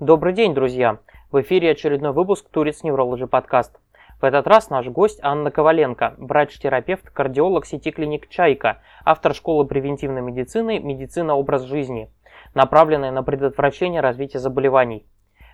Добрый 0.00 0.32
день, 0.32 0.54
друзья! 0.54 0.96
В 1.30 1.42
эфире 1.42 1.72
очередной 1.72 2.12
выпуск 2.12 2.48
Туриц 2.50 2.82
Неврологи 2.82 3.26
подкаст. 3.26 3.78
В 4.18 4.24
этот 4.24 4.46
раз 4.46 4.70
наш 4.70 4.86
гость 4.86 5.20
Анна 5.22 5.50
Коваленко, 5.50 6.14
врач-терапевт, 6.16 7.10
кардиолог 7.10 7.66
сети 7.66 7.90
клиник 7.90 8.30
«Чайка», 8.30 8.80
автор 9.04 9.34
школы 9.34 9.66
превентивной 9.66 10.22
медицины 10.22 10.78
«Медицина. 10.78 11.34
Образ 11.34 11.64
жизни», 11.64 12.10
направленная 12.54 13.10
на 13.10 13.22
предотвращение 13.22 14.00
развития 14.00 14.38
заболеваний. 14.38 15.04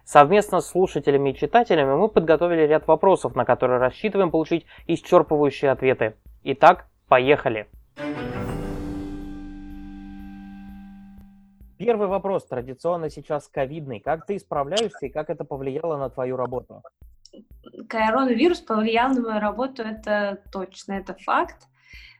Совместно 0.04 0.60
с 0.60 0.70
слушателями 0.70 1.30
и 1.30 1.34
читателями 1.34 1.96
мы 1.96 2.08
подготовили 2.08 2.68
ряд 2.68 2.86
вопросов, 2.86 3.34
на 3.34 3.44
которые 3.44 3.80
рассчитываем 3.80 4.30
получить 4.30 4.64
исчерпывающие 4.86 5.70
ответы. 5.70 6.14
Итак, 6.44 6.86
поехали! 7.08 7.66
Первый 11.78 12.08
вопрос, 12.08 12.46
традиционно 12.46 13.10
сейчас 13.10 13.48
ковидный. 13.48 14.00
Как 14.00 14.24
ты 14.24 14.38
справляешься 14.38 15.06
и 15.06 15.10
как 15.10 15.28
это 15.28 15.44
повлияло 15.44 15.98
на 15.98 16.08
твою 16.08 16.36
работу? 16.36 16.82
Коронавирус 17.88 18.60
повлиял 18.60 19.10
на 19.10 19.20
мою 19.20 19.40
работу, 19.40 19.82
это 19.82 20.42
точно, 20.50 20.94
это 20.94 21.14
факт. 21.14 21.68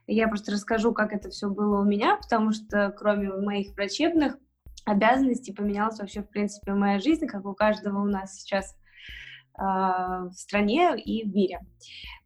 Я 0.05 0.27
просто 0.27 0.51
расскажу, 0.51 0.93
как 0.93 1.11
это 1.11 1.29
все 1.29 1.49
было 1.49 1.81
у 1.81 1.83
меня, 1.83 2.17
потому 2.17 2.51
что 2.51 2.93
кроме 2.97 3.29
моих 3.29 3.73
врачебных 3.75 4.37
обязанностей 4.85 5.53
поменялась 5.53 5.99
вообще, 5.99 6.21
в 6.21 6.29
принципе, 6.29 6.73
моя 6.73 6.99
жизнь, 6.99 7.27
как 7.27 7.45
у 7.45 7.53
каждого 7.53 7.99
у 7.99 8.05
нас 8.05 8.35
сейчас 8.35 8.77
в 9.57 10.31
стране 10.33 10.95
и 10.99 11.23
в 11.23 11.33
мире. 11.33 11.59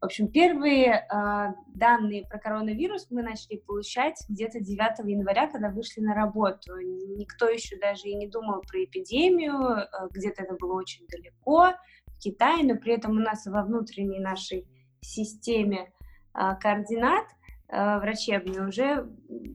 В 0.01 0.05
общем, 0.05 0.27
первые 0.29 0.87
э, 0.87 1.53
данные 1.75 2.25
про 2.27 2.39
коронавирус 2.39 3.07
мы 3.09 3.23
начали 3.23 3.57
получать 3.57 4.15
где-то 4.27 4.59
9 4.59 5.07
января, 5.07 5.47
когда 5.47 5.69
вышли 5.69 6.01
на 6.01 6.13
работу. 6.13 6.75
Никто 7.17 7.47
еще 7.47 7.77
даже 7.77 8.09
и 8.09 8.15
не 8.15 8.27
думал 8.27 8.61
про 8.61 8.83
эпидемию, 8.83 9.77
э, 9.77 9.87
где-то 10.11 10.43
это 10.43 10.55
было 10.55 10.73
очень 10.73 11.05
далеко, 11.07 11.73
в 12.07 12.19
Китае, 12.19 12.65
но 12.65 12.79
при 12.79 12.95
этом 12.95 13.11
у 13.11 13.19
нас 13.19 13.45
во 13.45 13.63
внутренней 13.63 14.19
нашей 14.19 14.67
системе 15.01 15.91
координат 16.33 17.25
врачебной 17.67 18.67
уже 18.67 19.09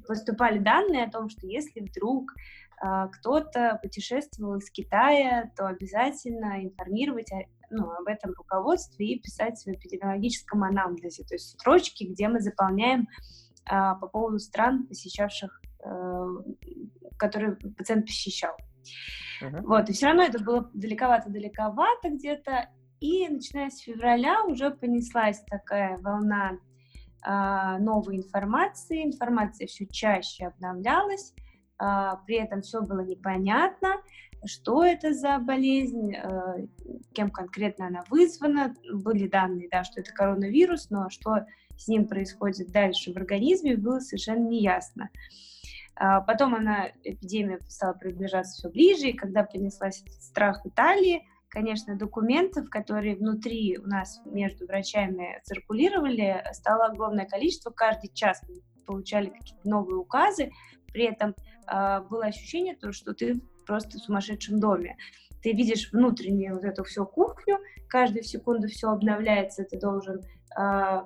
поступали 0.07 0.59
данные 0.59 1.05
о 1.05 1.11
том, 1.11 1.29
что 1.29 1.47
если 1.47 1.81
вдруг 1.81 2.33
кто-то 3.13 3.79
путешествовал 3.83 4.57
из 4.57 4.69
Китая, 4.71 5.51
то 5.57 5.67
обязательно 5.67 6.65
информировать 6.65 7.31
ну, 7.71 7.91
об 7.91 8.07
этом 8.07 8.33
руководстве 8.37 9.07
и 9.07 9.21
писать 9.21 9.63
в 9.65 9.69
эпидемиологическом 9.69 10.65
анамнезе, 10.65 11.25
то 11.25 11.35
есть 11.35 11.51
строчки, 11.51 12.05
где 12.05 12.29
мы 12.29 12.41
заполняем 12.41 13.09
а, 13.65 13.95
по 13.95 14.07
поводу 14.09 14.39
стран, 14.39 14.87
посещавших, 14.87 15.61
а, 15.85 16.27
которые 17.19 17.57
пациент 17.57 18.07
посещал. 18.07 18.57
Uh-huh. 19.43 19.63
Вот, 19.63 19.89
и 19.91 19.93
все 19.93 20.07
равно 20.07 20.23
это 20.23 20.43
было 20.43 20.71
далековато-далековато 20.73 22.11
где-то, 22.11 22.71
и 23.01 23.29
начиная 23.29 23.71
с 23.71 23.79
февраля 23.81 24.45
уже 24.45 24.71
понеслась 24.71 25.43
такая 25.49 25.99
волна 25.99 26.59
а, 27.23 27.79
новой 27.79 28.17
информации, 28.17 29.05
информация 29.05 29.67
все 29.67 29.87
чаще 29.87 30.47
обновлялась, 30.47 31.35
а, 31.79 32.17
при 32.27 32.37
этом 32.37 32.63
все 32.63 32.81
было 32.81 33.01
непонятно, 33.01 33.97
что 34.47 34.85
это 34.85 35.13
за 35.13 35.39
болезнь, 35.39 36.15
э, 36.15 36.67
кем 37.13 37.31
конкретно 37.31 37.87
она 37.87 38.05
вызвана. 38.11 38.75
Были 38.93 39.29
данные, 39.29 39.69
да, 39.71 39.85
что 39.85 40.01
это 40.01 40.13
коронавирус, 40.13 40.91
но 40.91 41.11
что 41.11 41.47
с 41.77 41.89
ним 41.89 42.07
происходит 42.07 42.71
дальше 42.71 43.13
в 43.13 43.17
организме, 43.17 43.77
было 43.77 44.01
совершенно 44.01 44.49
неясно. 44.49 45.11
А 45.95 46.21
потом 46.21 46.55
она, 46.55 46.89
эпидемия 47.05 47.59
стала 47.69 47.95
приближаться 47.95 48.55
все 48.55 48.71
ближе, 48.71 49.09
и 49.09 49.17
когда 49.17 49.45
понеслась 49.45 50.05
страх 50.21 50.61
Италии, 50.65 51.27
конечно, 51.49 51.97
документов, 51.97 52.69
которые 52.69 53.17
внутри 53.17 53.79
у 53.79 53.87
нас 53.87 54.21
между 54.27 54.67
врачами 54.67 55.41
циркулировали, 55.45 56.45
стало 56.53 56.87
огромное 56.87 57.25
количество. 57.25 57.71
Каждый 57.71 58.13
час 58.13 58.43
мы 58.47 58.57
получали 58.85 59.31
какие-то 59.31 59.69
новые 59.69 59.97
указы, 59.97 60.53
при 60.93 61.05
этом 61.05 61.35
э, 61.67 62.01
было 62.09 62.27
ощущение, 62.27 62.77
то, 62.77 62.93
что 62.93 63.15
ты 63.15 63.41
просто 63.67 63.99
в 63.99 64.01
сумасшедшем 64.01 64.61
доме. 64.61 64.97
Ты 65.43 65.53
видишь 65.53 65.91
внутреннюю 65.93 66.55
вот 66.55 66.65
эту 66.65 66.85
всю 66.85 67.05
кухню, 67.05 67.59
каждую 67.89 68.25
секунду 68.25 68.69
все 68.69 68.89
обновляется, 68.89 69.65
ты 69.65 69.79
должен 69.79 70.23
э, 70.59 71.03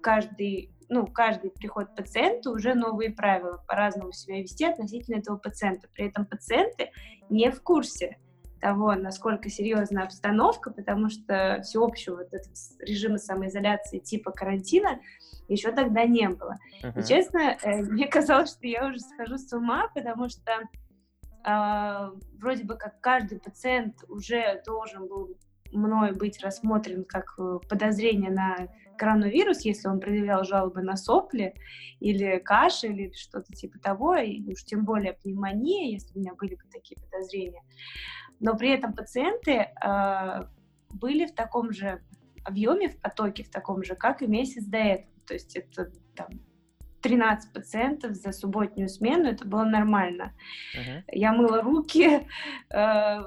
каждый 0.00 0.70
ну, 0.88 1.06
каждый 1.06 1.50
приход 1.50 1.94
пациента 1.96 2.50
уже 2.50 2.74
новые 2.74 3.10
правила, 3.10 3.64
по-разному 3.66 4.12
себя 4.12 4.40
вести 4.40 4.64
относительно 4.66 5.16
этого 5.16 5.38
пациента. 5.38 5.88
При 5.92 6.06
этом 6.06 6.26
пациенты 6.26 6.90
не 7.30 7.50
в 7.50 7.62
курсе 7.62 8.18
того, 8.60 8.94
насколько 8.94 9.50
серьезна 9.50 10.04
обстановка, 10.04 10.70
потому 10.70 11.10
что 11.10 11.60
всеобщего 11.62 12.16
вот 12.16 12.28
этого 12.32 12.54
режима 12.80 13.18
самоизоляции 13.18 13.98
типа 13.98 14.30
карантина 14.30 15.00
еще 15.48 15.70
тогда 15.70 16.04
не 16.04 16.28
было. 16.30 16.56
Uh-huh. 16.82 16.98
И 16.98 17.06
честно, 17.06 17.58
э, 17.62 17.82
мне 17.82 18.06
казалось, 18.06 18.52
что 18.52 18.66
я 18.66 18.86
уже 18.86 19.00
схожу 19.00 19.36
с 19.36 19.52
ума, 19.52 19.88
потому 19.94 20.30
что 20.30 20.60
вроде 21.44 22.64
бы 22.64 22.76
как 22.76 23.00
каждый 23.00 23.38
пациент 23.38 24.02
уже 24.08 24.62
должен 24.64 25.06
был 25.06 25.36
мной 25.74 26.12
быть 26.12 26.42
рассмотрен 26.42 27.04
как 27.04 27.34
э, 27.38 27.58
подозрение 27.68 28.30
на 28.30 28.68
коронавирус, 28.96 29.62
если 29.62 29.88
он 29.88 30.00
предъявлял 30.00 30.44
жалобы 30.44 30.82
на 30.82 30.96
сопли 30.96 31.54
или 32.00 32.38
кашель 32.38 33.00
или 33.00 33.12
что-то 33.12 33.52
типа 33.52 33.78
того, 33.78 34.16
и 34.16 34.52
уж 34.52 34.64
тем 34.64 34.84
более 34.84 35.14
пневмония, 35.14 35.90
если 35.90 36.16
у 36.16 36.20
меня 36.20 36.34
были 36.34 36.54
бы 36.54 36.62
такие 36.72 37.00
подозрения. 37.00 37.62
Но 38.40 38.56
при 38.56 38.70
этом 38.70 38.94
пациенты 38.94 39.52
э, 39.52 40.48
были 40.90 41.26
в 41.26 41.34
таком 41.34 41.72
же 41.72 42.02
объеме, 42.44 42.88
в 42.88 43.00
потоке, 43.00 43.42
в 43.42 43.50
таком 43.50 43.82
же, 43.82 43.94
как 43.94 44.22
и 44.22 44.26
месяц 44.26 44.64
до 44.64 44.78
этого. 44.78 45.10
То 45.26 45.34
есть 45.34 45.56
это 45.56 45.90
там 46.14 46.28
13 47.04 47.52
пациентов 47.52 48.14
за 48.14 48.32
субботнюю 48.32 48.88
смену, 48.88 49.28
это 49.28 49.46
было 49.46 49.64
нормально. 49.64 50.32
Uh-huh. 50.74 51.02
Я 51.12 51.34
мыла 51.34 51.60
руки 51.60 52.26
э, 52.70 53.18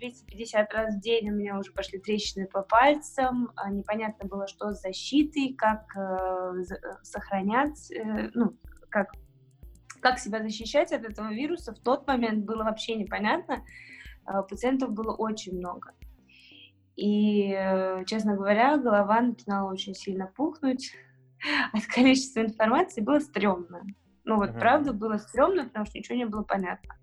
250 0.00 0.74
раз 0.74 0.96
в 0.96 1.00
день, 1.00 1.30
у 1.30 1.34
меня 1.34 1.56
уже 1.56 1.72
пошли 1.72 2.00
трещины 2.00 2.48
по 2.48 2.62
пальцам, 2.62 3.52
а 3.54 3.70
непонятно 3.70 4.28
было, 4.28 4.48
что 4.48 4.72
с 4.72 4.82
защитой, 4.82 5.54
как 5.54 5.96
э, 5.96 6.64
сохранять, 7.02 7.92
э, 7.92 8.30
ну, 8.34 8.56
как, 8.90 9.12
как 10.00 10.18
себя 10.18 10.42
защищать 10.42 10.92
от 10.92 11.04
этого 11.04 11.32
вируса. 11.32 11.72
В 11.72 11.78
тот 11.78 12.08
момент 12.08 12.44
было 12.44 12.64
вообще 12.64 12.96
непонятно, 12.96 13.64
э, 14.26 14.42
пациентов 14.50 14.90
было 14.90 15.14
очень 15.14 15.56
много. 15.56 15.92
И, 16.96 17.52
э, 17.52 18.04
честно 18.06 18.34
говоря, 18.34 18.76
голова 18.76 19.20
начинала 19.20 19.70
очень 19.70 19.94
сильно 19.94 20.26
пухнуть, 20.26 20.92
от 21.72 21.86
количества 21.86 22.40
информации 22.40 23.00
было 23.00 23.20
стрёмно. 23.20 23.82
Ну 24.24 24.36
вот, 24.36 24.54
правда, 24.58 24.92
было 24.92 25.18
стрёмно, 25.18 25.64
потому 25.64 25.86
что 25.86 25.98
ничего 25.98 26.16
не 26.16 26.24
было 26.24 26.42
понятно. 26.42 26.94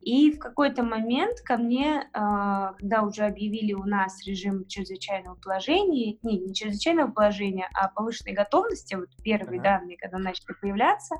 И 0.00 0.30
в 0.30 0.38
какой-то 0.38 0.84
момент 0.84 1.40
ко 1.40 1.56
мне, 1.56 2.08
а, 2.12 2.74
когда 2.74 3.02
уже 3.02 3.24
объявили 3.24 3.72
у 3.72 3.84
нас 3.84 4.24
режим 4.24 4.64
чрезвычайного 4.66 5.34
положения, 5.34 6.16
не, 6.22 6.38
не 6.38 6.54
чрезвычайного 6.54 7.10
положения, 7.10 7.68
а 7.74 7.88
повышенной 7.88 8.32
готовности, 8.32 8.94
вот 8.94 9.08
первые 9.24 9.58
uh-huh. 9.58 9.64
данные, 9.64 9.96
когда 9.96 10.18
начали 10.18 10.54
появляться, 10.60 11.16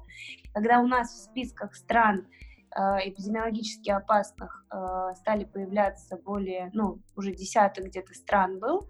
когда 0.54 0.78
у 0.78 0.86
нас 0.86 1.10
в 1.10 1.24
списках 1.24 1.74
стран 1.74 2.28
а, 2.70 3.00
эпидемиологически 3.02 3.90
опасных 3.90 4.64
а, 4.70 5.14
стали 5.14 5.44
появляться 5.44 6.16
более, 6.16 6.70
ну, 6.72 7.00
уже 7.16 7.32
десяток 7.32 7.86
где-то 7.86 8.14
стран 8.14 8.60
был, 8.60 8.88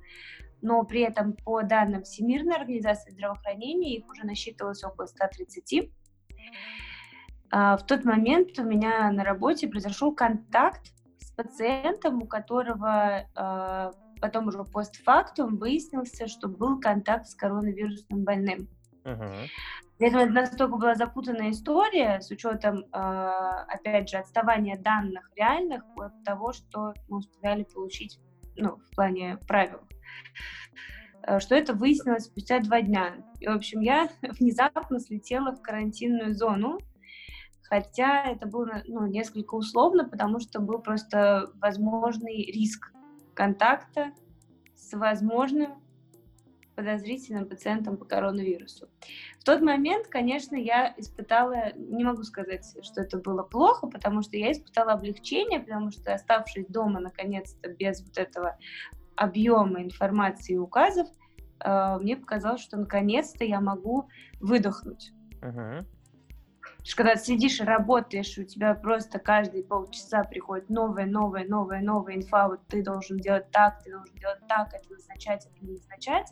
но 0.62 0.82
при 0.84 1.02
этом 1.02 1.34
по 1.34 1.62
данным 1.62 2.02
Всемирной 2.02 2.56
организации 2.56 3.10
здравоохранения 3.10 3.96
их 3.96 4.08
уже 4.08 4.24
насчитывалось 4.24 4.82
около 4.84 5.06
130. 5.06 5.90
А, 7.50 7.76
в 7.76 7.86
тот 7.86 8.04
момент 8.04 8.58
у 8.58 8.64
меня 8.64 9.10
на 9.10 9.24
работе 9.24 9.68
произошел 9.68 10.14
контакт 10.14 10.92
с 11.18 11.30
пациентом, 11.32 12.22
у 12.22 12.26
которого 12.26 13.26
а, 13.34 13.92
потом 14.20 14.48
уже 14.48 14.64
постфактум 14.64 15.56
выяснился, 15.56 16.26
что 16.26 16.48
был 16.48 16.80
контакт 16.80 17.26
с 17.26 17.34
коронавирусным 17.34 18.24
больным. 18.24 18.68
Uh-huh. 19.04 19.46
Это 19.98 20.26
настолько 20.26 20.76
была 20.76 20.94
запутанная 20.94 21.50
история 21.50 22.20
с 22.20 22.30
учетом, 22.30 22.84
э, 22.92 22.98
опять 23.68 24.10
же, 24.10 24.18
отставания 24.18 24.76
данных 24.76 25.30
реальных 25.36 25.84
от 25.96 26.22
того, 26.22 26.52
что 26.52 26.92
мы 27.08 27.18
успевали 27.18 27.62
получить 27.62 28.18
ну, 28.56 28.76
в 28.76 28.94
плане 28.94 29.38
правил. 29.46 29.80
Э, 31.26 31.40
что 31.40 31.54
это 31.54 31.74
выяснилось 31.74 32.24
спустя 32.24 32.60
два 32.60 32.80
дня. 32.80 33.16
И, 33.40 33.48
в 33.48 33.50
общем, 33.50 33.80
я 33.80 34.08
внезапно 34.22 35.00
слетела 35.00 35.52
в 35.52 35.60
карантинную 35.60 36.34
зону, 36.34 36.78
хотя 37.62 38.24
это 38.24 38.46
было 38.46 38.82
ну, 38.86 39.06
несколько 39.06 39.54
условно, 39.54 40.08
потому 40.08 40.38
что 40.38 40.60
был 40.60 40.78
просто 40.78 41.50
возможный 41.56 42.44
риск 42.46 42.92
контакта 43.34 44.12
с 44.76 44.96
возможным 44.96 45.82
подозрительным 46.76 47.48
пациентом 47.48 47.96
по 47.96 48.04
коронавирусу. 48.04 48.88
В 49.40 49.44
тот 49.44 49.62
момент, 49.62 50.08
конечно, 50.08 50.54
я 50.56 50.94
испытала, 50.98 51.72
не 51.74 52.04
могу 52.04 52.22
сказать, 52.22 52.66
что 52.82 53.00
это 53.00 53.18
было 53.18 53.42
плохо, 53.42 53.86
потому 53.86 54.20
что 54.20 54.36
я 54.36 54.52
испытала 54.52 54.92
облегчение, 54.92 55.60
потому 55.60 55.90
что, 55.90 56.12
оставшись 56.12 56.66
дома, 56.66 57.00
наконец-то, 57.00 57.70
без 57.70 58.02
вот 58.02 58.18
этого 58.18 58.58
объема 59.16 59.82
информации 59.82 60.54
и 60.54 60.58
указов, 60.58 61.08
э, 61.60 61.98
мне 62.00 62.16
показалось, 62.16 62.60
что 62.60 62.76
наконец-то 62.76 63.44
я 63.44 63.60
могу 63.60 64.08
выдохнуть. 64.40 65.12
Uh-huh. 65.40 65.84
Когда 66.94 67.14
ты 67.14 67.20
сидишь 67.20 67.60
и 67.60 67.64
работаешь, 67.64 68.38
у 68.38 68.44
тебя 68.44 68.74
просто 68.74 69.18
каждые 69.18 69.64
полчаса 69.64 70.22
приходит 70.22 70.70
новая, 70.70 71.06
новая, 71.06 71.46
новая, 71.46 71.82
новая 71.82 72.14
инфа, 72.14 72.48
вот 72.48 72.60
ты 72.68 72.82
должен 72.82 73.18
делать 73.18 73.50
так, 73.50 73.82
ты 73.82 73.90
должен 73.90 74.14
делать 74.16 74.38
так, 74.48 74.72
это 74.72 74.92
назначать, 74.92 75.46
это 75.46 75.64
не 75.64 75.72
назначать, 75.72 76.28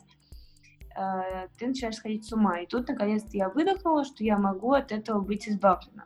э, 0.95 1.47
ты 1.57 1.67
начинаешь 1.67 1.95
сходить 1.95 2.25
с 2.25 2.31
ума. 2.31 2.59
И 2.59 2.67
тут, 2.67 2.87
наконец-то, 2.87 3.35
я 3.35 3.49
выдохнула, 3.49 4.05
что 4.05 4.23
я 4.23 4.37
могу 4.37 4.71
от 4.71 4.91
этого 4.91 5.19
быть 5.19 5.49
избавлена. 5.49 6.05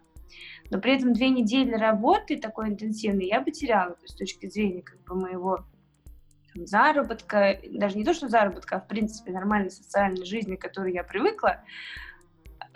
Но 0.71 0.79
при 0.79 0.95
этом 0.95 1.13
две 1.13 1.29
недели 1.29 1.73
работы 1.73 2.37
такой 2.37 2.69
интенсивной 2.69 3.27
я 3.27 3.41
потеряла, 3.41 3.93
то 3.95 4.01
есть 4.03 4.13
с 4.13 4.17
точки 4.17 4.47
зрения 4.49 4.81
как 4.81 4.99
бы 5.03 5.15
моего 5.15 5.65
там, 6.59 6.67
заработка, 6.67 7.59
даже 7.71 7.97
не 7.97 8.03
то, 8.03 8.13
что 8.13 8.27
заработка, 8.27 8.77
а 8.77 8.79
в 8.81 8.87
принципе 8.87 9.31
нормальной 9.31 9.71
социальной 9.71 10.25
жизни, 10.25 10.55
к 10.55 10.61
которой 10.61 10.93
я 10.93 11.03
привыкла, 11.03 11.63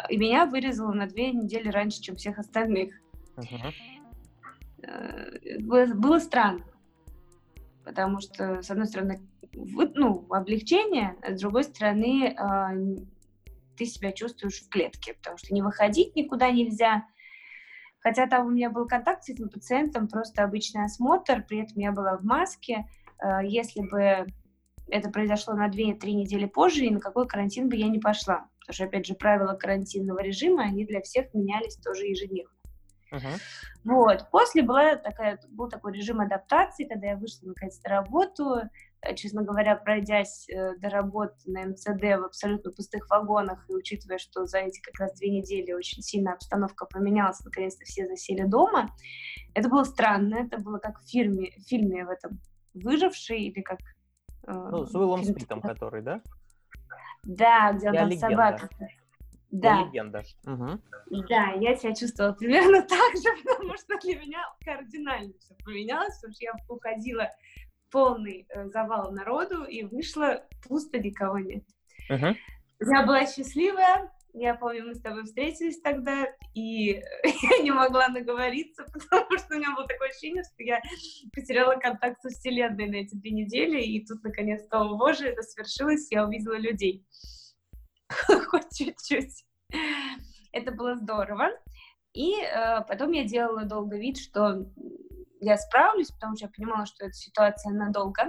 и 0.10 0.18
меня 0.18 0.46
вырезало 0.46 0.94
на 0.94 1.08
две 1.08 1.32
недели 1.32 1.70
раньше, 1.70 2.02
чем 2.02 2.16
всех 2.16 2.40
остальных. 2.40 2.94
Uh-huh. 3.36 3.74
Было, 5.62 5.86
было 5.86 6.20
странно, 6.20 6.66
потому 7.84 8.20
что, 8.20 8.62
с 8.62 8.70
одной 8.70 8.88
стороны, 8.88 9.22
ну, 9.54 10.26
облегчение, 10.30 11.16
а 11.22 11.36
с 11.36 11.40
другой 11.40 11.64
стороны, 11.64 12.36
а, 12.38 12.72
ты 13.78 13.86
себя 13.86 14.12
чувствуешь 14.12 14.62
в 14.62 14.70
клетке, 14.70 15.14
потому 15.14 15.38
что 15.38 15.54
не 15.54 15.62
выходить 15.62 16.16
никуда 16.16 16.52
нельзя. 16.52 17.06
Хотя 18.00 18.28
там 18.28 18.48
у 18.48 18.50
меня 18.50 18.70
был 18.70 18.88
контакт 18.88 19.24
с 19.24 19.30
этим 19.30 19.48
пациентом, 19.48 20.08
просто 20.10 20.44
обычный 20.44 20.84
осмотр, 20.84 21.46
при 21.48 21.60
этом 21.64 21.78
я 21.78 21.92
была 21.92 22.18
в 22.18 22.26
маске. 22.26 22.86
Если 23.44 23.82
бы 23.82 24.28
это 24.88 25.10
произошло 25.10 25.54
на 25.54 25.70
2-3 25.70 26.12
недели 26.12 26.46
позже, 26.46 26.86
и 26.86 26.92
на 26.92 27.00
какой 27.00 27.28
карантин 27.28 27.70
бы 27.70 27.76
я 27.76 27.88
не 27.88 28.00
пошла. 28.00 28.48
Потому 28.60 28.74
что, 28.76 28.84
опять 28.86 29.06
же, 29.06 29.16
правила 29.16 29.54
карантинного 29.54 30.22
режима, 30.22 30.64
они 30.64 30.86
для 30.86 31.02
всех 31.02 31.34
менялись 31.34 31.78
тоже 31.78 32.06
ежедневно. 32.06 32.54
Uh-huh. 33.12 33.40
Вот. 33.84 34.28
После 34.32 34.64
была 34.64 34.96
такая, 34.96 35.40
был 35.50 35.70
такой 35.70 35.94
режим 35.94 36.20
адаптации, 36.22 36.86
когда 36.86 37.08
я 37.08 37.16
вышла 37.16 37.48
наконец 37.48 37.80
на 37.84 37.90
работу, 37.90 38.56
э, 39.02 39.16
честно 39.16 39.44
говоря, 39.44 39.76
пройдясь 39.76 40.50
э, 40.50 40.76
до 40.78 40.90
работы 40.90 41.36
на 41.46 41.68
МЦД 41.68 42.02
в 42.02 42.26
абсолютно 42.26 42.72
пустых 42.72 43.08
вагонах, 43.10 43.66
и 43.70 43.74
учитывая, 43.74 44.18
что 44.18 44.46
за 44.46 44.60
эти 44.60 44.82
как 44.82 45.00
раз 45.00 45.14
две 45.20 45.30
недели 45.30 45.74
очень 45.74 46.02
сильно 46.02 46.34
обстановка 46.34 46.86
поменялась, 46.86 47.42
наконец-то 47.42 47.86
все 47.86 48.08
засели 48.08 48.46
дома, 48.46 48.96
это 49.54 49.70
было 49.70 49.84
странно, 49.84 50.36
это 50.36 50.58
было 50.58 50.80
как 50.80 51.00
в 51.00 51.08
фильме, 51.08 51.52
в 51.58 51.68
фильме 51.68 52.06
в 52.06 52.10
этом 52.10 52.40
«Выживший» 52.74 53.42
или 53.44 53.62
как... 53.62 53.80
Э, 54.48 54.54
ну, 54.54 54.86
с 54.86 54.94
Уиллом 54.96 55.24
Смитом, 55.24 55.62
который, 55.62 56.02
да? 56.02 56.22
Да, 57.24 57.72
где 57.74 57.90
он 57.90 57.96
там 57.96 58.12
собака. 58.12 58.70
Да. 59.52 59.82
Я 59.82 59.86
легенда. 59.86 60.24
Угу. 60.48 61.26
Да, 61.30 61.52
я 61.60 61.76
себя 61.76 61.94
чувствовала 61.94 62.34
примерно 62.34 62.82
так 62.90 63.16
же, 63.16 63.30
потому 63.44 63.78
что 63.78 64.00
для 64.00 64.20
меня 64.20 64.44
кардинально 64.66 65.34
все 65.40 65.54
поменялось, 65.64 66.16
потому 66.16 66.34
что 66.34 66.44
я 66.44 66.54
уходила 66.68 67.30
полный 67.92 68.48
э, 68.50 68.68
завал 68.70 69.12
народу 69.12 69.64
и 69.64 69.84
вышла 69.84 70.44
пусто, 70.68 70.98
никого 70.98 71.38
нет. 71.38 71.64
Угу. 72.10 72.36
Я 72.92 73.06
была 73.06 73.28
счастливая, 73.28 74.12
я 74.34 74.56
помню, 74.56 74.86
мы 74.86 74.96
с 74.96 75.02
тобой 75.02 75.24
встретились 75.24 75.80
тогда, 75.82 76.28
и 76.54 77.02
я 77.24 77.58
не 77.62 77.72
могла 77.72 78.08
наговориться, 78.10 78.84
потому 78.94 79.38
что 79.38 79.56
у 79.56 79.58
меня 79.58 79.76
было 79.76 79.88
такое 79.88 80.10
ощущение, 80.10 80.44
что 80.44 80.64
я 80.64 80.82
потеряла 81.34 81.76
контакт 81.76 82.22
со 82.22 82.30
Вселенной 82.30 82.90
на 82.90 82.96
эти 82.96 83.16
две 83.16 83.32
недели, 83.32 83.82
и 83.82 84.06
тут, 84.06 84.24
наконец-то, 84.24 84.82
о 84.82 84.98
боже, 84.98 85.28
это 85.28 85.44
свершилось, 85.44 86.12
я 86.12 86.26
увидела 86.26 86.58
людей. 86.58 87.06
Хоть 88.48 88.76
чуть-чуть. 88.76 89.46
Это 90.52 90.72
было 90.72 90.96
здорово. 90.96 91.50
И 92.14 92.36
э, 92.42 92.82
потом 92.88 93.12
я 93.12 93.24
делала 93.24 93.64
долго 93.66 93.98
вид, 93.98 94.18
что 94.18 94.68
я 95.40 95.58
справлюсь, 95.58 96.12
потому 96.12 96.36
что 96.36 96.46
я 96.46 96.52
понимала, 96.56 96.86
что 96.86 97.06
эта 97.06 97.14
ситуация 97.14 97.74
надолго, 97.74 98.28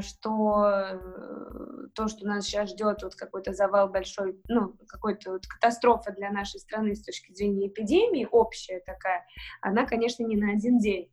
что 0.00 0.64
э, 0.64 1.88
то, 1.94 2.08
что 2.08 2.26
нас 2.26 2.44
сейчас 2.44 2.70
ждет, 2.70 3.02
вот 3.02 3.14
какой-то 3.16 3.52
завал 3.52 3.88
большой, 3.88 4.40
ну, 4.48 4.74
какой-то 4.86 5.32
вот 5.32 5.46
катастрофа 5.46 6.12
для 6.12 6.30
нашей 6.30 6.60
страны 6.60 6.94
с 6.94 7.02
точки 7.02 7.32
зрения 7.32 7.66
эпидемии, 7.66 8.28
общая 8.30 8.80
такая, 8.80 9.26
она, 9.60 9.84
конечно, 9.84 10.24
не 10.24 10.36
на 10.36 10.52
один 10.52 10.78
день. 10.78 11.10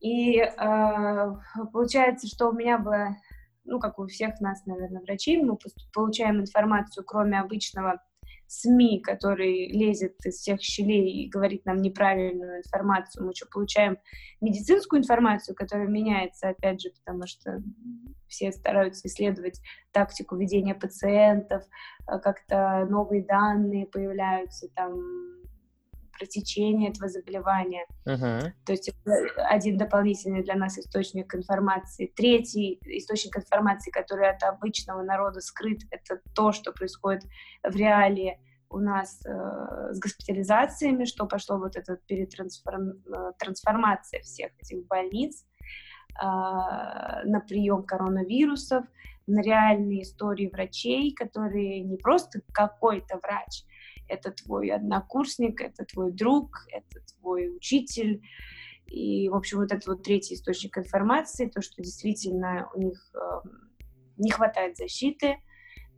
И 0.00 0.38
э, 0.38 1.34
получается, 1.72 2.26
что 2.26 2.48
у 2.48 2.52
меня 2.52 2.78
было, 2.78 3.16
ну, 3.64 3.78
как 3.78 3.98
у 3.98 4.06
всех 4.06 4.40
нас, 4.40 4.66
наверное, 4.66 5.02
врачей, 5.02 5.42
мы 5.42 5.56
получаем 5.92 6.40
информацию, 6.40 7.04
кроме 7.04 7.40
обычного 7.40 8.02
СМИ, 8.48 9.00
который 9.00 9.68
лезет 9.68 10.14
из 10.24 10.36
всех 10.36 10.60
щелей 10.60 11.24
и 11.24 11.28
говорит 11.28 11.64
нам 11.64 11.78
неправильную 11.78 12.58
информацию. 12.58 13.24
Мы 13.24 13.32
еще 13.32 13.46
получаем 13.46 13.98
медицинскую 14.40 15.00
информацию, 15.00 15.54
которая 15.54 15.88
меняется, 15.88 16.48
опять 16.48 16.80
же, 16.80 16.90
потому 16.90 17.26
что 17.26 17.62
все 18.28 18.52
стараются 18.52 19.08
исследовать 19.08 19.60
тактику 19.92 20.36
ведения 20.36 20.74
пациентов, 20.74 21.64
э, 22.08 22.18
как-то 22.18 22.86
новые 22.88 23.24
данные 23.24 23.86
появляются, 23.86 24.68
там 24.74 24.94
про 26.18 26.26
течение 26.26 26.90
этого 26.90 27.08
заболевания. 27.08 27.86
Uh-huh. 28.06 28.52
То 28.64 28.72
есть 28.72 28.90
один 29.36 29.76
дополнительный 29.76 30.42
для 30.42 30.54
нас 30.54 30.78
источник 30.78 31.34
информации. 31.34 32.12
Третий 32.14 32.78
источник 32.82 33.36
информации, 33.36 33.90
который 33.90 34.28
от 34.28 34.42
обычного 34.42 35.02
народа 35.02 35.40
скрыт, 35.40 35.80
это 35.90 36.20
то, 36.34 36.52
что 36.52 36.72
происходит 36.72 37.24
в 37.62 37.76
реалии 37.76 38.38
у 38.68 38.78
нас 38.78 39.24
э, 39.24 39.92
с 39.92 39.98
госпитализациями, 39.98 41.04
что 41.04 41.26
пошло 41.26 41.58
вот 41.58 41.76
эта 41.76 41.96
перетрансформация 41.96 44.20
э, 44.20 44.22
всех 44.22 44.50
этих 44.58 44.86
больниц 44.86 45.44
э, 46.20 46.24
на 46.24 47.40
прием 47.46 47.84
коронавирусов, 47.84 48.84
на 49.26 49.40
реальные 49.40 50.02
истории 50.02 50.50
врачей, 50.52 51.14
которые 51.14 51.80
не 51.80 51.96
просто 51.96 52.40
какой-то 52.52 53.18
врач, 53.22 53.64
это 54.08 54.30
твой 54.32 54.70
однокурсник, 54.70 55.60
это 55.60 55.84
твой 55.84 56.12
друг, 56.12 56.66
это 56.70 57.00
твой 57.14 57.54
учитель. 57.54 58.22
И, 58.86 59.28
в 59.28 59.34
общем, 59.34 59.58
вот 59.58 59.72
это 59.72 59.90
вот 59.90 60.02
третий 60.02 60.34
источник 60.34 60.78
информации, 60.78 61.48
то, 61.48 61.60
что 61.60 61.82
действительно 61.82 62.70
у 62.74 62.80
них 62.80 62.98
э, 63.14 63.48
не 64.16 64.30
хватает 64.30 64.76
защиты, 64.76 65.38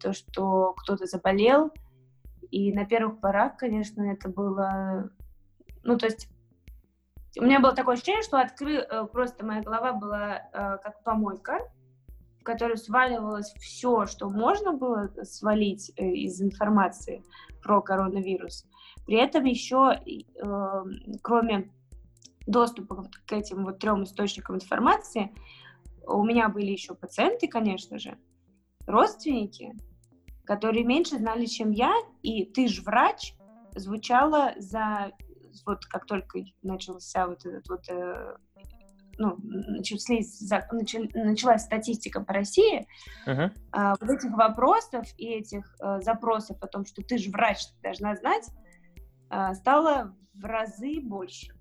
то, 0.00 0.12
что 0.12 0.74
кто-то 0.74 1.06
заболел. 1.06 1.70
И 2.50 2.72
на 2.72 2.86
первых 2.86 3.20
порах, 3.20 3.56
конечно, 3.58 4.02
это 4.02 4.28
было... 4.28 5.10
Ну, 5.82 5.98
то 5.98 6.06
есть 6.06 6.28
у 7.38 7.44
меня 7.44 7.60
было 7.60 7.74
такое 7.74 7.94
ощущение, 7.94 8.22
что 8.22 8.40
откры... 8.40 8.76
Э, 8.76 9.06
просто 9.06 9.44
моя 9.44 9.62
голова 9.62 9.92
была 9.92 10.36
э, 10.36 10.78
как 10.82 11.02
помойка, 11.02 11.60
которую 12.48 12.78
сваливалось 12.78 13.52
все, 13.58 14.06
что 14.06 14.30
можно 14.30 14.72
было 14.72 15.10
свалить 15.24 15.92
э, 15.96 16.02
из 16.02 16.40
информации 16.40 17.22
про 17.62 17.82
коронавирус. 17.82 18.64
При 19.04 19.16
этом 19.16 19.44
еще, 19.44 19.92
э, 19.92 20.84
кроме 21.20 21.70
доступа 22.46 23.06
к 23.26 23.32
этим 23.34 23.66
вот 23.66 23.80
трем 23.80 24.04
источникам 24.04 24.56
информации, 24.56 25.30
у 26.06 26.24
меня 26.24 26.48
были 26.48 26.70
еще 26.70 26.94
пациенты, 26.94 27.48
конечно 27.48 27.98
же, 27.98 28.16
родственники, 28.86 29.74
которые 30.44 30.84
меньше 30.84 31.18
знали, 31.18 31.44
чем 31.44 31.70
я, 31.70 31.92
и 32.22 32.46
ты 32.46 32.66
же 32.68 32.80
врач, 32.80 33.34
звучало 33.74 34.54
за 34.56 35.12
вот 35.66 35.84
как 35.84 36.06
только 36.06 36.38
начался 36.62 37.26
вот 37.26 37.44
этот 37.44 37.68
вот 37.68 37.86
э, 37.90 38.36
ну, 39.18 39.36
начались, 39.42 40.40
начали, 40.72 41.10
началась 41.14 41.62
статистика 41.62 42.20
по 42.20 42.32
России, 42.32 42.86
uh-huh. 43.26 43.50
а, 43.72 43.96
вот 44.00 44.10
этих 44.10 44.30
вопросов 44.30 45.06
и 45.18 45.26
этих 45.26 45.74
а, 45.80 46.00
запросов 46.00 46.56
о 46.62 46.66
том, 46.68 46.86
что 46.86 47.02
ты 47.02 47.18
же 47.18 47.30
врач, 47.30 47.66
ты 47.66 47.82
должна 47.82 48.14
знать, 48.14 48.48
а, 49.28 49.54
стало 49.54 50.16
в 50.34 50.44
разы 50.44 51.00
больше. 51.00 51.54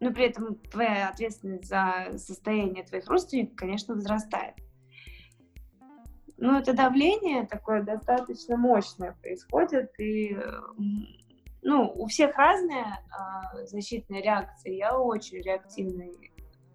Но 0.00 0.12
при 0.12 0.26
этом 0.26 0.56
твоя 0.56 1.08
ответственность 1.08 1.68
за 1.68 2.18
состояние 2.18 2.84
твоих 2.84 3.08
родственников, 3.08 3.56
конечно, 3.56 3.94
возрастает. 3.94 4.54
Но 6.36 6.58
это 6.58 6.72
давление 6.74 7.46
такое 7.46 7.82
достаточно 7.82 8.56
мощное 8.56 9.16
происходит, 9.22 9.92
и 10.00 10.36
ну, 11.62 11.92
у 11.94 12.06
всех 12.08 12.36
разная 12.36 13.04
а, 13.10 13.64
защитная 13.66 14.20
реакция. 14.20 14.72
Я 14.72 14.98
очень 14.98 15.40
реактивный 15.40 16.31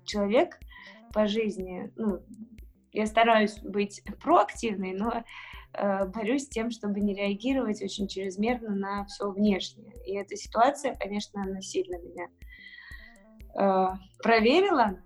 человек 0.07 0.57
по 1.13 1.27
жизни, 1.27 1.91
ну, 1.95 2.21
я 2.91 3.05
стараюсь 3.05 3.59
быть 3.59 4.01
проактивной, 4.23 4.93
но 4.93 5.23
э, 5.73 6.05
борюсь 6.07 6.45
с 6.45 6.49
тем, 6.49 6.71
чтобы 6.71 6.99
не 6.99 7.13
реагировать 7.13 7.81
очень 7.81 8.07
чрезмерно 8.07 8.75
на 8.75 9.05
все 9.05 9.29
внешнее. 9.29 9.93
И 10.05 10.15
эта 10.15 10.35
ситуация, 10.35 10.95
конечно, 10.95 11.43
она 11.43 11.61
сильно 11.61 11.97
меня 11.99 12.27
э, 13.55 13.87
проверила. 14.23 14.99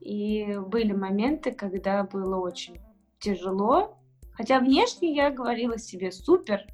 И 0.00 0.56
были 0.66 0.92
моменты, 0.92 1.52
когда 1.52 2.04
было 2.04 2.36
очень 2.36 2.80
тяжело. 3.18 3.98
Хотя 4.32 4.58
внешне 4.58 5.14
я 5.14 5.30
говорила 5.30 5.78
себе 5.78 6.12
супер, 6.12 6.66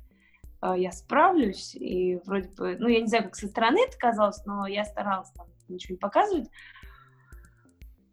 э, 0.63 0.75
я 0.79 0.91
справлюсь. 0.91 1.75
И 1.75 2.17
вроде 2.25 2.49
бы, 2.49 2.77
ну, 2.79 2.89
я 2.89 3.01
не 3.01 3.07
знаю, 3.07 3.25
как 3.25 3.37
со 3.37 3.47
стороны 3.47 3.85
это 3.87 3.97
казалось, 3.99 4.45
но 4.47 4.67
я 4.67 4.85
старалась 4.85 5.31
там 5.33 5.47
ничего 5.69 5.95
не 5.95 5.99
показывать. 5.99 6.49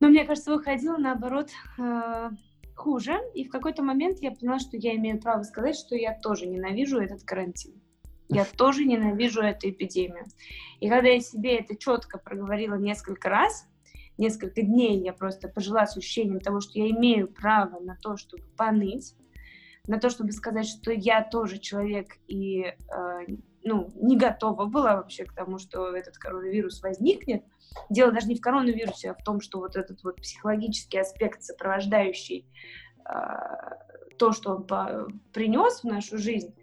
Но 0.03 0.09
мне 0.09 0.25
кажется, 0.25 0.51
выходило 0.51 0.97
наоборот 0.97 1.49
э, 1.79 2.29
хуже. 2.75 3.21
И 3.33 3.45
в 3.45 3.49
какой-то 3.49 3.83
момент 3.83 4.19
я 4.19 4.31
поняла, 4.31 4.59
что 4.59 4.75
я 4.75 4.97
имею 4.97 5.17
право 5.17 5.43
сказать, 5.43 5.77
что 5.77 5.95
я 5.95 6.13
тоже 6.13 6.45
ненавижу 6.45 6.99
этот 6.99 7.23
карантин. 7.23 7.81
Я 8.27 8.43
тоже 8.43 8.83
ненавижу 8.83 9.39
эту 9.39 9.69
эпидемию. 9.69 10.25
И 10.81 10.89
когда 10.89 11.07
я 11.07 11.21
себе 11.21 11.55
это 11.55 11.77
четко 11.77 12.17
проговорила 12.17 12.75
несколько 12.75 13.29
раз, 13.29 13.65
несколько 14.17 14.61
дней 14.61 14.99
я 14.99 15.13
просто 15.13 15.47
пожила 15.47 15.85
с 15.85 15.95
ощущением 15.95 16.41
того, 16.41 16.59
что 16.59 16.79
я 16.79 16.89
имею 16.89 17.29
право 17.29 17.79
на 17.79 17.95
то, 17.95 18.17
чтобы 18.17 18.43
поныть, 18.57 19.15
на 19.87 20.01
то, 20.01 20.09
чтобы 20.09 20.33
сказать, 20.33 20.67
что 20.67 20.91
я 20.91 21.23
тоже 21.23 21.59
человек 21.59 22.17
и 22.27 22.63
э, 22.63 22.73
ну, 23.63 23.91
не 23.95 24.17
готова 24.17 24.65
была 24.65 24.97
вообще 24.97 25.25
к 25.25 25.33
тому, 25.33 25.57
что 25.57 25.95
этот 25.95 26.17
коронавирус 26.17 26.81
возникнет. 26.81 27.43
Дело 27.89 28.11
даже 28.11 28.27
не 28.27 28.35
в 28.35 28.41
коронавирусе, 28.41 29.11
а 29.11 29.15
в 29.15 29.23
том, 29.23 29.41
что 29.41 29.59
вот 29.59 29.75
этот 29.75 30.03
вот 30.03 30.17
психологический 30.17 30.99
аспект, 30.99 31.43
сопровождающий 31.43 32.47
э, 33.05 33.13
то, 34.17 34.31
что 34.31 34.55
он 34.55 34.67
по- 34.67 35.07
принес 35.33 35.81
в 35.81 35.85
нашу 35.85 36.17
жизнь, 36.17 36.55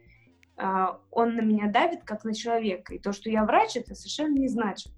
э, 0.56 0.86
он 1.10 1.34
на 1.34 1.40
меня 1.40 1.70
давит 1.70 2.04
как 2.04 2.24
на 2.24 2.34
человека. 2.34 2.94
И 2.94 2.98
то, 2.98 3.12
что 3.12 3.30
я 3.30 3.44
врач, 3.44 3.76
это 3.76 3.94
совершенно 3.94 4.38
не 4.38 4.48
значит, 4.48 4.92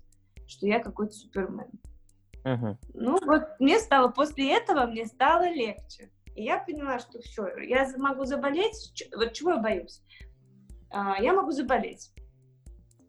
что 0.47 0.66
я 0.66 0.80
какой-то 0.80 1.12
супермен. 1.12 1.71
Угу. 2.44 2.78
Ну 2.94 3.18
вот 3.25 3.44
мне 3.61 3.78
стало 3.78 4.09
после 4.09 4.56
этого 4.56 4.87
мне 4.87 5.06
стало 5.06 5.49
легче. 5.49 6.11
И 6.35 6.44
я 6.44 6.59
поняла, 6.59 6.99
что 6.99 7.21
все, 7.21 7.47
я 7.59 7.88
могу 7.99 8.25
заболеть. 8.25 8.92
Вот 9.14 9.32
чего 9.32 9.52
я 9.52 9.59
боюсь? 9.59 10.02
А, 10.92 11.20
я 11.20 11.32
могу 11.32 11.50
заболеть. 11.50 12.12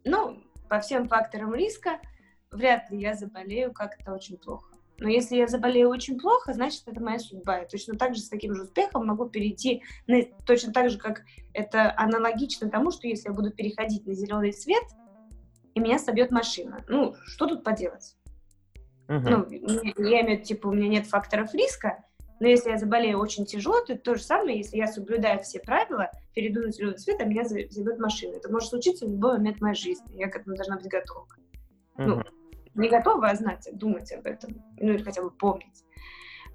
Ну, 0.06 0.42
по 0.70 0.80
всем 0.80 1.08
факторам 1.08 1.54
риска, 1.54 2.00
вряд 2.52 2.90
ли 2.90 3.00
я 3.00 3.14
заболею 3.14 3.74
как-то 3.74 4.14
очень 4.14 4.38
плохо. 4.38 4.74
Но 4.98 5.10
если 5.10 5.36
я 5.36 5.48
заболею 5.48 5.90
очень 5.90 6.20
плохо, 6.20 6.54
значит, 6.54 6.84
это 6.88 7.02
моя 7.02 7.20
судьба. 7.20 7.60
Я 7.60 7.66
точно 7.66 7.96
так 7.96 8.16
же 8.16 8.22
с 8.22 8.30
таким 8.30 8.54
же 8.54 8.64
успехом 8.64 9.06
могу 9.06 9.28
перейти, 9.28 9.84
на, 10.08 10.24
точно 10.46 10.72
так 10.72 10.90
же, 10.90 10.98
как 10.98 11.24
это 11.54 11.94
аналогично 11.98 12.70
тому, 12.70 12.92
что 12.92 13.08
если 13.08 13.28
я 13.28 13.34
буду 13.34 13.52
переходить 13.52 14.06
на 14.06 14.14
зеленый 14.14 14.54
свет, 14.54 14.84
и 15.74 15.80
меня 15.80 15.98
собьет 15.98 16.32
машина. 16.32 16.86
Ну, 16.88 17.16
что 17.26 17.48
тут 17.48 17.64
поделать? 17.64 18.16
Uh-huh. 19.08 19.48
Ну, 19.50 20.04
я 20.06 20.22
имею 20.22 20.38
в 20.38 20.40
виду, 20.40 20.44
типа, 20.44 20.68
у 20.68 20.72
меня 20.72 20.88
нет 20.88 21.08
факторов 21.08 21.54
риска, 21.54 22.06
но 22.40 22.48
если 22.48 22.72
я 22.72 22.78
заболею 22.78 23.20
очень 23.20 23.46
тяжело, 23.46 23.80
то 23.82 23.98
то 23.98 24.16
же 24.16 24.24
самое, 24.24 24.58
если 24.58 24.78
я 24.78 24.88
соблюдаю 24.88 25.42
все 25.42 25.60
правила, 25.60 26.12
перейду 26.34 26.62
на 26.62 26.72
зеленый 26.72 26.98
свет, 26.98 27.22
а 27.22 27.26
меня 27.26 27.46
зовет 27.46 28.00
машина. 28.00 28.36
Это 28.36 28.52
может 28.52 28.70
случиться 28.70 29.06
в 29.06 29.12
любой 29.12 29.38
момент 29.38 29.62
моей 29.62 29.76
жизни. 29.76 30.18
Я 30.18 30.30
к 30.30 30.36
этому 30.36 30.56
должна 30.56 30.78
быть 30.78 30.88
готова. 30.88 31.28
Uh-huh. 31.98 32.06
Ну, 32.06 32.24
не 32.76 32.90
готова, 32.90 33.30
а 33.30 33.36
знать, 33.36 33.70
думать 33.74 34.12
об 34.12 34.26
этом, 34.26 34.62
ну 34.80 34.94
или 34.94 35.04
хотя 35.04 35.22
бы 35.22 35.32
помнить. 35.32 35.84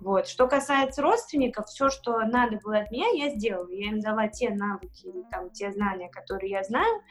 Вот. 0.01 0.29
Что 0.29 0.47
касается 0.47 1.03
родственников, 1.03 1.67
все, 1.67 1.91
что 1.91 2.21
надо 2.21 2.59
было 2.63 2.79
от 2.79 2.91
меня, 2.91 3.09
я 3.15 3.31
сделала. 3.31 3.71
Я 3.71 3.91
им 3.91 4.01
дала 4.01 4.29
те 4.29 4.51
навыки 4.51 5.13
там 5.31 5.51
те 5.51 5.73
знания, 5.73 6.09
которые 6.09 6.51
я 6.51 6.63
знаю. 6.63 7.03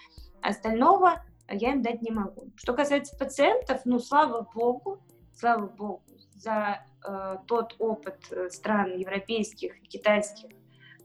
Остального 0.41 1.23
я 1.49 1.73
им 1.73 1.81
дать 1.81 2.01
не 2.01 2.11
могу. 2.11 2.51
Что 2.55 2.73
касается 2.73 3.17
пациентов, 3.17 3.81
ну, 3.85 3.99
слава 3.99 4.47
богу, 4.53 4.99
слава 5.33 5.67
богу, 5.67 6.03
за 6.37 6.85
э, 7.05 7.37
тот 7.47 7.75
опыт 7.79 8.17
э, 8.31 8.49
стран 8.49 8.97
европейских 8.97 9.77
и 9.83 9.87
китайских 9.87 10.49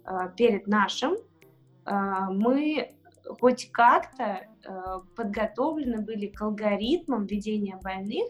э, 0.04 0.30
перед 0.36 0.66
нашим, 0.66 1.14
э, 1.14 1.90
мы 2.30 2.94
хоть 3.40 3.70
как-то 3.72 4.24
э, 4.24 5.00
подготовлены 5.16 6.02
были 6.02 6.26
к 6.26 6.40
алгоритмам 6.42 7.26
ведения 7.26 7.78
больных, 7.82 8.28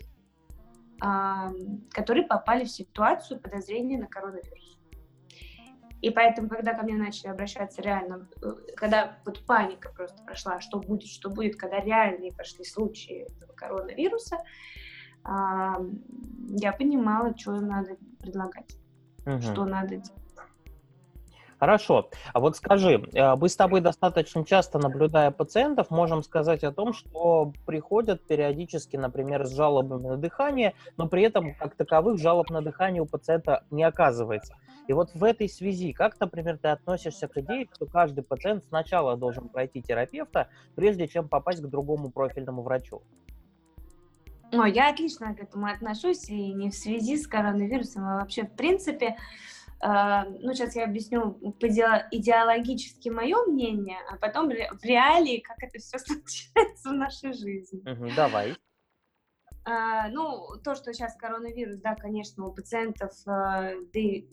э, 1.02 1.06
которые 1.90 2.26
попали 2.26 2.64
в 2.64 2.71
ситуацию 2.71 3.40
подозрения 3.40 3.99
на 3.99 4.06
коронавирус. 4.06 4.78
И 6.02 6.11
поэтому, 6.11 6.49
когда 6.49 6.75
ко 6.75 6.82
мне 6.82 6.97
начали 6.97 7.28
обращаться 7.28 7.80
реально, 7.80 8.28
э, 8.42 8.52
когда 8.76 9.18
вот 9.25 9.44
паника 9.47 9.90
просто 9.90 10.23
прошла, 10.25 10.61
что 10.61 10.80
будет, 10.80 11.09
что 11.09 11.30
будет, 11.30 11.56
когда 11.56 11.80
реальные 11.80 12.32
пошли 12.32 12.64
случаи 12.64 13.26
этого 13.28 13.52
коронавируса, 13.52 14.38
я 15.24 16.72
понимала, 16.72 17.36
что 17.36 17.56
им 17.56 17.68
надо 17.68 17.96
предлагать, 18.18 18.76
угу. 19.26 19.40
что 19.40 19.64
надо 19.64 19.96
делать. 19.96 20.22
Хорошо. 21.62 22.10
А 22.32 22.40
вот 22.40 22.56
скажи, 22.56 23.00
э, 23.14 23.36
мы 23.36 23.48
с 23.48 23.54
тобой 23.54 23.80
достаточно 23.80 24.44
часто, 24.44 24.80
наблюдая 24.80 25.30
пациентов, 25.30 25.90
можем 25.90 26.24
сказать 26.24 26.64
о 26.64 26.72
том, 26.72 26.92
что 26.92 27.52
приходят 27.64 28.26
периодически, 28.26 28.96
например, 28.96 29.46
с 29.46 29.54
жалобами 29.54 30.08
на 30.08 30.16
дыхание, 30.16 30.74
но 30.96 31.06
при 31.06 31.22
этом, 31.22 31.54
как 31.54 31.76
таковых, 31.76 32.18
жалоб 32.18 32.50
на 32.50 32.62
дыхание 32.62 33.00
у 33.00 33.06
пациента 33.06 33.62
не 33.70 33.84
оказывается. 33.84 34.56
И 34.88 34.92
вот 34.92 35.14
в 35.14 35.22
этой 35.22 35.48
связи, 35.48 35.92
как, 35.92 36.18
например, 36.18 36.58
ты 36.58 36.66
относишься 36.66 37.28
к 37.28 37.36
идее, 37.38 37.68
что 37.72 37.86
каждый 37.86 38.24
пациент 38.24 38.64
сначала 38.64 39.16
должен 39.16 39.48
пройти 39.48 39.82
терапевта, 39.82 40.48
прежде 40.74 41.06
чем 41.06 41.28
попасть 41.28 41.62
к 41.62 41.66
другому 41.68 42.10
профильному 42.10 42.62
врачу? 42.62 43.02
Ну, 44.52 44.66
я 44.66 44.90
отлично 44.90 45.35
к 45.35 45.40
этому 45.40 45.66
отношусь, 45.66 46.28
и 46.28 46.52
не 46.52 46.71
в 46.71 46.75
связи 46.75 47.16
с 47.16 47.26
коронавирусом, 47.26 48.04
а 48.04 48.21
вообще, 48.21 48.44
в 48.44 48.54
принципе, 48.54 49.16
э, 49.82 50.25
ну, 50.40 50.52
сейчас 50.52 50.76
я 50.76 50.85
объясню 50.85 51.38
идеологически 51.40 53.09
мое 53.09 53.42
мнение, 53.47 53.97
а 54.11 54.16
потом 54.16 54.49
в 54.49 54.85
реалии, 54.85 55.38
как 55.38 55.56
это 55.62 55.78
все 55.78 55.99
случается 55.99 56.90
в 56.90 56.92
нашей 56.92 57.32
жизни. 57.32 57.80
Угу, 57.90 58.11
давай. 58.14 58.54
Uh, 59.64 60.09
ну, 60.11 60.56
то, 60.64 60.75
что 60.75 60.92
сейчас 60.92 61.14
коронавирус, 61.14 61.76
да, 61.76 61.94
конечно, 61.94 62.44
у 62.44 62.52
пациентов, 62.52 63.12
uh, 63.28 63.76
да 63.92 64.00
и 64.00 64.26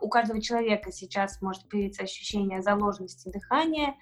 у 0.00 0.08
каждого 0.08 0.40
человека 0.40 0.92
сейчас 0.92 1.42
может 1.42 1.68
появиться 1.68 2.04
ощущение 2.04 2.62
заложенности 2.62 3.28
дыхания, 3.30 3.96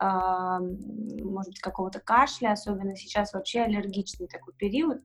может 0.00 1.50
быть, 1.50 1.60
какого-то 1.60 2.00
кашля, 2.00 2.52
особенно 2.52 2.96
сейчас 2.96 3.32
вообще 3.32 3.62
аллергичный 3.62 4.28
такой 4.28 4.54
период, 4.54 5.02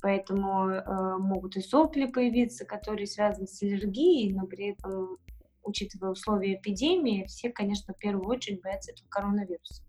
поэтому 0.00 0.68
э, 0.68 1.16
могут 1.18 1.56
и 1.56 1.60
сопли 1.60 2.06
появиться, 2.06 2.64
которые 2.64 3.06
связаны 3.06 3.46
с 3.46 3.62
аллергией, 3.62 4.32
но 4.32 4.46
при 4.46 4.72
этом, 4.72 5.18
учитывая 5.62 6.10
условия 6.10 6.54
эпидемии, 6.54 7.24
все, 7.26 7.50
конечно, 7.50 7.94
в 7.94 7.98
первую 7.98 8.28
очередь 8.28 8.62
боятся 8.62 8.92
этого 8.92 9.08
коронавируса. 9.08 9.82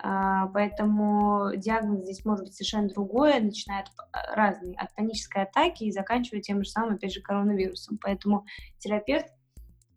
Uh, 0.00 0.48
поэтому 0.54 1.56
диагноз 1.56 2.02
здесь 2.02 2.24
может 2.24 2.44
быть 2.44 2.54
совершенно 2.54 2.88
другой, 2.88 3.40
начиная 3.40 3.82
от 3.82 3.88
разной, 4.32 4.74
от 4.74 4.94
панической 4.94 5.42
атаки 5.42 5.82
и 5.82 5.90
заканчивая 5.90 6.40
тем 6.40 6.62
же 6.62 6.70
самым, 6.70 6.94
опять 6.94 7.12
же, 7.12 7.20
коронавирусом. 7.20 7.98
Поэтому 8.00 8.46
терапевт 8.78 9.26
а, 9.26 9.37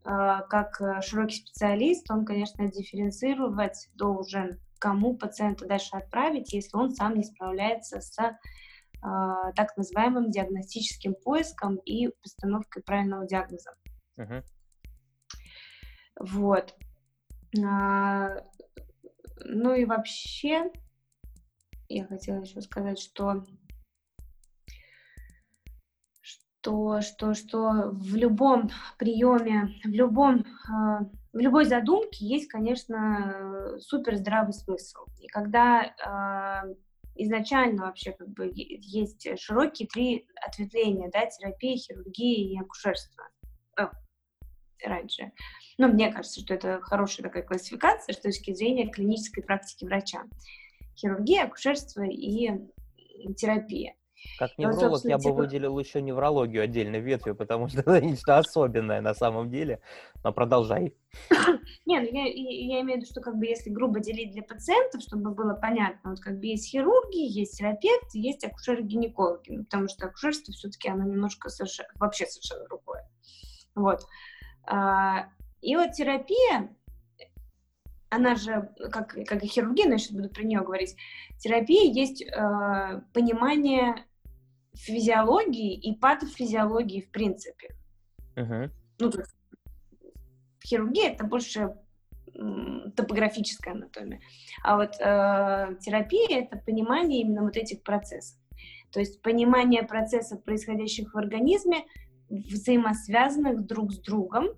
как 0.04 0.82
э, 0.82 1.02
широкий 1.02 1.38
специалист, 1.38 2.10
он, 2.10 2.26
конечно, 2.26 2.68
дифференцировать 2.68 3.90
должен, 3.94 4.60
кому 4.80 5.16
пациента 5.16 5.68
дальше 5.68 5.96
отправить, 5.96 6.54
если 6.54 6.76
он 6.76 6.92
сам 6.92 7.16
не 7.16 7.24
справляется 7.24 8.02
с 8.02 8.18
а, 9.04 9.52
так 9.54 9.76
называемым 9.78 10.30
диагностическим 10.30 11.16
поиском 11.16 11.78
и 11.78 12.10
постановкой 12.22 12.84
правильного 12.84 13.26
диагноза. 13.26 13.72
Uh-huh. 14.18 14.44
Вот. 16.20 16.76
А, 17.64 18.30
ну 19.44 19.74
и 19.74 19.86
вообще, 19.86 20.72
я 21.90 22.06
хотела 22.06 22.42
еще 22.42 22.62
сказать, 22.62 23.00
что 23.00 23.44
что, 26.62 27.02
что, 27.02 27.34
что 27.34 27.90
в 27.92 28.16
любом 28.16 28.70
приеме, 28.98 29.74
в 29.84 29.90
любом, 29.90 30.42
э, 30.42 31.06
в 31.34 31.40
любой 31.40 31.66
задумке 31.66 32.26
есть, 32.26 32.48
конечно, 32.48 33.78
супер 33.80 34.16
здравый 34.18 34.54
смысл. 34.54 35.06
И 35.20 35.28
когда 35.28 35.84
э, 35.84 36.76
изначально 37.16 37.86
вообще 37.86 38.12
как 38.12 38.30
бы 38.30 38.52
есть 38.54 39.28
широкие 39.40 39.88
три 39.88 40.28
ответвления, 40.36 41.10
да, 41.12 41.26
терапия, 41.26 41.78
хирургия 41.78 42.54
и 42.54 42.60
акушерство. 42.60 43.28
О, 43.78 43.90
раньше. 44.84 45.32
Но 45.78 45.88
ну, 45.88 45.94
мне 45.94 46.12
кажется, 46.12 46.42
что 46.42 46.54
это 46.54 46.80
хорошая 46.82 47.24
такая 47.24 47.44
классификация 47.44 48.14
с 48.14 48.20
точки 48.20 48.54
зрения 48.54 48.88
клинической 48.88 49.44
практики 49.44 49.86
врача. 49.86 50.24
Хирургия, 50.96 51.46
акушерство 51.46 52.04
и 52.04 52.52
терапия. 53.36 53.96
Как 54.38 54.58
невролог 54.58 54.92
вот, 54.92 55.06
я 55.06 55.18
бы 55.18 55.24
типа... 55.24 55.36
выделил 55.36 55.78
еще 55.80 56.02
неврологию 56.02 56.64
отдельной 56.64 57.00
ветвью, 57.00 57.36
потому 57.36 57.68
что 57.70 57.80
это 57.80 58.02
нечто 58.02 58.38
особенное 58.38 59.02
на 59.02 59.14
самом 59.14 59.50
деле. 59.50 59.82
Но 60.24 60.32
продолжай. 60.32 60.96
Не, 61.86 62.00
ну 62.00 62.08
я, 62.12 62.26
я 62.26 62.82
имею 62.82 63.00
в 63.00 63.02
виду, 63.02 63.06
что 63.06 63.22
как 63.22 63.38
бы 63.38 63.46
если 63.46 63.70
грубо 63.70 64.00
делить 64.00 64.32
для 64.32 64.44
пациентов, 64.44 65.02
чтобы 65.02 65.32
было 65.32 65.54
понятно, 65.54 66.12
вот 66.12 66.20
как 66.20 66.40
бы 66.40 66.46
есть 66.48 66.70
хирурги, 66.70 67.18
есть 67.18 67.58
терапевты, 67.58 68.20
есть 68.20 68.44
акушеры-гинекологи, 68.44 69.52
ну, 69.52 69.64
потому 69.64 69.88
что 69.88 70.08
акушерство 70.08 70.54
все-таки 70.54 70.90
оно 70.90 71.04
немножко 71.04 71.50
совершенно, 71.50 71.90
вообще 71.96 72.26
совершенно 72.26 72.66
другое. 72.66 73.10
Вот. 73.76 74.02
А, 74.66 75.28
и 75.62 75.76
вот 75.76 75.92
терапия, 75.92 76.76
она 78.10 78.36
же, 78.36 78.70
как, 78.92 79.16
как 79.26 79.44
и 79.44 79.48
хирургия, 79.48 79.86
но 79.86 79.94
я 79.94 79.98
сейчас 79.98 80.12
буду 80.12 80.30
про 80.30 80.44
нее 80.44 80.62
говорить, 80.62 80.96
терапия 81.38 81.92
есть 81.92 82.22
э, 82.22 83.02
понимание 83.14 84.06
физиологии 84.74 85.74
и 85.74 85.96
патофизиологии 85.96 87.02
в 87.02 87.12
принципе. 87.12 87.76
Uh-huh. 88.36 88.70
Ну, 89.00 89.10
то 89.10 89.20
есть 89.20 89.36
хирургия 90.66 91.12
это 91.12 91.26
больше 91.26 91.76
топографическая 92.96 93.74
анатомия. 93.74 94.22
А 94.64 94.78
вот 94.78 94.96
э, 95.00 95.76
терапия 95.82 96.44
это 96.44 96.58
понимание 96.58 97.22
именно 97.22 97.44
вот 97.44 97.58
этих 97.58 97.84
процессов. 97.84 98.38
То 98.92 99.00
есть 99.00 99.22
понимание 99.22 99.84
процессов, 99.84 100.44
происходящих 100.44 101.14
в 101.14 101.18
организме, 101.18 101.86
взаимосвязанных 102.30 103.66
друг 103.66 103.92
с 103.92 104.00
другом, 104.00 104.50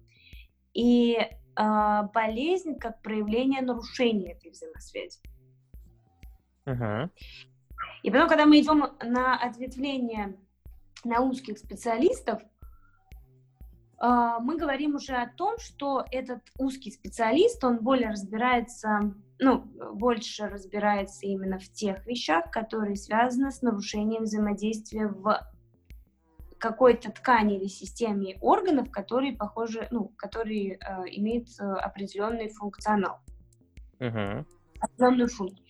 и 0.73 1.17
э, 1.17 2.01
болезнь 2.13 2.77
как 2.79 3.01
проявление 3.01 3.61
нарушения 3.61 4.33
этой 4.33 4.51
взаимосвязи. 4.51 5.19
Uh-huh. 6.65 7.09
И 8.03 8.11
потом, 8.11 8.27
когда 8.27 8.45
мы 8.45 8.59
идем 8.59 8.85
на 9.01 9.35
ответвление 9.37 10.37
на 11.03 11.21
узких 11.21 11.57
специалистов, 11.57 12.41
а, 13.97 14.39
мы 14.39 14.57
говорим 14.57 14.95
уже 14.95 15.15
о 15.15 15.29
том, 15.29 15.57
что 15.59 16.03
этот 16.11 16.41
узкий 16.57 16.91
специалист, 16.91 17.63
он 17.63 17.79
более 17.79 18.09
разбирается, 18.09 19.13
ну, 19.39 19.59
больше 19.93 20.47
разбирается 20.47 21.25
именно 21.25 21.57
в 21.57 21.69
тех 21.71 22.05
вещах, 22.05 22.51
которые 22.51 22.97
связаны 22.97 23.51
с 23.51 23.61
нарушением 23.61 24.23
взаимодействия 24.23 25.07
в 25.07 25.39
какой-то 26.57 27.11
ткани 27.11 27.57
или 27.57 27.67
системе 27.67 28.37
органов, 28.41 28.91
которые 28.91 29.33
похожи, 29.33 29.87
ну, 29.91 30.11
которые 30.17 30.73
э, 30.73 31.03
имеют 31.11 31.47
э, 31.59 31.63
определенный 31.63 32.49
функционал, 32.49 33.19
uh-huh. 33.99 34.45
определенную 34.79 35.29
функцию. 35.29 35.62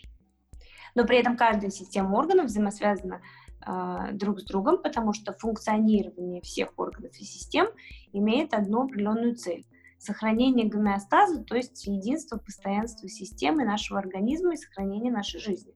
Но 0.95 1.05
при 1.05 1.17
этом 1.17 1.37
каждая 1.37 1.71
система 1.71 2.15
органов 2.15 2.45
взаимосвязана 2.45 3.21
э, 3.65 4.11
друг 4.13 4.39
с 4.39 4.45
другом, 4.45 4.81
потому 4.81 5.13
что 5.13 5.33
функционирование 5.33 6.41
всех 6.41 6.73
органов 6.77 7.15
и 7.17 7.23
систем 7.23 7.67
имеет 8.11 8.53
одну 8.53 8.83
определенную 8.83 9.35
цель 9.35 9.65
сохранение 10.03 10.67
гомеостаза, 10.67 11.43
то 11.43 11.55
есть 11.55 11.85
единство, 11.85 12.37
постоянство 12.37 13.07
системы 13.07 13.63
нашего 13.63 13.99
организма 13.99 14.53
и 14.53 14.57
сохранение 14.57 15.11
нашей 15.11 15.39
жизни. 15.39 15.73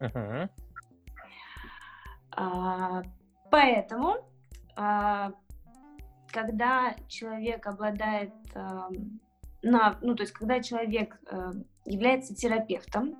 Uh-huh. 0.00 0.48
А, 2.30 3.02
поэтому, 3.50 4.16
а, 4.74 5.32
когда 6.32 6.94
человек 7.08 7.66
обладает, 7.66 8.32
а, 8.54 8.88
на, 9.62 9.98
ну 10.00 10.14
то 10.14 10.22
есть 10.22 10.32
когда 10.32 10.62
человек 10.62 11.18
а, 11.30 11.52
является 11.84 12.34
терапевтом, 12.34 13.16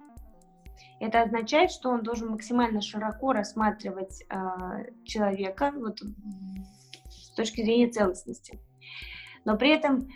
это 1.00 1.22
означает, 1.22 1.70
что 1.70 1.90
он 1.90 2.02
должен 2.02 2.30
максимально 2.30 2.80
широко 2.80 3.32
рассматривать 3.32 4.24
э, 4.28 4.36
человека 5.04 5.72
вот, 5.74 6.00
с 7.08 7.34
точки 7.34 7.62
зрения 7.62 7.88
целостности. 7.88 8.60
Но 9.44 9.56
при 9.56 9.70
этом 9.70 10.08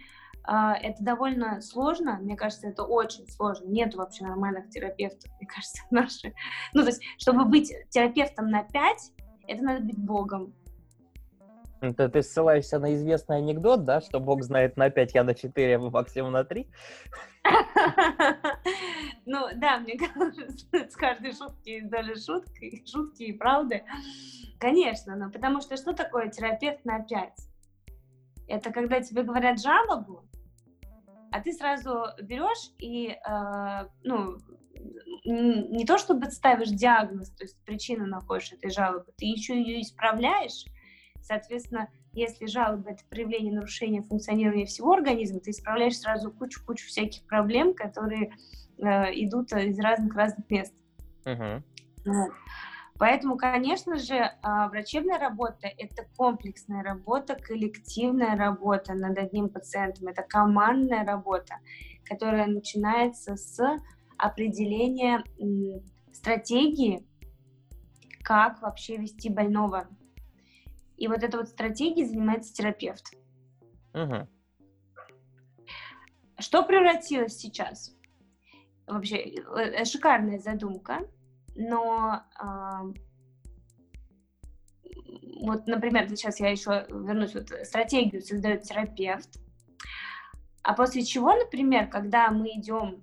э, 0.49 0.73
это 0.83 1.03
довольно 1.03 1.61
сложно, 1.61 2.19
мне 2.21 2.37
кажется, 2.37 2.69
это 2.69 2.83
очень 2.85 3.27
сложно. 3.29 3.69
Нет 3.69 3.95
вообще 3.95 4.25
нормальных 4.25 4.71
терапевтов, 4.71 5.31
мне 5.39 5.47
кажется, 5.47 5.83
наши. 5.91 6.35
Ну, 6.73 6.83
то 6.83 6.89
есть, 6.89 7.03
чтобы 7.19 7.45
быть 7.45 7.73
терапевтом 7.91 8.49
на 8.49 8.65
5, 8.65 9.13
это 9.49 9.63
надо 9.63 9.85
быть 9.85 9.99
богом. 9.99 10.55
Это 11.81 12.11
ты 12.11 12.23
ссылаешься 12.23 12.79
на 12.79 12.95
известный 12.95 13.39
анекдот, 13.39 13.85
да, 13.85 14.01
что 14.01 14.21
Бог 14.21 14.43
знает 14.43 14.77
на 14.77 14.91
5, 14.91 15.15
я 15.15 15.25
на 15.25 15.35
4, 15.35 15.77
а 15.77 15.79
максимум 15.79 16.33
на 16.33 16.45
3? 16.45 16.69
Ну, 19.27 19.47
да, 19.55 19.79
мне 19.79 19.97
кажется, 19.97 20.47
с 20.73 20.97
каждой 20.97 21.33
шутки 21.33 21.69
есть 21.69 21.89
доля 21.89 22.17
шутки, 22.17 22.83
шутки 22.85 23.25
и 23.25 23.33
правды. 23.33 23.85
Конечно, 24.59 25.15
но 25.15 25.31
потому 25.31 25.61
что 25.61 25.77
что 25.77 25.93
такое 25.93 26.29
терапевт 26.29 26.85
на 26.85 27.05
5? 27.05 27.33
Это 28.49 28.73
когда 28.73 29.01
тебе 29.01 29.23
говорят 29.23 29.61
жалобу, 29.61 30.25
а 31.31 31.41
ты 31.41 31.53
сразу 31.53 32.07
берешь 32.23 32.73
и, 32.79 33.11
э, 33.11 33.89
ну, 34.03 34.37
не 35.25 35.85
то 35.85 35.99
чтобы 35.99 36.31
ставишь 36.31 36.71
диагноз, 36.71 37.31
то 37.31 37.45
есть 37.45 37.63
причину 37.65 38.07
находишь 38.07 38.53
этой 38.53 38.71
жалобы, 38.71 39.13
ты 39.17 39.27
еще 39.27 39.55
ее 39.55 39.81
исправляешь, 39.81 40.65
Соответственно, 41.23 41.89
если 42.13 42.47
жалоба— 42.47 42.91
это 42.93 43.05
проявление 43.09 43.53
нарушения 43.53 44.03
функционирования 44.03 44.67
всего 44.67 44.93
организма, 44.93 45.41
ты 45.41 45.51
исправляешь 45.51 45.99
сразу 45.99 46.31
кучу-кучу 46.33 46.87
всяких 46.87 47.23
проблем, 47.27 47.75
которые 47.75 48.33
э, 48.79 48.85
идут 49.15 49.53
из 49.53 49.79
разных-разных 49.79 50.49
мест. 50.51 50.75
Uh-huh. 51.25 51.63
Вот. 52.05 52.33
Поэтому, 52.99 53.39
конечно 53.39 53.97
же, 53.97 54.15
э, 54.15 54.31
врачебная 54.43 55.19
работа— 55.19 55.69
это 55.79 56.07
комплексная 56.17 56.83
работа, 56.83 57.35
коллективная 57.35 58.37
работа 58.37 58.95
над 58.95 59.17
одним 59.17 59.49
пациентом, 59.49 60.09
это 60.09 60.23
командная 60.23 61.05
работа, 61.05 61.55
которая 62.05 62.47
начинается 62.47 63.37
с 63.37 63.59
определения 64.19 65.25
стратегии, 66.13 67.07
как 68.23 68.61
вообще 68.61 68.97
вести 68.99 69.31
больного 69.31 69.89
и 71.01 71.09
вот 71.09 71.23
этой 71.23 71.37
вот 71.37 71.49
стратегией 71.49 72.07
занимается 72.07 72.53
терапевт. 72.53 73.15
Угу. 73.95 74.29
Что 76.39 76.63
превратилось 76.63 77.37
сейчас? 77.37 77.97
Вообще, 78.87 79.17
э, 79.17 79.85
шикарная 79.87 80.39
задумка, 80.39 80.99
но 81.57 82.23
э, 82.39 82.93
вот, 85.41 85.67
например, 85.67 86.09
сейчас 86.11 86.39
я 86.39 86.51
еще 86.51 86.87
вернусь, 86.91 87.35
вот 87.35 87.49
стратегию 87.63 88.21
создает 88.21 88.63
терапевт, 88.63 89.39
а 90.63 90.75
после 90.75 91.03
чего, 91.03 91.35
например, 91.35 91.89
когда 91.89 92.31
мы 92.31 92.49
идем 92.51 93.03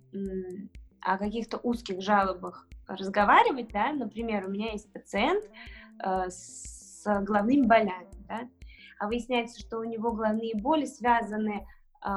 о 1.02 1.18
каких-то 1.18 1.58
узких 1.58 2.02
жалобах 2.02 2.68
разговаривать, 2.88 3.70
да, 3.72 3.92
например, 3.92 4.46
у 4.46 4.52
меня 4.52 4.74
есть 4.74 4.92
пациент 4.94 5.46
э, 6.04 6.30
с 6.30 6.77
с 7.08 7.24
головными 7.24 7.66
болями, 7.66 8.26
да, 8.28 8.50
а 9.00 9.08
выясняется, 9.08 9.60
что 9.60 9.80
у 9.80 9.84
него 9.84 10.12
головные 10.12 10.56
боли 10.56 10.86
связаны 10.86 11.66
э, 12.06 12.10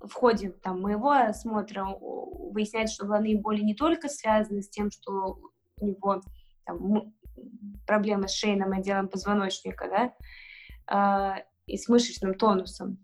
в 0.00 0.12
ходе 0.12 0.50
там, 0.50 0.80
моего 0.80 1.10
осмотра, 1.10 1.86
выясняется, 2.00 2.94
что 2.94 3.06
головные 3.06 3.38
боли 3.38 3.62
не 3.62 3.74
только 3.74 4.08
связаны 4.08 4.62
с 4.62 4.68
тем, 4.68 4.90
что 4.90 5.38
у 5.80 5.86
него 5.86 6.20
там, 6.64 7.14
проблемы 7.86 8.28
с 8.28 8.34
шейным 8.34 8.72
отделом 8.72 9.08
позвоночника, 9.08 10.14
да, 10.86 11.36
э, 11.38 11.44
и 11.66 11.76
с 11.76 11.88
мышечным 11.88 12.34
тонусом, 12.34 12.98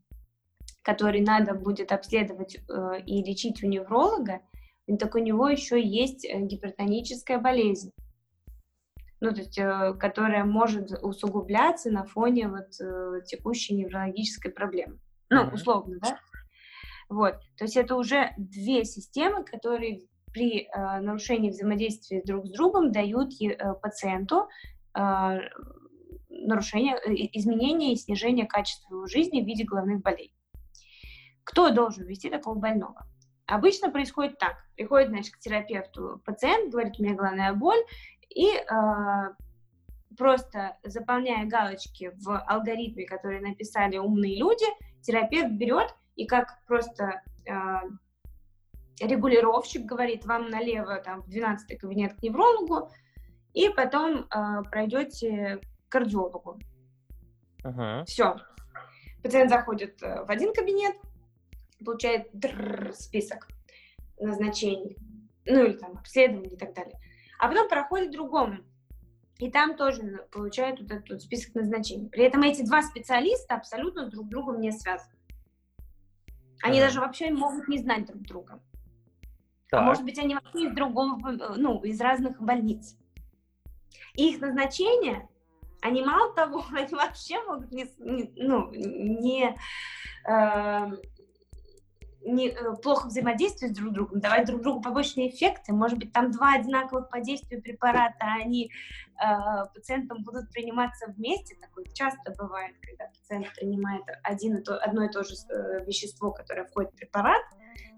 который 0.83 1.21
надо 1.21 1.55
будет 1.55 1.93
обследовать 1.93 2.57
э, 2.57 3.01
и 3.07 3.23
лечить 3.23 3.63
у 3.63 3.67
невролога, 3.67 4.41
так 4.99 5.15
у 5.15 5.19
него 5.19 5.49
еще 5.49 5.83
есть 5.83 6.25
э, 6.25 6.41
гипертоническая 6.41 7.39
болезнь 7.39 7.93
ну, 9.25 9.33
то 9.33 9.41
есть, 9.41 9.59
э, 9.59 9.95
которая 9.99 10.45
может 10.45 10.91
усугубляться 11.03 11.91
на 11.91 12.05
фоне 12.05 12.49
вот 12.49 12.79
э, 12.79 13.23
текущей 13.25 13.75
неврологической 13.75 14.53
проблемы. 14.53 14.99
Ну, 15.31 15.49
условно, 15.53 15.99
да? 16.03 16.19
Вот, 17.09 17.41
то 17.57 17.65
есть 17.65 17.77
это 17.77 17.97
уже 17.97 18.33
две 18.37 18.85
системы, 18.85 19.45
которые 19.45 20.01
при 20.33 20.65
э, 20.65 21.01
нарушении 21.01 21.51
взаимодействия 21.51 22.23
друг 22.23 22.47
с 22.47 22.51
другом 22.51 22.93
дают 22.93 23.33
э, 23.41 23.57
пациенту 23.81 24.49
э, 24.95 25.39
нарушение, 26.29 26.97
э, 26.97 27.15
изменение 27.33 27.95
и 27.95 27.97
снижение 27.97 28.47
качества 28.47 28.95
его 28.95 29.07
жизни 29.07 29.43
в 29.43 29.47
виде 29.47 29.65
головных 29.65 30.03
болей. 30.03 30.35
Кто 31.45 31.71
должен 31.71 32.05
вести 32.07 32.29
такого 32.29 32.59
больного? 32.59 33.07
Обычно 33.47 33.91
происходит 33.91 34.39
так. 34.39 34.57
Приходит, 34.75 35.11
значит, 35.11 35.35
к 35.35 35.39
терапевту 35.39 36.21
пациент, 36.25 36.73
говорит, 36.73 36.95
у 36.99 37.03
меня 37.03 37.15
головная 37.15 37.53
боль, 37.53 37.79
и 38.35 38.49
э, 38.49 39.35
просто 40.17 40.77
заполняя 40.83 41.47
галочки 41.47 42.13
в 42.17 42.39
алгоритме, 42.39 43.07
которые 43.07 43.41
написали 43.41 43.97
умные 43.97 44.39
люди, 44.39 44.67
терапевт 45.03 45.53
берет 45.53 45.95
и 46.17 46.27
как 46.27 46.59
просто 46.67 47.23
э, 47.47 47.53
регулировщик 49.01 49.85
говорит, 49.85 50.25
вам 50.25 50.51
налево 50.51 50.97
там 50.97 51.23
в 51.23 51.29
12 51.29 51.79
кабинет 51.79 52.15
к 52.15 52.23
неврологу, 52.23 52.91
и 53.53 53.69
потом 53.69 54.27
э, 54.27 54.63
пройдете 54.71 55.61
к 55.89 55.93
кардиологу. 55.93 56.61
Угу. 57.65 58.05
Все. 58.07 58.37
Пациент 59.23 59.51
заходит 59.51 60.03
э, 60.03 60.25
в 60.25 60.31
один 60.31 60.53
кабинет, 60.53 60.97
получает 61.85 62.31
список 62.95 63.49
назначений, 64.19 64.97
ну 65.47 65.65
или 65.65 65.77
там 65.77 65.93
обследований 65.99 66.55
и 66.55 66.59
так 66.59 66.75
далее. 66.75 66.99
А 67.39 67.49
потом 67.49 67.69
проходит 67.69 68.09
к 68.09 68.13
другому. 68.13 68.59
И 69.39 69.51
там 69.51 69.77
тоже 69.77 70.27
получают 70.31 70.81
вот 70.81 70.91
этот 70.91 71.23
список 71.23 71.55
назначений. 71.55 72.09
При 72.09 72.25
этом 72.25 72.43
эти 72.43 72.63
два 72.65 72.83
специалиста 72.83 73.57
абсолютно 73.57 74.09
друг 74.09 74.27
с 74.27 74.29
другом 74.29 74.61
не 74.61 74.71
связаны. 74.71 75.15
Они 76.63 76.79
ага. 76.79 76.87
даже 76.87 77.01
вообще 77.01 77.31
могут 77.31 77.69
не 77.69 77.79
знать 77.79 78.07
друг 78.07 78.23
друга. 78.23 78.61
А 79.75 79.77
так. 79.77 79.81
А 79.81 79.85
может 79.85 80.05
быть, 80.05 80.19
они 80.19 80.35
вообще 80.35 80.69
из 80.69 80.75
другого, 80.75 81.19
ну, 81.57 81.83
из 81.83 82.01
разных 82.01 82.41
больниц. 82.41 82.97
И 84.15 84.31
их 84.31 84.41
назначение, 84.41 85.29
они 85.83 86.03
мало 86.03 86.33
того, 86.33 86.65
они 86.73 86.95
вообще 86.95 87.43
могут 87.45 87.73
не, 87.73 87.87
не 87.99 88.33
ну, 88.37 88.71
не, 88.73 89.57
э, 90.29 90.91
не, 92.25 92.49
э, 92.49 92.77
плохо 92.83 93.09
взаимодействовать 93.09 93.75
друг 93.75 93.91
с 93.91 93.95
другом, 93.95 94.21
давать 94.21 94.47
друг 94.47 94.63
другу 94.63 94.81
побочные 94.81 95.31
эффекты. 95.31 95.73
Может 95.73 95.99
быть, 95.99 96.13
там 96.13 96.31
два 96.31 96.55
одинаковых 96.55 97.09
по 97.11 97.21
действию 97.21 97.63
препарата, 97.63 98.17
а 98.21 98.43
они 98.43 98.71
э, 99.23 99.65
пациентам 99.75 100.23
будут 100.23 100.51
приниматься 100.51 101.07
вместе. 101.09 101.57
Такое 101.61 101.85
часто 101.93 102.35
бывает, 102.37 102.75
когда 102.81 103.07
пациент 103.07 103.53
принимает 103.55 104.03
один 104.23 104.57
и 104.57 104.63
то, 104.63 104.77
одно 104.79 105.05
и 105.05 105.09
то 105.09 105.23
же 105.23 105.35
э, 105.35 105.85
вещество, 105.85 106.33
которое 106.33 106.65
входит 106.65 106.93
в 106.93 106.97
препарат, 106.97 107.43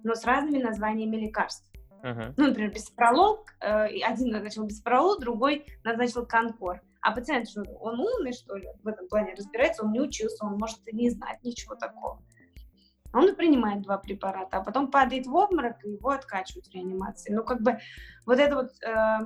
но 0.03 0.15
с 0.15 0.25
разными 0.25 0.63
названиями 0.63 1.17
лекарств. 1.17 1.69
Uh-huh. 2.03 2.35
Ну, 2.37 2.49
например, 2.49 2.73
биспролол, 2.73 3.45
э, 3.61 4.01
один 4.01 4.31
назначил 4.31 4.65
биспролол, 4.65 5.19
другой 5.19 5.67
назначил 5.83 6.27
конкор. 6.27 6.81
А 7.01 7.13
пациент, 7.13 7.49
что 7.49 7.63
он 7.81 8.01
умный, 8.01 8.33
что 8.33 8.57
ли, 8.57 8.69
в 8.83 8.89
этом 8.89 9.09
плане 9.09 9.35
разбирается, 9.35 9.85
он 9.85 9.93
не 9.93 10.01
учился, 10.01 10.45
он 10.45 10.59
может 10.59 10.81
и 10.87 10.95
не 10.95 11.11
знать 11.11 11.39
ничего 11.43 11.75
такого. 11.77 12.21
Он 13.13 13.35
принимает 13.35 13.83
два 13.83 13.99
препарата, 13.99 14.59
а 14.59 14.63
потом 14.63 14.91
падает 14.91 15.27
в 15.27 15.35
обморок, 15.35 15.85
и 15.85 15.91
его 15.91 16.11
откачивают 16.11 16.67
в 16.67 16.75
реанимации. 16.75 17.33
Ну, 17.33 17.45
как 17.45 17.63
бы 17.63 17.79
вот 18.27 18.39
это 18.39 18.57
вот 18.57 18.71
э, 18.83 19.19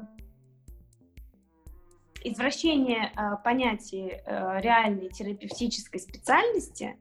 извращение 2.23 3.13
э, 3.17 3.37
понятия 3.43 4.23
э, 4.25 4.61
реальной 4.61 5.09
терапевтической 5.09 6.01
специальности 6.01 6.97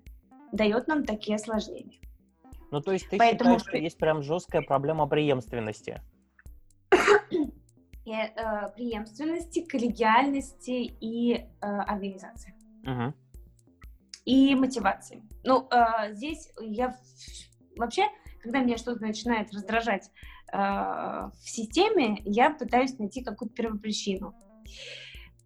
дает 0.51 0.87
нам 0.87 1.05
такие 1.05 1.35
осложнения. 1.35 1.99
Ну, 2.71 2.81
то 2.81 2.91
есть 2.91 3.09
ты 3.09 3.17
Поэтому... 3.17 3.59
считаешь, 3.59 3.61
что 3.61 3.77
есть 3.77 3.97
прям 3.97 4.21
жесткая 4.21 4.61
проблема 4.61 5.07
преемственности? 5.07 6.01
И, 8.05 8.11
э, 8.11 8.69
преемственности, 8.75 9.63
коллегиальности 9.63 10.95
и 10.99 11.35
э, 11.35 11.45
организации. 11.61 12.55
Угу 12.83 13.13
и 14.29 14.53
мотивации. 14.53 15.23
Ну, 15.43 15.67
э, 15.71 16.13
здесь 16.13 16.51
я 16.59 16.95
вообще, 17.75 18.03
когда 18.43 18.59
меня 18.59 18.77
что-то 18.77 19.01
начинает 19.01 19.51
раздражать 19.51 20.11
э, 20.53 20.55
в 20.55 21.31
системе, 21.43 22.21
я 22.25 22.51
пытаюсь 22.51 22.99
найти 22.99 23.23
какую-то 23.23 23.55
первопричину. 23.55 24.35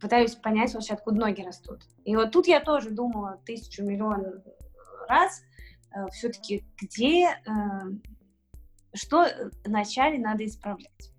Пытаюсь 0.02 0.36
понять 0.36 0.74
вообще, 0.74 0.96
откуда 0.96 1.18
ноги 1.18 1.42
растут. 1.42 1.84
И 2.04 2.14
вот 2.18 2.32
тут 2.32 2.48
я 2.48 2.60
тоже 2.60 2.90
думала 2.90 3.42
тысячу 3.46 3.86
миллион 3.86 4.44
раз, 5.08 5.42
э, 5.96 6.06
все-таки 6.12 6.66
где, 6.82 7.30
э, 7.30 7.40
что 8.94 9.26
вначале 9.64 10.20
надо 10.20 10.46
исправлять. 10.46 11.14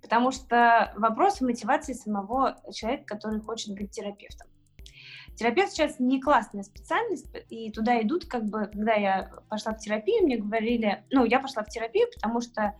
Потому 0.00 0.30
что 0.30 0.94
вопрос 0.96 1.42
мотивации 1.42 1.92
самого 1.92 2.56
человека, 2.72 3.04
который 3.04 3.40
хочет 3.40 3.74
быть 3.74 3.90
терапевтом. 3.90 4.51
Терапевт 5.36 5.72
сейчас 5.72 5.98
не 5.98 6.20
классная 6.20 6.62
специальность, 6.62 7.26
и 7.48 7.70
туда 7.72 8.00
идут, 8.02 8.26
как 8.26 8.44
бы, 8.44 8.66
когда 8.66 8.94
я 8.94 9.30
пошла 9.48 9.72
в 9.72 9.78
терапию, 9.78 10.24
мне 10.24 10.36
говорили, 10.36 11.04
ну, 11.10 11.24
я 11.24 11.40
пошла 11.40 11.62
в 11.62 11.68
терапию, 11.68 12.06
потому 12.14 12.40
что 12.40 12.74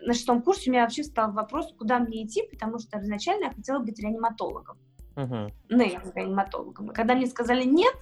на 0.00 0.14
шестом 0.14 0.42
курсе 0.42 0.70
у 0.70 0.72
меня 0.72 0.82
вообще 0.82 1.02
стал 1.02 1.32
вопрос, 1.32 1.74
куда 1.76 1.98
мне 1.98 2.24
идти, 2.24 2.42
потому 2.50 2.78
что 2.78 3.00
изначально 3.00 3.46
я 3.46 3.50
хотела 3.50 3.80
быть 3.80 3.98
реаниматологом. 3.98 4.78
Uh-huh. 5.16 5.52
Нейрореаниматологом. 5.70 6.90
И 6.90 6.94
когда 6.94 7.14
мне 7.14 7.26
сказали 7.26 7.64
нет, 7.64 7.94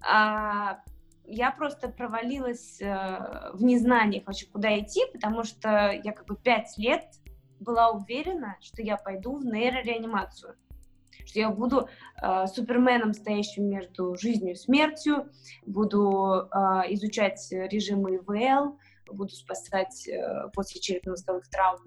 а, 0.00 0.80
я 1.24 1.50
просто 1.50 1.88
провалилась 1.88 2.80
э, 2.80 3.52
в 3.54 3.62
незнаниях 3.62 4.26
вообще, 4.26 4.46
куда 4.46 4.78
идти, 4.78 5.00
потому 5.12 5.44
что 5.44 5.90
я 5.90 6.12
как 6.12 6.26
бы 6.26 6.36
пять 6.36 6.76
лет 6.76 7.04
была 7.60 7.90
уверена, 7.90 8.56
что 8.60 8.82
я 8.82 8.96
пойду 8.96 9.36
в 9.36 9.44
нейрореанимацию 9.44 10.56
что 11.24 11.38
я 11.38 11.50
буду 11.50 11.88
э, 12.22 12.46
суперменом, 12.46 13.14
стоящим 13.14 13.68
между 13.68 14.14
жизнью 14.16 14.52
и 14.52 14.56
смертью, 14.56 15.30
буду 15.66 16.48
э, 16.50 16.58
изучать 16.94 17.46
режимы 17.50 18.16
ИВЛ, 18.16 18.78
буду 19.12 19.30
спасать 19.34 20.08
э, 20.08 20.48
после 20.52 20.80
черепно-мозговых 20.80 21.48
травм 21.48 21.84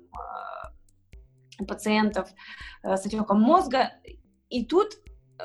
э, 1.59 1.65
пациентов 1.65 2.29
э, 2.83 2.95
с 2.95 3.05
отеком 3.05 3.41
мозга. 3.41 3.91
И 4.49 4.65
тут 4.65 4.93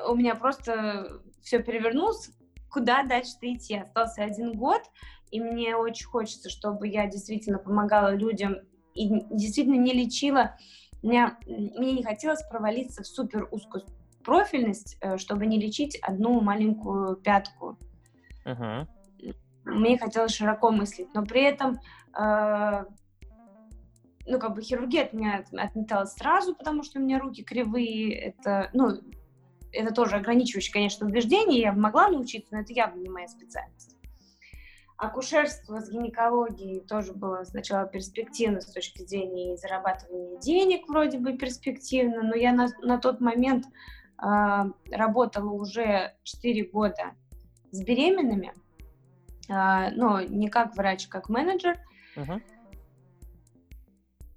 у 0.09 0.15
меня 0.15 0.35
просто 0.35 1.23
все 1.43 1.63
перевернулось, 1.63 2.31
куда 2.71 3.03
дальше-то 3.03 3.53
идти. 3.53 3.77
Остался 3.77 4.25
один 4.25 4.53
год, 4.53 4.83
и 5.31 5.41
мне 5.41 5.77
очень 5.77 6.07
хочется, 6.07 6.51
чтобы 6.51 6.89
я 6.89 7.07
действительно 7.07 7.59
помогала 7.59 8.15
людям 8.15 8.57
и 8.95 9.09
действительно 9.31 9.77
не 9.77 9.93
лечила 9.93 10.57
меня, 11.03 11.39
мне 11.47 11.93
не 11.93 12.03
хотелось 12.03 12.43
провалиться 12.49 13.03
в 13.03 13.07
супер 13.07 13.49
узкую 13.51 13.85
профильность, 14.25 14.97
э, 15.01 15.17
чтобы 15.17 15.47
не 15.47 15.59
лечить 15.59 15.99
одну 16.03 16.41
маленькую 16.41 17.17
пятку. 17.17 17.79
Uh-huh. 18.45 18.87
Мне 19.65 19.99
хотелось 19.99 20.35
широко 20.35 20.71
мыслить, 20.71 21.09
но 21.15 21.25
при 21.25 21.43
этом 21.43 21.79
э, 22.19 22.85
ну, 24.27 24.39
как 24.39 24.55
бы 24.55 24.63
хирургия 24.63 25.05
от 25.05 25.13
меня 25.13 25.45
отметалась 25.53 26.13
сразу, 26.13 26.55
потому 26.55 26.83
что 26.83 26.99
у 26.99 27.03
меня 27.03 27.19
руки 27.19 27.43
кривые, 27.43 28.15
это, 28.15 28.71
ну, 28.73 29.01
это 29.73 29.95
тоже 29.95 30.17
ограничивающее, 30.17 30.73
конечно, 30.73 31.07
убеждение, 31.07 31.61
я 31.61 31.73
могла 31.73 32.09
научиться, 32.09 32.55
но 32.55 32.61
это 32.61 32.73
явно 32.73 33.01
не 33.01 33.09
моя 33.09 33.29
специальность. 33.29 33.90
Акушерство 35.01 35.81
с 35.81 35.89
гинекологией 35.91 36.81
тоже 36.81 37.15
было 37.15 37.43
сначала 37.45 37.87
перспективно 37.87 38.61
с 38.61 38.67
точки 38.67 39.03
зрения 39.03 39.57
зарабатывания 39.57 40.39
денег, 40.41 40.87
вроде 40.91 41.19
бы 41.19 41.39
перспективно, 41.39 42.23
но 42.23 42.35
я 42.35 42.53
на, 42.53 42.69
на 42.83 42.99
тот 42.99 43.19
момент 43.19 43.65
э, 44.23 44.65
работала 44.91 45.51
уже 45.53 46.15
4 46.25 46.65
года 46.65 47.15
с 47.71 47.83
беременными, 47.83 48.53
э, 49.49 49.91
но 49.97 50.21
не 50.21 50.49
как 50.51 50.77
врач, 50.77 51.09
как 51.09 51.31
менеджер. 51.31 51.79
Uh-huh. 52.15 52.43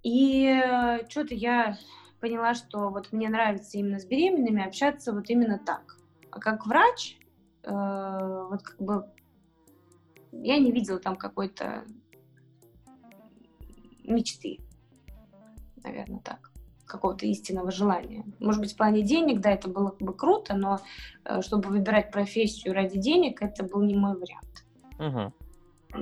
И 0.03 0.45
э, 0.47 1.09
что-то 1.09 1.35
я 1.35 1.77
поняла, 2.21 2.53
что 2.53 2.87
вот 2.87 3.11
мне 3.11 3.27
нравится 3.27 3.77
именно 3.77 3.99
с 3.99 4.05
беременными 4.05 4.65
общаться 4.65 5.11
вот 5.11 5.29
именно 5.29 5.59
так. 5.59 5.97
А 6.31 6.39
как 6.39 6.65
врач, 6.65 7.17
э, 7.63 7.69
вот 7.69 8.63
как 8.63 8.81
бы 8.81 9.12
я 10.41 10.57
не 10.57 10.71
видела 10.71 10.99
там 10.99 11.15
какой-то 11.15 11.85
мечты, 14.03 14.59
наверное, 15.83 16.19
так, 16.19 16.51
какого-то 16.85 17.25
истинного 17.25 17.71
желания. 17.71 18.25
Может 18.39 18.61
быть, 18.61 18.73
в 18.73 18.77
плане 18.77 19.01
денег, 19.03 19.41
да, 19.41 19.51
это 19.51 19.69
было 19.69 19.95
бы 19.99 20.13
круто, 20.13 20.55
но 20.55 20.79
э, 21.25 21.41
чтобы 21.41 21.69
выбирать 21.69 22.11
профессию 22.11 22.73
ради 22.73 22.99
денег, 22.99 23.41
это 23.41 23.63
был 23.63 23.81
не 23.81 23.95
мой 23.95 24.17
вариант. 24.17 24.65
Угу. 24.99 25.33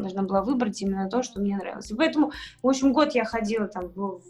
Должна 0.01 0.23
была 0.23 0.41
выбрать 0.41 0.81
именно 0.81 1.09
то, 1.09 1.21
что 1.21 1.41
мне 1.41 1.57
нравилось. 1.57 1.91
И 1.91 1.95
поэтому, 1.95 2.31
в 2.63 2.67
общем, 2.67 2.93
год 2.93 3.13
я 3.13 3.25
ходила 3.25 3.67
там 3.67 3.89
в, 3.89 4.21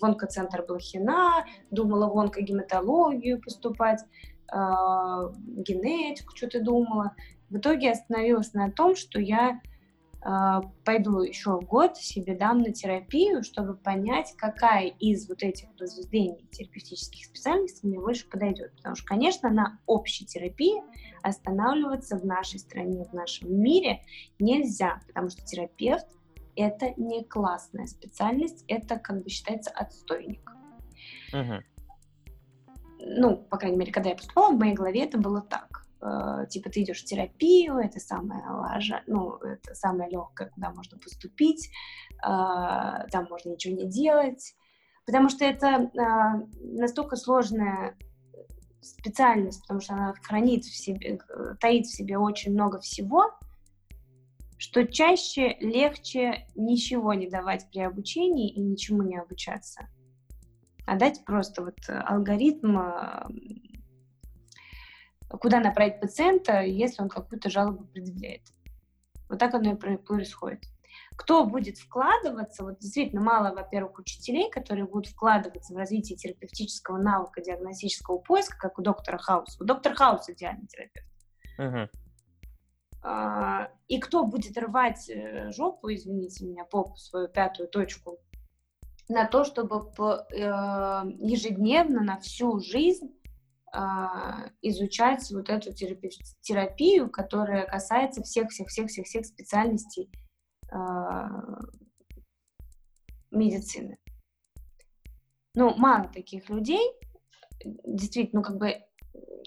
в 0.00 0.04
онкоцентр 0.04 0.64
Блохина, 0.66 1.44
думала 1.70 2.12
в 2.12 2.18
онкогематологию 2.18 3.40
поступать, 3.40 4.00
генетику 4.52 6.36
что-то 6.36 6.62
думала. 6.62 7.14
В 7.48 7.56
итоге 7.58 7.90
остановилась 7.90 8.54
на 8.54 8.70
том, 8.70 8.96
что 8.96 9.20
я 9.20 9.60
э, 10.24 10.60
пойду 10.84 11.20
еще 11.20 11.60
год 11.60 11.96
себе 11.96 12.36
дам 12.36 12.62
на 12.62 12.72
терапию, 12.72 13.42
чтобы 13.42 13.74
понять, 13.74 14.34
какая 14.36 14.88
из 14.88 15.28
вот 15.28 15.42
этих 15.42 15.68
разветвлений 15.78 16.46
терапевтических 16.50 17.26
специальностей 17.26 17.88
мне 17.88 17.98
больше 17.98 18.28
подойдет. 18.28 18.74
Потому 18.76 18.96
что, 18.96 19.06
конечно, 19.06 19.50
на 19.50 19.78
общей 19.86 20.24
терапии 20.26 20.82
останавливаться 21.22 22.18
в 22.18 22.24
нашей 22.24 22.58
стране, 22.58 23.04
в 23.04 23.12
нашем 23.12 23.54
мире 23.54 24.02
нельзя, 24.38 25.00
потому 25.06 25.28
что 25.28 25.42
терапевт 25.44 26.06
это 26.56 26.92
не 26.96 27.24
классная 27.24 27.86
специальность, 27.86 28.64
это 28.68 28.98
как 28.98 29.22
бы 29.22 29.30
считается 29.30 29.70
отстойник. 29.70 30.50
Uh-huh. 31.32 31.62
Ну, 33.04 33.36
по 33.36 33.56
крайней 33.56 33.78
мере, 33.78 33.92
когда 33.92 34.10
я 34.10 34.16
поступала, 34.16 34.52
в 34.52 34.58
моей 34.58 34.74
голове 34.74 35.04
это 35.04 35.18
было 35.18 35.42
так. 35.42 35.86
Э, 36.00 36.46
типа 36.48 36.70
ты 36.70 36.82
идешь 36.82 37.02
в 37.02 37.04
терапию, 37.04 37.78
это 37.78 37.98
самое 37.98 38.42
лажа, 38.48 39.02
ну, 39.06 39.36
это 39.36 39.74
самое 39.74 40.10
легкое, 40.10 40.50
куда 40.50 40.70
можно 40.70 40.98
поступить, 40.98 41.68
э, 42.18 42.20
там 42.22 43.26
можно 43.28 43.50
ничего 43.50 43.74
не 43.74 43.88
делать, 43.88 44.54
Потому 45.06 45.28
что 45.28 45.44
это 45.44 45.90
а, 45.98 46.42
настолько 46.60 47.16
сложная 47.16 47.96
специальность, 48.80 49.60
потому 49.62 49.80
что 49.80 49.94
она 49.94 50.14
хранит 50.22 50.64
в 50.64 50.76
себе, 50.76 51.18
таит 51.60 51.86
в 51.86 51.94
себе 51.94 52.18
очень 52.18 52.52
много 52.52 52.80
всего, 52.80 53.32
что 54.58 54.86
чаще 54.86 55.56
легче 55.60 56.46
ничего 56.54 57.14
не 57.14 57.28
давать 57.28 57.68
при 57.70 57.80
обучении 57.80 58.52
и 58.52 58.60
ничему 58.60 59.02
не 59.02 59.18
обучаться, 59.18 59.88
а 60.86 60.96
дать 60.96 61.24
просто 61.24 61.62
вот 61.64 61.78
алгоритм, 61.88 62.78
а, 62.78 63.28
куда 65.28 65.60
направить 65.60 66.00
пациента, 66.00 66.60
если 66.60 67.02
он 67.02 67.08
какую-то 67.08 67.50
жалобу 67.50 67.84
предъявляет. 67.84 68.42
Вот 69.28 69.38
так 69.38 69.54
оно 69.54 69.72
и 69.72 69.96
происходит 69.96 70.60
кто 71.16 71.44
будет 71.44 71.78
вкладываться, 71.78 72.64
вот 72.64 72.78
действительно 72.78 73.20
мало, 73.20 73.54
во-первых, 73.54 73.98
учителей, 73.98 74.50
которые 74.50 74.86
будут 74.86 75.12
вкладываться 75.12 75.74
в 75.74 75.76
развитие 75.76 76.16
терапевтического 76.16 76.98
навыка 76.98 77.40
диагностического 77.40 78.18
поиска, 78.18 78.56
как 78.58 78.78
у 78.78 78.82
доктора 78.82 79.18
Хауса. 79.18 79.62
У 79.62 79.66
доктора 79.66 79.94
Хауса 79.94 80.32
идеальный 80.32 80.66
терапевт. 80.66 81.06
Uh-huh. 81.58 81.88
А, 83.02 83.70
и 83.88 83.98
кто 83.98 84.24
будет 84.24 84.56
рвать 84.56 85.08
э, 85.10 85.50
жопу, 85.52 85.92
извините 85.92 86.44
меня, 86.44 86.64
попу, 86.64 86.96
свою 86.96 87.28
пятую 87.28 87.68
точку, 87.68 88.18
на 89.12 89.26
то, 89.26 89.44
чтобы 89.44 89.76
э, 89.76 90.36
ежедневно, 91.18 92.02
на 92.02 92.18
всю 92.18 92.58
жизнь 92.60 93.14
а, 93.74 94.50
изучать 94.60 95.30
вот 95.30 95.48
эту 95.48 95.72
терапию, 95.72 97.10
которая 97.10 97.66
касается 97.66 98.22
всех-всех-всех-всех 98.22 99.24
специальностей 99.24 100.10
а, 100.70 101.58
медицины. 103.30 103.96
Ну, 105.54 105.74
мало 105.76 106.08
таких 106.08 106.50
людей, 106.50 106.86
действительно, 107.64 108.40
ну, 108.40 108.46
как 108.46 108.58
бы 108.58 108.74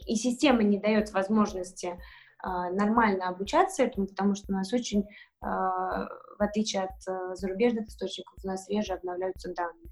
и 0.08 0.16
система 0.16 0.64
не 0.64 0.80
дает 0.80 1.12
возможности 1.14 1.88
э, 1.88 1.98
нормально 2.44 3.30
обучаться 3.30 3.84
этому, 3.84 4.08
потому 4.08 4.36
что 4.36 4.52
у 4.54 4.56
нас 4.56 4.72
очень, 4.74 5.02
э, 5.02 5.06
в 5.46 6.38
отличие 6.40 6.84
от 6.84 7.08
э, 7.08 7.36
зарубежных 7.36 7.88
источников, 7.88 8.38
у 8.44 8.48
нас 8.48 8.70
реже 8.70 8.94
обновляются 8.94 9.54
данные. 9.54 9.92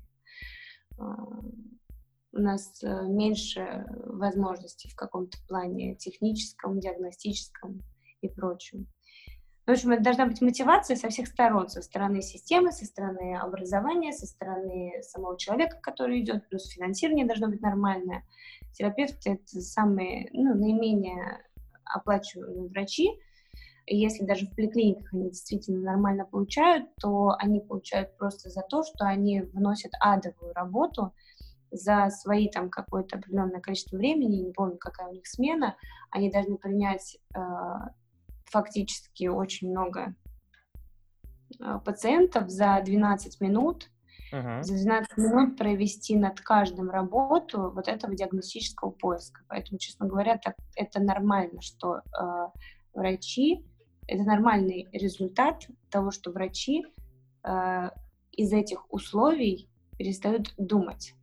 Э, 1.00 1.04
у 2.34 2.40
нас 2.40 2.84
э, 2.84 3.04
меньше 3.08 3.86
возможностей 4.06 4.90
в 4.90 4.96
каком-то 4.96 5.38
плане 5.48 5.96
техническом, 5.96 6.80
диагностическом 6.80 7.82
и 8.22 8.30
прочем. 8.30 8.88
В 9.66 9.72
общем, 9.72 9.92
это 9.92 10.04
должна 10.04 10.26
быть 10.26 10.42
мотивация 10.42 10.98
со 10.98 11.08
всех 11.08 11.28
сторон, 11.28 11.70
со 11.70 11.82
стороны 11.82 12.22
системы, 12.22 12.74
со 12.74 12.86
стороны 12.86 13.38
образования, 13.38 14.12
со 14.12 14.26
стороны 14.26 15.02
самого 15.04 15.38
человека, 15.38 15.80
который 15.82 16.22
идет, 16.22 16.50
плюс 16.50 16.68
финансирование 16.68 17.26
должно 17.26 17.48
быть 17.48 17.62
нормальное. 17.62 18.26
Терапевты— 18.74 19.30
это 19.34 19.62
самые, 19.62 20.30
ну, 20.34 20.54
наименее 20.54 21.40
оплачиваемые 21.86 22.70
врачи, 22.70 23.10
если 23.86 24.26
даже 24.26 24.48
в 24.48 24.56
поликлиниках 24.56 25.14
они 25.14 25.30
действительно 25.30 25.82
нормально 25.82 26.26
получают, 26.26 26.88
то 27.02 27.36
они 27.38 27.60
получают 27.60 28.16
просто 28.18 28.50
за 28.50 28.62
то, 28.62 28.84
что 28.84 29.06
они 29.06 29.42
вносят 29.42 29.92
адовую 30.00 30.54
работу 30.54 31.14
за 31.72 32.10
свои 32.10 32.50
там 32.50 32.70
какое-то 32.70 33.18
определенное 33.18 33.60
количество 33.60 33.98
времени, 33.98 34.38
не 34.38 34.54
помню, 34.54 34.78
какая 34.78 35.10
у 35.10 35.14
них 35.14 35.28
смена, 35.28 35.76
они 36.12 36.30
должны 36.32 36.58
принять 36.58 37.18
э, 37.36 37.40
фактически 38.46 39.28
очень 39.28 39.72
много 39.72 40.16
а, 41.60 41.80
пациентов 41.80 42.50
за 42.50 42.80
12 42.86 43.42
минут, 43.42 43.90
uh-huh. 44.34 44.64
за 44.64 44.74
12 44.74 45.18
минут 45.18 45.58
провести 45.58 46.18
над 46.18 46.42
каждым 46.42 46.90
работу 46.90 47.72
вот 47.72 47.88
этого 47.88 48.16
диагностического 48.16 48.90
поиска. 48.92 49.42
Поэтому, 49.48 49.78
честно 49.78 50.08
говоря, 50.08 50.38
так, 50.38 50.56
это 50.76 51.00
нормально, 51.00 51.62
что 51.62 51.98
э, 51.98 52.48
врачи, 52.94 53.66
это 54.08 54.24
нормальный 54.24 54.88
результат 54.92 55.68
того, 55.90 56.12
что 56.12 56.32
врачи 56.32 56.84
э, 57.44 57.90
из 58.32 58.52
этих 58.52 58.92
условий 58.92 59.70
перестают 59.98 60.54
думать. 60.58 61.14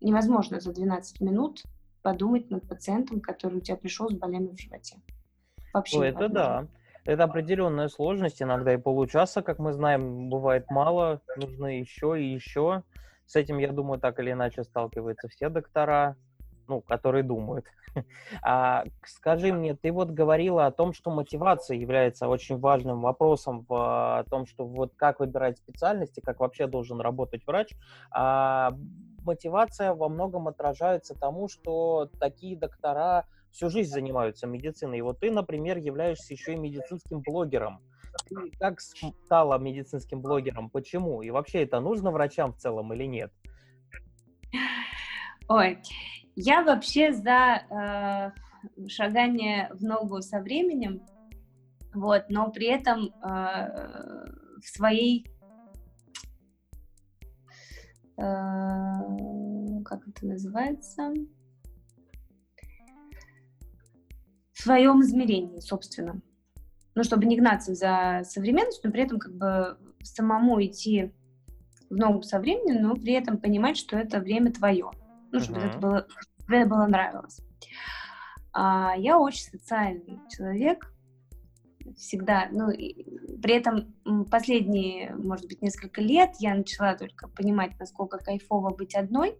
Невозможно 0.00 0.60
за 0.60 0.72
12 0.72 1.20
минут 1.20 1.62
подумать 2.02 2.50
над 2.50 2.68
пациентом, 2.68 3.20
который 3.20 3.58
у 3.58 3.60
тебя 3.60 3.76
пришел 3.76 4.10
с 4.10 4.14
болями 4.14 4.48
в 4.48 4.60
животе. 4.60 4.96
Вообще 5.72 5.98
ну, 5.98 6.02
это 6.02 6.28
да. 6.28 6.68
Это 7.04 7.24
определенная 7.24 7.88
сложность. 7.88 8.40
Иногда 8.42 8.74
и 8.74 8.76
получаса, 8.76 9.42
как 9.42 9.58
мы 9.58 9.72
знаем, 9.72 10.28
бывает 10.28 10.70
мало. 10.70 11.20
Нужно 11.36 11.78
еще 11.78 12.20
и 12.20 12.32
еще. 12.32 12.84
С 13.26 13.34
этим, 13.34 13.58
я 13.58 13.72
думаю, 13.72 13.98
так 13.98 14.20
или 14.20 14.32
иначе 14.32 14.62
сталкиваются 14.62 15.28
все 15.28 15.48
доктора, 15.48 16.16
ну, 16.68 16.80
которые 16.80 17.22
думают. 17.22 17.66
А, 18.42 18.84
скажи 19.04 19.52
мне, 19.52 19.76
ты 19.76 19.92
вот 19.92 20.08
говорила 20.08 20.64
о 20.64 20.70
том, 20.70 20.94
что 20.94 21.10
мотивация 21.10 21.76
является 21.76 22.26
очень 22.26 22.58
важным 22.58 23.02
вопросом 23.02 23.66
в 23.68 23.74
а, 23.74 24.24
том, 24.30 24.46
что 24.46 24.64
вот 24.64 24.94
как 24.96 25.20
выбирать 25.20 25.58
специальности, 25.58 26.20
как 26.20 26.40
вообще 26.40 26.66
должен 26.66 27.02
работать 27.02 27.46
врач. 27.46 27.74
А 28.10 28.72
мотивация 29.24 29.92
во 29.92 30.08
многом 30.08 30.48
отражается 30.48 31.14
тому, 31.14 31.48
что 31.48 32.08
такие 32.18 32.56
доктора 32.56 33.26
всю 33.52 33.68
жизнь 33.68 33.90
занимаются 33.90 34.46
медициной. 34.46 34.98
И 34.98 35.02
вот 35.02 35.20
ты, 35.20 35.30
например, 35.30 35.78
являешься 35.78 36.32
еще 36.34 36.54
и 36.54 36.56
медицинским 36.56 37.20
блогером. 37.20 37.80
Ты 38.28 38.50
как 38.58 38.80
стала 38.80 39.58
медицинским 39.58 40.20
блогером? 40.20 40.70
Почему? 40.70 41.22
И 41.22 41.30
вообще 41.30 41.62
это 41.62 41.80
нужно 41.80 42.10
врачам 42.10 42.52
в 42.52 42.56
целом 42.56 42.92
или 42.92 43.04
нет? 43.04 43.32
Ой, 45.48 45.78
я 46.36 46.62
вообще 46.62 47.12
за 47.12 47.62
э, 47.70 48.88
шагание 48.88 49.70
в 49.74 49.82
ногу 49.82 50.22
со 50.22 50.40
временем, 50.40 51.02
вот, 51.94 52.24
но 52.28 52.50
при 52.50 52.68
этом 52.68 53.06
э, 53.06 54.30
в 54.60 54.64
своей 54.64 55.26
э, 58.16 58.22
как 59.84 60.06
это 60.08 60.26
называется? 60.26 61.12
Своем 64.62 65.02
измерении, 65.02 65.60
собственно. 65.60 66.20
Ну, 66.94 67.04
чтобы 67.04 67.24
не 67.24 67.38
гнаться 67.38 67.74
за 67.74 68.22
современностью, 68.24 68.88
но 68.88 68.92
при 68.92 69.02
этом 69.02 69.18
как 69.18 69.34
бы 69.34 69.78
самому 70.02 70.62
идти 70.62 71.12
в 71.88 71.96
ногу 71.96 72.22
со 72.22 72.38
временем, 72.38 72.82
но 72.82 72.94
при 72.94 73.12
этом 73.14 73.38
понимать, 73.38 73.76
что 73.76 73.96
это 73.96 74.20
время 74.20 74.52
твое. 74.52 74.90
Ну, 75.30 75.40
чтобы 75.40 75.60
uh-huh. 75.60 75.70
это 75.70 75.78
было, 75.78 76.06
чтобы 76.42 76.56
это 76.56 76.68
было 76.68 76.86
нравилось. 76.86 77.40
А, 78.52 78.94
я 78.96 79.18
очень 79.18 79.44
социальный 79.44 80.20
человек, 80.28 80.92
всегда, 81.96 82.48
ну, 82.50 82.70
и, 82.70 83.04
при 83.40 83.54
этом 83.54 83.94
последние, 84.30 85.14
может 85.16 85.46
быть, 85.46 85.62
несколько 85.62 86.00
лет 86.00 86.30
я 86.38 86.54
начала 86.54 86.94
только 86.94 87.28
понимать, 87.28 87.78
насколько 87.78 88.18
кайфово 88.18 88.74
быть 88.74 88.94
одной, 88.94 89.38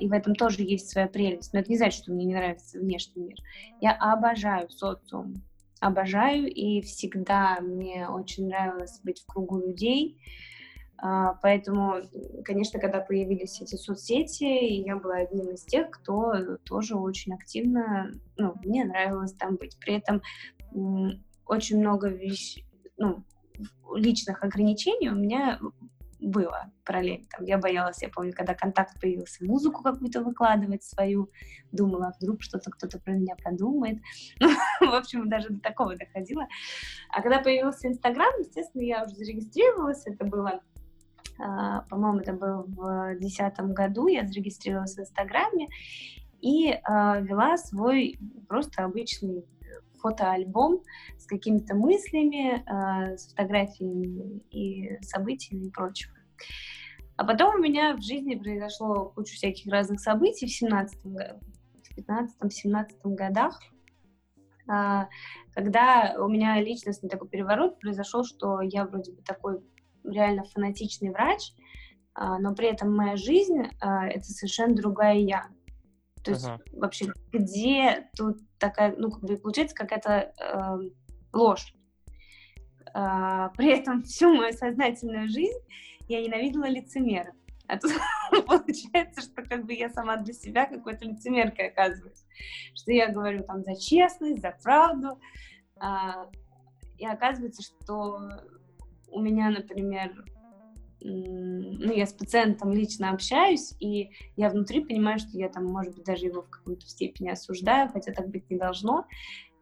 и 0.00 0.08
в 0.08 0.12
этом 0.12 0.34
тоже 0.34 0.62
есть 0.62 0.90
своя 0.90 1.06
прелесть. 1.06 1.52
Но 1.52 1.60
это 1.60 1.70
не 1.70 1.76
значит, 1.76 2.02
что 2.02 2.12
мне 2.12 2.24
не 2.24 2.34
нравится 2.34 2.78
внешний 2.78 3.22
мир. 3.22 3.36
Я 3.80 3.92
обожаю 3.92 4.68
социум, 4.70 5.42
обожаю, 5.80 6.52
и 6.52 6.80
всегда 6.80 7.58
мне 7.60 8.08
очень 8.08 8.48
нравилось 8.48 9.00
быть 9.02 9.20
в 9.20 9.26
кругу 9.26 9.58
людей. 9.58 10.18
А, 11.02 11.34
поэтому, 11.42 11.94
конечно, 12.44 12.78
когда 12.78 13.00
появились 13.00 13.60
эти 13.62 13.76
соцсети, 13.76 14.44
я 14.44 14.96
была 14.96 15.16
одним 15.16 15.50
из 15.50 15.64
тех, 15.64 15.90
кто 15.90 16.56
тоже 16.64 16.94
очень 16.96 17.32
активно, 17.32 18.12
ну, 18.36 18.54
мне 18.62 18.84
нравилось 18.84 19.32
там 19.32 19.56
быть. 19.56 19.78
При 19.78 19.94
этом 19.94 20.20
очень 21.46 21.78
много 21.78 22.08
вещей, 22.08 22.66
ну, 22.98 23.24
личных 23.94 24.44
ограничений 24.44 25.08
у 25.08 25.14
меня 25.14 25.58
было 26.20 26.72
параллельно. 26.84 27.26
Там, 27.30 27.44
я 27.44 27.58
боялась, 27.58 28.02
я 28.02 28.08
помню, 28.08 28.32
когда 28.32 28.54
контакт 28.54 29.00
появился, 29.00 29.44
музыку 29.44 29.82
какую-то 29.82 30.22
выкладывать 30.22 30.82
свою, 30.84 31.30
думала, 31.72 32.08
а 32.08 32.12
вдруг 32.20 32.42
что-то 32.42 32.70
кто-то 32.70 32.98
про 32.98 33.12
меня 33.12 33.36
подумает. 33.42 33.98
в 34.80 34.94
общем, 34.94 35.28
даже 35.28 35.50
до 35.50 35.60
такого 35.60 35.96
доходило. 35.96 36.46
А 37.10 37.22
когда 37.22 37.40
появился 37.40 37.88
Инстаграм, 37.88 38.32
естественно, 38.38 38.82
я 38.82 39.04
уже 39.04 39.14
зарегистрировалась, 39.14 40.06
это 40.06 40.24
было 40.24 40.60
Uh, 41.38 41.88
по-моему, 41.88 42.18
это 42.18 42.34
было 42.34 42.64
в 42.66 43.16
2010 43.18 43.60
году, 43.72 44.08
я 44.08 44.26
зарегистрировалась 44.26 44.94
в 44.94 45.00
Инстаграме 45.00 45.68
и 46.42 46.72
uh, 46.72 47.22
вела 47.22 47.56
свой 47.56 48.18
просто 48.46 48.84
обычный 48.84 49.46
фотоальбом 50.00 50.82
с 51.18 51.26
какими-то 51.26 51.74
мыслями, 51.74 52.62
э, 52.66 53.16
с 53.16 53.30
фотографиями 53.30 54.40
и 54.50 55.02
событиями 55.02 55.66
и 55.66 55.70
прочего. 55.70 56.14
А 57.16 57.24
потом 57.24 57.56
у 57.56 57.58
меня 57.58 57.96
в 57.96 58.02
жизни 58.02 58.34
произошло 58.34 59.10
куча 59.14 59.34
всяких 59.34 59.70
разных 59.70 60.00
событий 60.00 60.46
в 60.46 60.50
17 60.50 61.04
в 61.04 61.98
15-17 61.98 62.86
годах, 63.04 63.60
э, 64.70 65.04
когда 65.54 66.14
у 66.18 66.28
меня 66.28 66.60
личностный 66.60 67.10
такой 67.10 67.28
переворот 67.28 67.78
произошел, 67.80 68.24
что 68.24 68.60
я 68.60 68.84
вроде 68.86 69.12
бы 69.12 69.22
такой 69.22 69.60
реально 70.04 70.44
фанатичный 70.44 71.10
врач, 71.10 71.52
а, 72.14 72.38
но 72.38 72.54
при 72.54 72.68
этом 72.68 72.94
моя 72.94 73.16
жизнь 73.16 73.62
а, 73.80 74.06
это 74.06 74.24
совершенно 74.24 74.74
другая 74.74 75.16
я. 75.16 75.48
То 76.24 76.32
есть 76.32 76.46
uh-huh. 76.46 76.58
вообще 76.72 77.06
где 77.32 78.10
тут 78.16 78.38
такая, 78.60 78.94
ну 78.96 79.10
как 79.10 79.22
бы 79.22 79.36
получается 79.36 79.74
какая-то 79.74 80.32
э, 80.38 80.90
ложь. 81.32 81.74
А, 82.92 83.48
при 83.50 83.78
этом 83.78 84.02
всю 84.02 84.32
мою 84.34 84.52
сознательную 84.52 85.28
жизнь 85.28 85.58
я 86.08 86.22
ненавидела 86.22 86.66
лицемеров. 86.66 87.34
А 87.66 87.78
тут 87.78 87.92
получается, 88.46 89.22
что 89.22 89.42
как 89.42 89.64
бы 89.64 89.72
я 89.74 89.90
сама 89.90 90.16
для 90.16 90.34
себя 90.34 90.66
какой-то 90.66 91.04
лицемеркой 91.04 91.68
оказываюсь. 91.68 92.24
Что 92.74 92.92
я 92.92 93.08
говорю 93.08 93.44
там 93.44 93.62
за 93.62 93.74
честность, 93.76 94.42
за 94.42 94.56
правду. 94.62 95.20
А, 95.76 96.28
и 96.98 97.06
оказывается, 97.06 97.62
что 97.62 98.20
у 99.08 99.20
меня, 99.20 99.50
например, 99.50 100.24
ну, 101.02 101.92
я 101.92 102.06
с 102.06 102.12
пациентом 102.12 102.72
лично 102.72 103.10
общаюсь, 103.10 103.74
и 103.80 104.10
я 104.36 104.50
внутри 104.50 104.84
понимаю, 104.84 105.18
что 105.18 105.30
я 105.32 105.48
там, 105.48 105.64
может 105.64 105.94
быть, 105.94 106.04
даже 106.04 106.26
его 106.26 106.42
в 106.42 106.50
какой-то 106.50 106.86
степени 106.86 107.30
осуждаю, 107.30 107.88
хотя 107.88 108.12
так 108.12 108.28
быть 108.28 108.50
не 108.50 108.56
должно, 108.56 109.06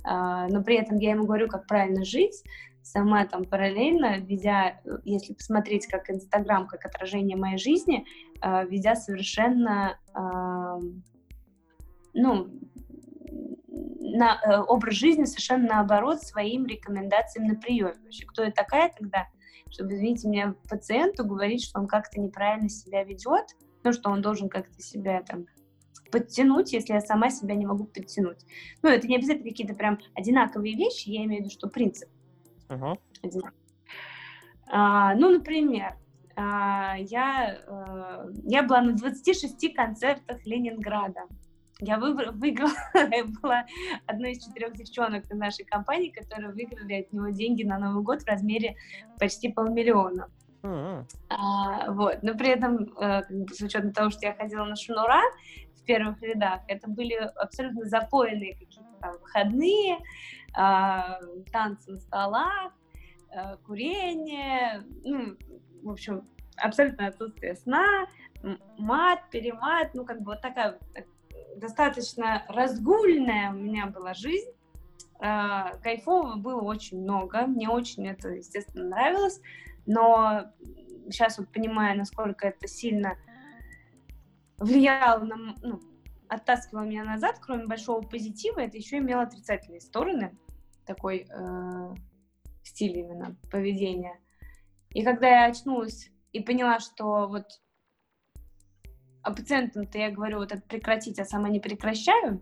а, 0.05 0.49
но 0.49 0.63
при 0.63 0.77
этом 0.77 0.99
я 0.99 1.11
ему 1.11 1.27
говорю, 1.27 1.49
как 1.49 1.67
правильно 1.67 2.05
жить, 2.05 2.43
сама 2.83 3.27
там 3.27 3.45
параллельно, 3.45 4.19
ведя, 4.19 4.81
если 5.05 5.35
посмотреть 5.35 5.87
как 5.87 6.11
Инстаграм, 6.11 6.67
как 6.67 6.85
отражение 6.85 7.37
моей 7.37 7.59
жизни, 7.59 8.05
а, 8.41 8.65
ведя 8.65 8.97
совершенно, 8.97 9.99
ну, 12.15 12.49
на, 14.01 14.41
э, 14.43 14.61
образ 14.61 14.95
жизни 14.95 15.25
совершенно 15.25 15.69
наоборот 15.69 16.23
своим 16.23 16.67
рекомендациям 16.67 17.47
на 17.47 17.55
приеме. 17.55 17.95
Вообще, 18.03 18.25
кто 18.27 18.43
я 18.43 18.51
такая 18.51 18.91
тогда, 18.97 19.29
чтобы, 19.71 19.95
извините 19.95 20.29
меня, 20.29 20.55
пациенту 20.69 21.25
говорить, 21.25 21.65
что 21.65 21.81
он 21.81 21.87
как-то 21.87 22.21
неправильно 22.21 22.69
себя 22.69 23.05
ведет, 23.05 23.57
ну, 23.85 23.93
что 23.93 24.11
он 24.11 24.23
должен 24.23 24.49
как-то 24.49 24.81
себя 24.81 25.23
там 25.23 25.47
подтянуть, 26.11 26.73
если 26.73 26.95
я 26.95 27.01
сама 27.01 27.31
себя 27.31 27.55
не 27.55 27.67
могу 27.67 27.85
подтянуть. 27.85 28.39
Ну, 28.83 28.89
это 28.89 29.07
не 29.07 29.17
обязательно 29.17 29.49
какие-то 29.49 29.75
прям 29.75 29.99
одинаковые 30.15 30.75
вещи, 30.75 31.11
я 31.11 31.25
имею 31.25 31.43
в 31.43 31.45
виду, 31.45 31.51
что 31.55 31.69
принцип. 31.69 32.09
Uh-huh. 32.69 32.99
А, 34.71 35.15
ну, 35.15 35.31
например, 35.31 35.97
а, 36.37 36.97
я, 36.99 37.59
а, 37.67 38.27
я 38.45 38.63
была 38.63 38.83
на 38.83 38.93
26 38.93 39.75
концертах 39.75 40.45
Ленинграда. 40.47 41.23
Я 41.81 41.99
выиграла, 41.99 42.73
я 42.95 43.25
была 43.41 43.65
одной 44.07 44.33
из 44.33 44.45
четырех 44.45 44.75
девчонок 44.75 45.27
в 45.27 45.35
нашей 45.35 45.65
компании, 45.65 46.11
которые 46.11 46.51
выиграли 46.51 47.03
от 47.03 47.13
него 47.13 47.29
деньги 47.29 47.63
на 47.63 47.79
Новый 47.79 48.03
год 48.03 48.23
в 48.23 48.27
размере 48.27 48.77
почти 49.19 49.53
полмиллиона. 49.53 50.29
Mm-hmm. 50.63 51.05
А, 51.29 51.93
вот, 51.93 52.19
но 52.23 52.35
при 52.35 52.49
этом, 52.49 52.89
э, 53.01 53.23
с 53.53 53.61
учетом 53.61 53.93
того, 53.93 54.11
что 54.11 54.27
я 54.27 54.35
ходила 54.35 54.65
на 54.65 54.75
шнура 54.75 55.23
в 55.77 55.85
первых 55.85 56.21
рядах, 56.21 56.63
это 56.67 56.91
были 56.91 57.15
абсолютно 57.15 57.85
запоенные 57.85 58.55
какие-то 58.55 58.89
там 59.01 59.13
выходные, 59.21 59.99
а, 60.55 61.21
танцы 61.53 61.93
на 61.93 61.99
столах, 61.99 62.73
а, 63.31 63.57
курение, 63.59 64.83
ну, 65.05 65.37
в 65.85 65.91
общем, 65.91 66.25
абсолютно 66.57 67.07
отсутствие 67.07 67.55
сна, 67.55 68.09
мат, 68.79 69.31
перемат, 69.31 69.95
ну, 69.95 70.05
как 70.05 70.19
бы 70.23 70.33
вот 70.33 70.41
такая 70.41 70.73
вот 70.73 71.05
достаточно 71.59 72.45
разгульная 72.49 73.51
у 73.51 73.55
меня 73.55 73.87
была 73.87 74.15
жизнь. 74.15 74.51
А, 75.21 75.77
кайфового 75.79 76.37
было 76.37 76.61
очень 76.63 77.01
много. 77.03 77.47
Мне 77.47 77.69
очень 77.69 78.07
это, 78.07 78.29
естественно, 78.31 78.89
нравилось. 78.89 79.41
Но 79.87 80.53
сейчас 81.07 81.39
вот 81.39 81.49
понимаю, 81.53 81.99
насколько 81.99 82.47
это 82.47 82.69
сильно 82.69 83.17
влияло 84.59 85.25
на, 85.25 85.55
ну, 85.63 85.81
оттаскивало 86.29 86.85
меня 86.85 87.05
назад, 87.05 87.39
кроме 87.41 87.67
большого 87.67 88.03
позитива, 88.03 88.61
это 88.61 88.77
еще 88.77 88.99
имело 88.99 89.23
отрицательные 89.23 89.81
стороны, 89.81 90.37
такой 90.85 91.27
э, 91.31 91.95
стиль 92.63 92.99
именно 92.99 93.37
поведения. 93.51 94.19
И 94.91 95.03
когда 95.03 95.29
я 95.29 95.47
очнулась 95.47 96.11
и 96.33 96.41
поняла, 96.41 96.81
что 96.81 97.29
вот 97.29 97.45
а 99.29 99.35
пациентам-то 99.35 99.99
я 99.99 100.11
говорю, 100.11 100.39
вот 100.39 100.53
это 100.53 100.63
прекратить, 100.63 101.19
а 101.19 101.25
сама 101.27 101.51
не 101.51 101.61
прекращаю, 101.61 102.41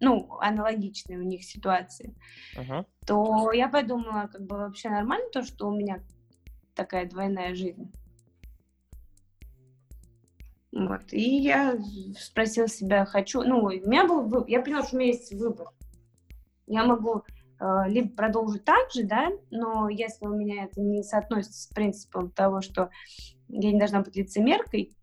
ну, 0.00 0.38
аналогичные 0.40 1.18
у 1.18 1.22
них 1.22 1.44
ситуации, 1.44 2.14
uh-huh. 2.56 2.86
то 3.06 3.52
я 3.52 3.68
подумала, 3.68 4.28
как 4.32 4.40
бы 4.40 4.56
вообще 4.56 4.88
нормально 4.88 5.26
то, 5.30 5.42
что 5.42 5.68
у 5.68 5.76
меня 5.76 6.02
такая 6.74 7.06
двойная 7.06 7.54
жизнь. 7.54 7.92
Вот. 10.72 11.12
И 11.12 11.40
я 11.40 11.76
спросила 12.18 12.68
себя, 12.68 13.04
хочу... 13.04 13.42
Ну, 13.42 13.64
у 13.64 13.70
меня 13.70 14.06
был... 14.06 14.46
Я 14.46 14.62
поняла, 14.62 14.84
что 14.84 14.96
у 14.96 14.98
меня 15.00 15.10
есть 15.10 15.32
выбор. 15.34 15.66
Я 16.66 16.84
могу 16.84 17.22
э, 17.58 17.64
либо 17.88 18.14
продолжить 18.14 18.64
так 18.64 18.92
же, 18.92 19.02
да, 19.02 19.30
но 19.50 19.88
если 19.88 20.26
у 20.26 20.34
меня 20.34 20.64
это 20.64 20.80
не 20.80 21.02
соотносится 21.02 21.64
с 21.64 21.66
принципом 21.74 22.30
того, 22.30 22.60
что 22.60 22.90
я 23.48 23.72
не 23.72 23.78
должна 23.78 24.02
быть 24.02 24.14
лицемеркой, 24.14 24.94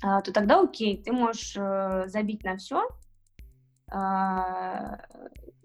то 0.00 0.32
тогда 0.32 0.60
окей, 0.60 1.02
ты 1.02 1.12
можешь 1.12 1.56
э, 1.56 2.04
забить 2.06 2.44
на 2.44 2.56
все, 2.56 2.88
а, 3.90 5.00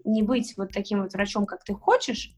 не 0.04 0.22
быть 0.22 0.54
вот 0.56 0.72
таким 0.72 1.02
вот 1.02 1.12
врачом, 1.12 1.46
как 1.46 1.64
ты 1.64 1.74
хочешь, 1.74 2.34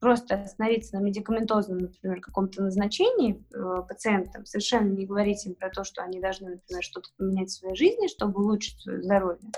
просто 0.00 0.36
остановиться 0.36 0.96
на 0.96 1.02
медикаментозном, 1.02 1.78
например, 1.78 2.20
каком-то 2.20 2.62
назначении 2.62 3.44
э, 3.54 3.82
пациентам, 3.86 4.46
совершенно 4.46 4.88
не 4.88 5.04
говорить 5.04 5.44
им 5.44 5.54
про 5.54 5.68
то, 5.68 5.84
что 5.84 6.02
они 6.02 6.20
должны, 6.20 6.52
например, 6.52 6.82
что-то 6.82 7.10
поменять 7.18 7.50
в 7.50 7.58
своей 7.58 7.76
жизни, 7.76 8.08
чтобы 8.08 8.42
улучшить 8.42 8.80
свое 8.80 9.02
здоровье. 9.02 9.50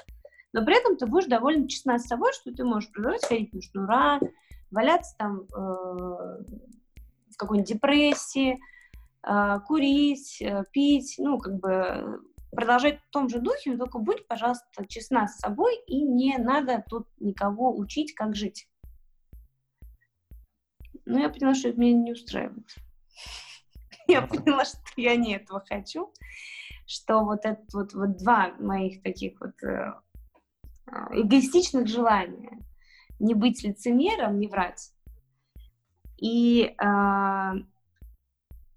Но 0.52 0.64
при 0.64 0.78
этом 0.78 0.96
ты 0.96 1.06
будешь 1.06 1.28
довольно 1.28 1.68
честна 1.68 1.98
с 1.98 2.06
собой, 2.06 2.32
что 2.32 2.52
ты 2.52 2.64
можешь 2.64 2.90
продолжать 2.90 3.24
ходить 3.24 3.54
на 3.54 3.62
шнура, 3.62 4.20
валяться 4.72 5.14
там 5.16 5.42
э, 5.42 5.54
в 5.54 7.36
какой-нибудь 7.36 7.68
депрессии, 7.68 8.54
а, 8.54 8.71
курить, 9.66 10.40
э, 10.40 10.64
пить, 10.72 11.14
ну, 11.18 11.38
как 11.38 11.58
бы 11.60 12.20
продолжать 12.50 13.00
в 13.00 13.10
том 13.10 13.28
же 13.28 13.40
духе, 13.40 13.72
но 13.72 13.78
только 13.78 13.98
будь, 13.98 14.26
пожалуйста, 14.26 14.86
честна 14.86 15.26
с 15.26 15.38
собой, 15.38 15.76
и 15.86 16.02
не 16.02 16.36
надо 16.38 16.84
тут 16.88 17.08
никого 17.18 17.76
учить, 17.76 18.14
как 18.14 18.34
жить. 18.36 18.68
Но 21.04 21.18
я 21.18 21.28
поняла, 21.28 21.54
что 21.54 21.68
это 21.68 21.80
меня 21.80 21.98
не 21.98 22.12
устраивает. 22.12 22.66
Я 24.08 24.22
поняла, 24.22 24.64
что 24.64 24.78
я 24.96 25.16
не 25.16 25.36
этого 25.36 25.64
хочу, 25.66 26.12
что 26.86 27.24
вот 27.24 27.44
это 27.44 27.62
вот, 27.72 27.94
вот 27.94 28.16
два 28.18 28.52
моих 28.58 29.00
таких 29.02 29.40
вот 29.40 29.62
э, 29.62 29.94
а, 30.86 31.08
эгоистичных 31.12 31.86
желания. 31.86 32.58
Не 33.20 33.34
быть 33.34 33.62
лицемером, 33.62 34.38
не 34.38 34.48
врать. 34.48 34.92
И 36.18 36.64
э, 36.64 37.52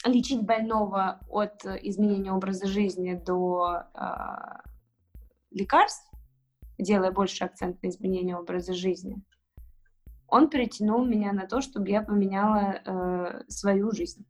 лечить 0.05 0.43
больного 0.43 1.19
от 1.29 1.65
изменения 1.65 2.31
образа 2.31 2.67
жизни 2.67 3.13
до 3.13 3.83
э, 3.93 3.99
лекарств, 5.51 6.09
делая 6.77 7.11
больше 7.11 7.43
акцент 7.43 7.81
на 7.81 7.89
изменение 7.89 8.37
образа 8.37 8.73
жизни, 8.73 9.21
он 10.27 10.49
перетянул 10.49 11.05
меня 11.05 11.31
на 11.33 11.47
то, 11.47 11.61
чтобы 11.61 11.89
я 11.89 12.01
поменяла 12.01 12.81
э, 12.85 13.43
свою 13.47 13.91
жизнь. 13.91 14.25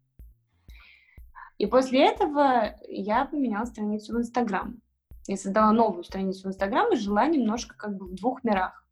И 1.57 1.67
после 1.67 2.05
этого 2.07 2.75
я 2.87 3.25
поменяла 3.25 3.65
страницу 3.65 4.13
в 4.13 4.17
Инстаграм. 4.17 4.81
Я 5.27 5.37
создала 5.37 5.71
новую 5.71 6.03
страницу 6.03 6.43
в 6.43 6.51
Инстаграм 6.51 6.91
и 6.93 6.97
жила 6.97 7.25
немножко 7.27 7.75
как 7.75 7.97
бы 7.97 8.07
в 8.07 8.15
двух 8.15 8.43
мирах 8.43 8.84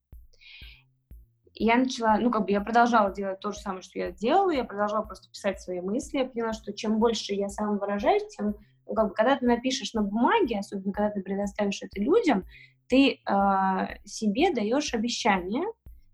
я 1.55 1.77
начала, 1.77 2.17
ну, 2.17 2.31
как 2.31 2.45
бы 2.45 2.51
я 2.51 2.61
продолжала 2.61 3.11
делать 3.13 3.39
то 3.39 3.51
же 3.51 3.59
самое, 3.59 3.81
что 3.81 3.99
я 3.99 4.11
делала, 4.11 4.51
я 4.51 4.63
продолжала 4.63 5.03
просто 5.03 5.29
писать 5.29 5.61
свои 5.61 5.81
мысли, 5.81 6.19
я 6.19 6.25
поняла, 6.25 6.53
что 6.53 6.73
чем 6.73 6.99
больше 6.99 7.33
я 7.33 7.49
сам 7.49 7.77
выражаюсь, 7.77 8.27
тем, 8.35 8.55
ну, 8.87 8.93
как 8.93 9.09
бы, 9.09 9.13
когда 9.13 9.37
ты 9.37 9.45
напишешь 9.45 9.93
на 9.93 10.01
бумаге, 10.01 10.59
особенно 10.59 10.91
когда 10.91 11.11
ты 11.11 11.21
предоставишь 11.21 11.81
это 11.81 12.01
людям, 12.01 12.45
ты 12.87 13.13
э, 13.13 13.97
себе 14.03 14.53
даешь 14.53 14.93
обещание, 14.93 15.65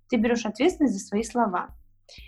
ты 0.09 0.17
берешь 0.17 0.45
ответственность 0.45 0.93
за 0.95 0.99
свои 0.99 1.23
слова. 1.23 1.69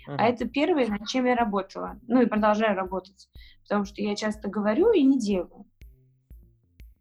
Uh-huh. 0.08 0.16
А 0.18 0.28
это 0.28 0.48
первое, 0.48 0.86
над 0.86 1.06
чем 1.08 1.26
я 1.26 1.34
работала. 1.34 1.98
Ну 2.06 2.20
и 2.22 2.26
продолжаю 2.26 2.76
работать. 2.76 3.28
Потому 3.62 3.84
что 3.84 4.00
я 4.02 4.14
часто 4.14 4.48
говорю 4.48 4.92
и 4.92 5.02
не 5.02 5.18
делаю. 5.18 5.66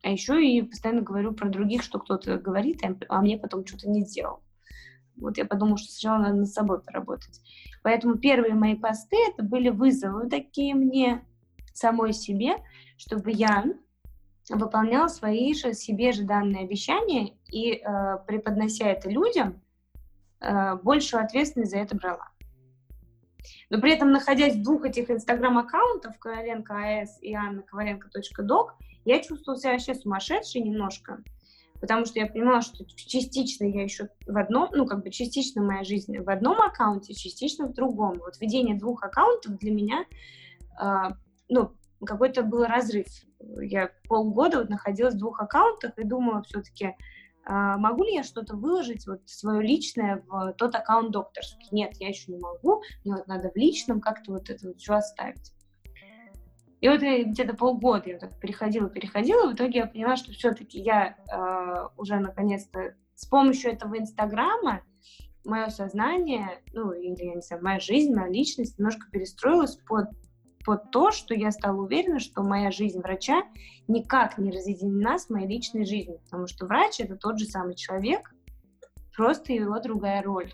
А 0.03 0.09
еще 0.09 0.43
и 0.43 0.62
постоянно 0.64 1.01
говорю 1.01 1.34
про 1.34 1.49
других, 1.49 1.84
что 1.84 1.99
кто-то 1.99 2.38
говорит, 2.38 2.82
а, 2.84 2.95
а 3.09 3.22
мне 3.22 3.38
потом 3.38 3.66
что-то 3.66 3.88
не 3.88 4.01
сделал. 4.01 4.41
Вот 5.22 5.38
я 5.38 5.45
подумала, 5.45 5.78
что 5.78 5.91
сначала 5.91 6.17
надо 6.17 6.36
над 6.36 6.49
собой 6.49 6.82
поработать. 6.82 7.39
Поэтому 7.84 8.17
первые 8.17 8.53
мои 8.53 8.76
посты 8.76 9.17
это 9.30 9.43
были 9.43 9.69
вызовы 9.69 10.30
такие 10.30 10.76
мне 10.76 11.26
самой 11.74 12.13
себе, 12.13 12.55
чтобы 12.97 13.32
я 13.32 13.63
выполняла 14.49 15.07
свои 15.07 15.53
же 15.53 15.74
себе 15.74 16.11
же 16.11 16.24
данные 16.24 16.63
обещания 16.63 17.36
и 17.49 17.74
э, 17.74 18.17
преподнося 18.28 18.88
это 18.88 19.09
людям, 19.09 19.61
э, 20.41 20.76
большую 20.76 21.24
ответственность 21.24 21.72
за 21.72 21.78
это 21.78 21.95
брала. 21.95 22.28
Но 23.69 23.80
при 23.80 23.93
этом, 23.93 24.11
находясь 24.11 24.55
в 24.55 24.63
двух 24.63 24.86
этих 24.86 25.09
инстаграм-аккаунтах, 25.09 26.19
Коваленко 26.19 27.01
АС 27.01 27.19
и 27.22 27.34
Анна 27.34 27.61
Коваленко.док, 27.63 28.76
я 29.05 29.19
чувствовала 29.22 29.59
себя 29.59 29.72
вообще 29.72 29.95
сумасшедшей 29.95 30.61
немножко, 30.61 31.24
потому 31.82 32.05
что 32.05 32.19
я 32.19 32.27
понимала, 32.27 32.61
что 32.61 32.86
частично 32.86 33.65
я 33.65 33.84
еще 33.84 34.09
в 34.25 34.38
одном, 34.38 34.69
ну, 34.71 34.86
как 34.86 35.03
бы 35.03 35.09
частично 35.09 35.61
моя 35.61 35.84
жизнь 35.84 36.17
в 36.17 36.29
одном 36.29 36.61
аккаунте, 36.61 37.13
частично 37.13 37.67
в 37.67 37.73
другом. 37.73 38.19
Вот 38.19 38.39
ведение 38.39 38.77
двух 38.77 39.03
аккаунтов 39.03 39.57
для 39.57 39.71
меня, 39.71 40.05
э, 40.82 41.09
ну, 41.49 41.71
какой-то 42.05 42.43
был 42.43 42.63
разрыв. 42.63 43.07
Я 43.59 43.91
полгода 44.07 44.59
вот 44.59 44.69
находилась 44.69 45.15
в 45.15 45.19
двух 45.19 45.41
аккаунтах 45.41 45.97
и 45.97 46.03
думала 46.03 46.43
все-таки, 46.43 46.95
а, 47.43 47.77
могу 47.77 48.03
ли 48.03 48.13
я 48.13 48.23
что-то 48.23 48.55
выложить, 48.55 49.07
вот 49.07 49.21
свое 49.25 49.61
личное, 49.61 50.23
в 50.27 50.53
тот 50.53 50.75
аккаунт 50.75 51.11
докторский? 51.11 51.67
Нет, 51.71 51.93
я 51.99 52.09
еще 52.09 52.32
не 52.32 52.39
могу, 52.39 52.84
мне 53.03 53.15
вот 53.15 53.27
надо 53.27 53.49
в 53.49 53.55
личном 53.55 53.99
как-то 53.99 54.34
вот 54.34 54.49
это 54.49 54.67
вот 54.67 54.79
все 54.79 54.93
оставить. 54.93 55.51
И 56.82 56.89
вот 56.89 56.99
где-то 56.99 57.53
полгода 57.55 58.09
я 58.09 58.17
так 58.17 58.39
переходила, 58.39 58.89
переходила, 58.89 59.49
в 59.49 59.53
итоге 59.53 59.79
я 59.79 59.86
поняла, 59.86 60.15
что 60.15 60.32
все-таки 60.32 60.79
я 60.79 61.15
э, 61.15 61.88
уже 61.95 62.19
наконец-то 62.19 62.95
с 63.13 63.27
помощью 63.27 63.71
этого 63.71 63.99
Инстаграма 63.99 64.82
мое 65.45 65.69
сознание, 65.69 66.61
ну, 66.73 66.91
или, 66.91 67.23
я 67.23 67.36
не 67.36 67.41
знаю, 67.41 67.63
моя 67.63 67.79
жизнь, 67.79 68.13
моя 68.13 68.29
личность 68.29 68.79
немножко 68.79 69.09
перестроилась 69.11 69.77
под 69.88 70.09
под 70.63 70.91
то, 70.91 71.11
что 71.11 71.34
я 71.34 71.49
стала 71.49 71.82
уверена, 71.82 72.19
что 72.19 72.43
моя 72.43 72.69
жизнь 72.69 72.99
врача 72.99 73.43
никак 73.88 74.38
не 74.38 74.51
разъединена 74.51 75.17
с 75.17 75.27
моей 75.29 75.47
личной 75.47 75.86
жизнью, 75.86 76.19
потому 76.25 76.45
что 76.45 76.65
врач— 76.65 76.99
это 76.99 77.15
тот 77.15 77.39
же 77.39 77.45
самый 77.45 77.75
человек, 77.75 78.32
просто 79.15 79.53
его 79.53 79.79
другая 79.79 80.21
роль. 80.21 80.53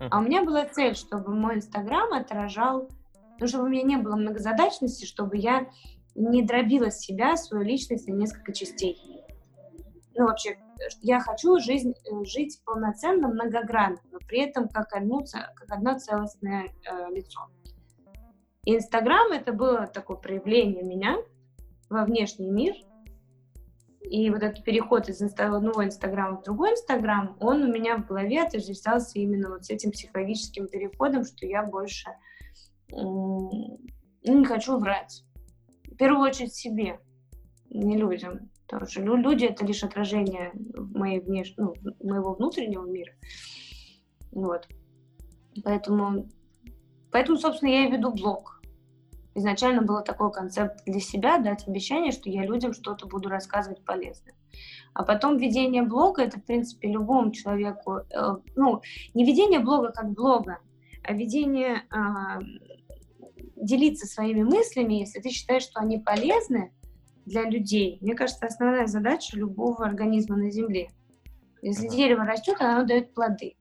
А 0.00 0.18
у 0.18 0.22
меня 0.22 0.42
была 0.42 0.64
цель, 0.64 0.96
чтобы 0.96 1.34
мой 1.34 1.56
Инстаграм 1.56 2.12
отражал, 2.12 2.88
ну, 3.40 3.46
чтобы 3.46 3.64
у 3.64 3.68
меня 3.68 3.82
не 3.82 3.96
было 3.96 4.16
многозадачности, 4.16 5.04
чтобы 5.04 5.36
я 5.36 5.66
не 6.14 6.42
дробила 6.42 6.90
себя, 6.90 7.36
свою 7.36 7.64
личность 7.64 8.08
на 8.08 8.12
несколько 8.12 8.52
частей. 8.52 8.96
Ну, 10.16 10.26
вообще, 10.26 10.58
я 11.00 11.20
хочу 11.20 11.58
жизнь, 11.58 11.92
э, 11.92 12.24
жить 12.24 12.60
полноценно, 12.64 13.28
многогранно, 13.28 13.98
но 14.12 14.18
при 14.26 14.40
этом 14.40 14.68
как, 14.68 14.92
одно, 14.94 15.24
как 15.54 15.70
одно 15.70 15.98
целостное 15.98 16.66
э, 16.84 17.10
лицо. 17.10 17.48
Инстаграм 18.64 19.32
это 19.32 19.52
было 19.52 19.86
такое 19.86 20.16
проявление 20.16 20.82
меня 20.82 21.16
во 21.90 22.04
внешний 22.04 22.50
мир. 22.50 22.74
И 24.00 24.30
вот 24.30 24.42
этот 24.42 24.64
переход 24.64 25.08
из 25.08 25.20
одного 25.22 25.84
Инстаграма 25.84 26.38
в 26.38 26.44
другой 26.44 26.72
Инстаграм, 26.72 27.36
он 27.40 27.62
у 27.62 27.72
меня 27.72 27.96
в 27.96 28.06
голове 28.06 28.42
отождествлялся 28.42 29.18
именно 29.18 29.48
вот 29.48 29.64
с 29.64 29.70
этим 29.70 29.90
психологическим 29.90 30.68
переходом, 30.68 31.24
что 31.24 31.46
я 31.46 31.62
больше 31.62 32.10
ну, 33.02 33.80
не 34.22 34.44
хочу 34.44 34.78
врать. 34.78 35.24
В 35.84 35.96
первую 35.96 36.22
очередь 36.28 36.54
себе, 36.54 37.00
не 37.70 37.96
людям. 37.96 38.50
Потому 38.66 38.90
что 38.90 39.02
люди— 39.02 39.44
это 39.46 39.64
лишь 39.66 39.84
отражение 39.84 40.52
моей 40.74 41.20
внеш... 41.20 41.54
ну, 41.56 41.74
моего 42.02 42.34
внутреннего 42.34 42.86
мира. 42.86 43.12
Вот. 44.32 44.66
Поэтому, 45.62 46.28
поэтому, 47.12 47.38
собственно, 47.38 47.70
я 47.70 47.86
и 47.86 47.90
веду 47.92 48.12
блог 48.12 48.54
изначально 49.34 49.82
был 49.82 50.02
такой 50.02 50.32
концепт 50.32 50.84
для 50.86 51.00
себя, 51.00 51.38
дать 51.38 51.66
обещание, 51.66 52.12
что 52.12 52.30
я 52.30 52.44
людям 52.44 52.72
что-то 52.72 53.06
буду 53.06 53.28
рассказывать 53.28 53.84
полезное. 53.84 54.34
А 54.94 55.04
потом 55.04 55.36
ведение 55.36 55.82
блога, 55.82 56.22
это, 56.22 56.38
в 56.38 56.44
принципе, 56.44 56.88
любому 56.88 57.32
человеку, 57.32 57.98
э, 58.10 58.36
ну, 58.54 58.80
не 59.12 59.24
ведение 59.24 59.58
блога 59.58 59.90
как 59.90 60.12
блога, 60.12 60.58
а 61.02 61.12
ведение, 61.12 61.82
э, 61.90 62.40
делиться 63.64 64.06
своими 64.06 64.42
мыслями, 64.42 64.94
если 64.94 65.20
ты 65.20 65.30
считаешь, 65.30 65.62
что 65.62 65.80
они 65.80 65.98
полезны 65.98 66.72
для 67.24 67.42
людей. 67.48 67.98
Мне 68.00 68.14
кажется, 68.14 68.46
основная 68.46 68.86
задача 68.86 69.36
любого 69.36 69.84
организма 69.84 70.36
на 70.36 70.50
Земле. 70.50 70.90
Если 71.62 71.88
uh-huh. 71.88 71.96
дерево 71.96 72.24
растет, 72.24 72.56
оно 72.60 72.84
дает 72.84 73.14
плоды. 73.14 73.56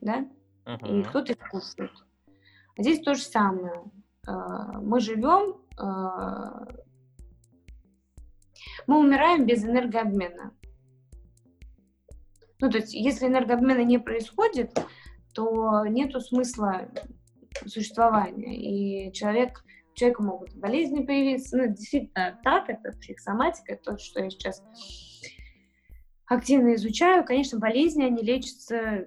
Да? 0.00 0.26
Uh-huh. 0.64 1.00
И 1.00 1.04
кто-то 1.04 1.32
их 1.32 1.48
кушает. 1.48 1.92
Здесь 2.76 3.00
то 3.00 3.14
же 3.14 3.22
самое. 3.22 3.84
Э, 4.26 4.32
мы 4.82 4.98
живем, 5.00 5.62
э, 5.78 6.82
мы 8.88 8.98
умираем 8.98 9.46
без 9.46 9.64
энергообмена. 9.64 10.52
Ну, 12.58 12.70
то 12.70 12.78
есть, 12.78 12.94
если 12.94 13.26
энергообмена 13.26 13.84
не 13.84 13.98
происходит, 13.98 14.76
то 15.32 15.86
нет 15.86 16.12
смысла 16.22 16.88
существования. 17.66 18.56
И 18.56 19.12
человек, 19.12 19.64
у 19.92 19.94
человека 19.96 20.22
могут 20.22 20.54
болезни 20.54 21.04
появиться. 21.04 21.56
Ну, 21.56 21.68
действительно 21.68 22.38
так, 22.42 22.68
это 22.68 22.92
психосоматика, 22.98 23.76
то, 23.76 23.98
что 23.98 24.22
я 24.22 24.30
сейчас 24.30 24.62
активно 26.26 26.74
изучаю. 26.74 27.24
Конечно, 27.24 27.58
болезни, 27.58 28.04
они 28.04 28.22
лечатся 28.22 29.06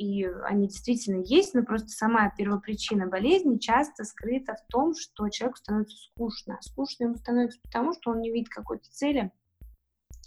и 0.00 0.24
они 0.44 0.66
действительно 0.66 1.22
есть, 1.22 1.52
но 1.52 1.62
просто 1.62 1.88
сама 1.88 2.30
первопричина 2.30 3.06
болезни 3.06 3.58
часто 3.58 4.04
скрыта 4.04 4.54
в 4.54 4.72
том, 4.72 4.94
что 4.94 5.28
человеку 5.28 5.58
становится 5.58 5.96
скучно. 5.98 6.56
Скучно 6.62 7.04
ему 7.04 7.16
становится 7.16 7.60
потому, 7.60 7.92
что 7.92 8.12
он 8.12 8.22
не 8.22 8.32
видит 8.32 8.48
какой-то 8.48 8.88
цели 8.90 9.30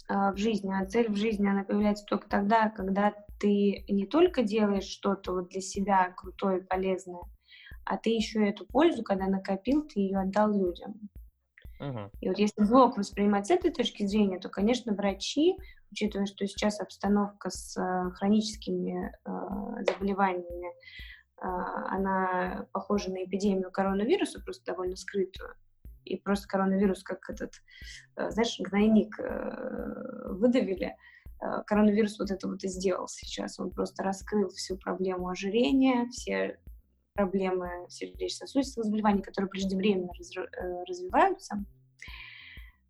э, 0.08 0.14
в 0.32 0.36
жизни, 0.36 0.72
а 0.72 0.86
цель 0.86 1.10
в 1.10 1.16
жизни, 1.16 1.48
она 1.48 1.64
появляется 1.64 2.04
только 2.04 2.28
тогда, 2.28 2.70
когда 2.70 3.14
ты 3.40 3.84
не 3.88 4.06
только 4.06 4.44
делаешь 4.44 4.84
что-то 4.84 5.32
вот 5.32 5.48
для 5.48 5.60
себя 5.60 6.14
крутое 6.16 6.60
и 6.60 6.64
полезное, 6.64 7.22
а 7.84 7.96
ты 7.96 8.10
еще 8.10 8.48
эту 8.48 8.66
пользу, 8.66 9.02
когда 9.02 9.26
накопил, 9.26 9.82
ты 9.82 10.00
ее 10.00 10.20
отдал 10.20 10.52
людям. 10.52 11.08
Uh-huh. 11.80 12.08
И 12.20 12.28
вот 12.28 12.38
если 12.38 12.64
блок 12.64 12.96
воспринимать 12.96 13.48
с 13.48 13.50
этой 13.50 13.70
точки 13.72 14.06
зрения, 14.06 14.38
то, 14.38 14.48
конечно, 14.48 14.94
врачи 14.94 15.56
учитывая, 15.94 16.26
что 16.26 16.46
сейчас 16.46 16.80
обстановка 16.80 17.50
с 17.50 17.76
э, 17.76 18.10
хроническими 18.16 19.12
э, 19.24 19.84
заболеваниями, 19.88 20.68
э, 20.68 20.72
она 21.40 22.66
похожа 22.72 23.10
на 23.12 23.24
эпидемию 23.24 23.70
коронавируса, 23.70 24.40
просто 24.40 24.72
довольно 24.72 24.96
скрытую. 24.96 25.54
И 26.04 26.16
просто 26.16 26.48
коронавирус, 26.48 27.02
как 27.02 27.30
этот, 27.30 27.52
знаешь, 28.14 28.60
гнойник 28.60 29.16
выдавили, 30.38 30.94
коронавирус 31.66 32.18
вот 32.18 32.30
это 32.30 32.46
вот 32.46 32.62
и 32.62 32.68
сделал 32.68 33.08
сейчас. 33.08 33.58
Он 33.58 33.70
просто 33.70 34.02
раскрыл 34.02 34.50
всю 34.50 34.76
проблему 34.76 35.30
ожирения, 35.30 36.06
все 36.10 36.58
проблемы 37.14 37.86
сердечно-сосудистых 37.88 38.84
заболеваний, 38.84 39.22
которые 39.22 39.48
преждевременно 39.48 40.08
развиваются. 40.86 41.64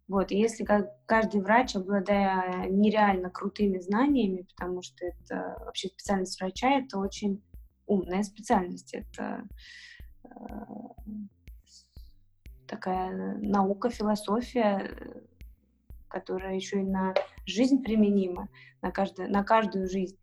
Вот, 0.08 0.32
и 0.32 0.38
если 0.38 0.66
каждый 1.06 1.40
врач, 1.40 1.76
обладая 1.76 2.68
нереально 2.68 3.30
крутыми 3.30 3.78
знаниями, 3.78 4.46
потому 4.54 4.82
что 4.82 5.06
это 5.06 5.56
вообще 5.64 5.88
специальность 5.88 6.38
врача, 6.40 6.78
это 6.78 6.98
очень 6.98 7.42
умная 7.86 8.22
специальность, 8.22 8.92
это 8.92 9.48
э, 10.24 10.28
такая 12.66 13.38
наука, 13.38 13.88
философия, 13.88 14.90
которая 16.14 16.54
еще 16.54 16.80
и 16.80 16.84
на 16.84 17.12
жизнь 17.44 17.82
применима, 17.82 18.48
на, 18.82 18.92
каждую, 18.92 19.28
на 19.32 19.42
каждую 19.42 19.88
жизнь. 19.88 20.16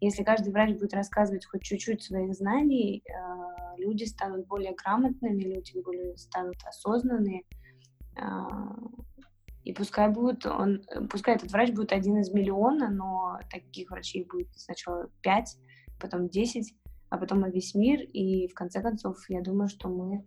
Если 0.00 0.24
каждый 0.24 0.52
врач 0.52 0.72
будет 0.72 0.92
рассказывать 0.92 1.46
хоть 1.46 1.62
чуть-чуть 1.62 2.02
своих 2.02 2.34
знаний, 2.34 3.04
э, 3.06 3.80
люди 3.80 4.02
станут 4.04 4.48
более 4.48 4.74
грамотными, 4.74 5.42
люди 5.42 5.80
более 5.80 6.16
станут 6.16 6.56
осознанные, 6.66 7.42
э, 8.16 8.22
и 9.62 9.72
пускай 9.72 10.08
будет 10.08 10.44
он, 10.46 10.82
пускай 11.10 11.36
этот 11.36 11.52
врач 11.52 11.70
будет 11.70 11.92
один 11.92 12.18
из 12.18 12.32
миллиона, 12.32 12.90
но 12.90 13.38
таких 13.48 13.90
врачей 13.90 14.24
будет 14.24 14.48
сначала 14.56 15.08
пять, 15.22 15.56
потом 16.00 16.28
десять, 16.28 16.74
а 17.08 17.18
потом 17.18 17.46
и 17.46 17.52
весь 17.52 17.74
мир. 17.76 18.00
И 18.00 18.48
в 18.48 18.54
конце 18.54 18.82
концов, 18.82 19.16
я 19.28 19.40
думаю, 19.42 19.68
что 19.68 19.88
мы 19.88 20.26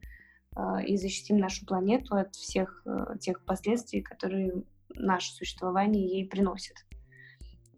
э, 0.55 0.85
и 0.85 0.95
защитим 0.95 1.39
нашу 1.39 1.65
планету 1.65 2.15
от 2.15 2.33
всех 2.35 2.81
э, 2.85 3.17
тех 3.19 3.43
последствий, 3.43 4.01
которые 4.01 4.63
наше 4.95 5.31
существование 5.31 6.05
ей 6.05 6.27
приносит. 6.27 6.85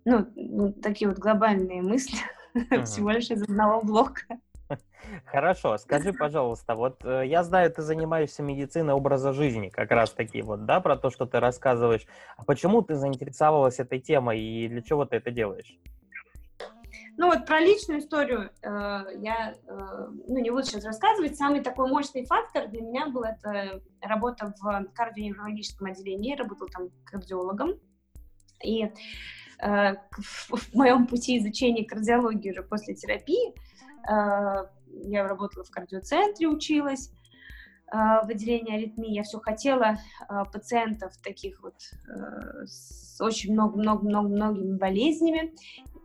Ну, 0.06 0.28
ну 0.36 0.74
такие 0.74 1.10
вот 1.10 1.20
глобальные 1.20 1.82
мысли 1.82 2.18
uh-huh. 2.56 2.84
всего 2.84 3.12
лишь 3.12 3.30
из 3.30 3.44
одного 3.44 3.82
блока. 3.82 4.22
Хорошо, 5.26 5.78
скажи, 5.78 6.14
пожалуйста, 6.14 6.76
вот 6.76 7.04
э, 7.04 7.24
я 7.26 7.44
знаю, 7.44 7.72
ты 7.72 7.82
занимаешься 7.82 8.44
медициной 8.44 8.94
образа 8.94 9.34
жизни, 9.34 9.70
как 9.70 9.92
раз 9.92 10.12
таки 10.12 10.42
вот, 10.42 10.66
да, 10.66 10.80
про 10.80 10.98
то, 10.98 11.10
что 11.10 11.26
ты 11.26 11.40
рассказываешь. 11.40 12.06
А 12.38 12.44
почему 12.44 12.82
ты 12.82 12.96
заинтересовалась 12.96 13.80
этой 13.80 14.00
темой 14.00 14.40
и 14.40 14.68
для 14.68 14.82
чего 14.82 15.06
ты 15.06 15.18
это 15.18 15.32
делаешь? 15.32 15.78
Ну 17.22 17.28
вот 17.28 17.46
про 17.46 17.60
личную 17.60 18.00
историю 18.00 18.50
э, 18.64 18.68
я 18.68 19.54
э, 19.54 20.08
ну, 20.28 20.40
не 20.40 20.50
буду 20.50 20.64
сейчас 20.64 20.84
рассказывать. 20.84 21.38
Самый 21.38 21.62
такой 21.62 21.88
мощный 21.88 22.26
фактор 22.26 22.68
для 22.68 22.82
меня 22.82 23.10
был 23.10 23.22
это 23.22 23.80
работа 24.02 24.56
в 24.60 24.86
кардионеврологическом 24.96 25.92
отделении. 25.92 26.32
Я 26.32 26.38
работала 26.38 26.72
там 26.72 26.90
кардиологом. 27.06 27.80
И 28.64 28.86
э, 28.86 28.92
в 29.60 30.74
моем 30.74 31.06
пути 31.06 31.38
изучения 31.38 31.86
кардиологии 31.86 32.50
уже 32.50 32.64
после 32.64 32.96
терапии. 32.96 33.54
Э, 34.10 34.66
я 35.04 35.28
работала 35.28 35.64
в 35.64 35.70
кардиоцентре, 35.70 36.48
училась 36.48 37.12
э, 37.94 37.98
в 37.98 38.30
отделении 38.32 38.74
аритмии. 38.74 39.14
Я 39.14 39.22
все 39.22 39.40
хотела 39.40 40.00
пациентов 40.52 41.16
таких 41.22 41.62
вот 41.62 41.76
с 42.66 43.22
очень 43.22 43.54
много-много-много-многими 43.54 44.76
болезнями. 44.76 45.54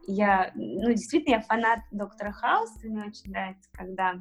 Я, 0.07 0.53
ну, 0.55 0.89
действительно, 0.91 1.37
я 1.37 1.41
фанат 1.41 1.81
доктора 1.91 2.33
Хауса, 2.33 2.73
мне 2.85 3.05
очень 3.05 3.31
нравится, 3.31 3.69
когда 3.73 4.21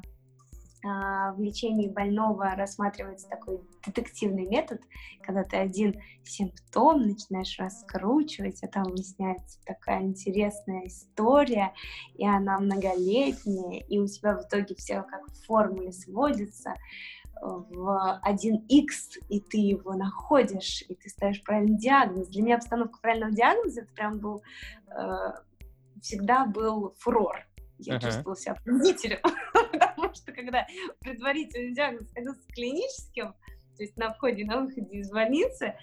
а, 0.84 1.32
в 1.32 1.40
лечении 1.40 1.88
больного 1.88 2.54
рассматривается 2.54 3.28
такой 3.28 3.60
детективный 3.84 4.46
метод, 4.46 4.80
когда 5.22 5.42
ты 5.42 5.56
один 5.56 6.00
симптом 6.24 7.02
начинаешь 7.02 7.58
раскручивать, 7.58 8.62
а 8.62 8.68
там 8.68 8.84
выясняется 8.84 9.58
такая 9.64 10.02
интересная 10.02 10.86
история, 10.86 11.72
и 12.14 12.26
она 12.26 12.58
многолетняя, 12.58 13.80
и 13.80 13.98
у 13.98 14.06
тебя 14.06 14.36
в 14.36 14.46
итоге 14.46 14.74
все 14.76 15.02
как 15.02 15.26
в 15.26 15.46
формуле 15.46 15.92
сводится 15.92 16.74
в 17.42 18.20
1x, 18.24 19.20
и 19.28 19.40
ты 19.40 19.58
его 19.58 19.94
находишь, 19.94 20.82
и 20.88 20.94
ты 20.94 21.08
ставишь 21.08 21.42
правильный 21.42 21.78
диагноз. 21.78 22.28
Для 22.28 22.42
меня 22.42 22.56
обстановка 22.56 22.98
правильного 23.00 23.32
диагноза 23.32 23.82
это 23.82 23.92
прям 23.92 24.18
был 24.18 24.42
э, 24.88 25.32
всегда 26.06 26.46
был 26.46 26.94
фурор 26.98 27.46
я 27.78 27.96
uh-huh. 27.96 28.00
чувствовала 28.00 28.36
себя 28.36 28.54
победителем, 28.64 29.18
потому 29.72 30.14
что 30.14 30.32
когда 30.32 30.66
предварительный 31.00 31.74
диагноз 31.74 32.08
становился 32.08 32.48
клиническим, 32.48 33.34
то 33.76 33.82
есть 33.82 33.96
на 33.96 34.12
входе 34.14 34.42
и 34.42 34.44
на 34.44 34.62
выходе 34.62 34.98
из 34.98 35.10
больницы, 35.10 35.74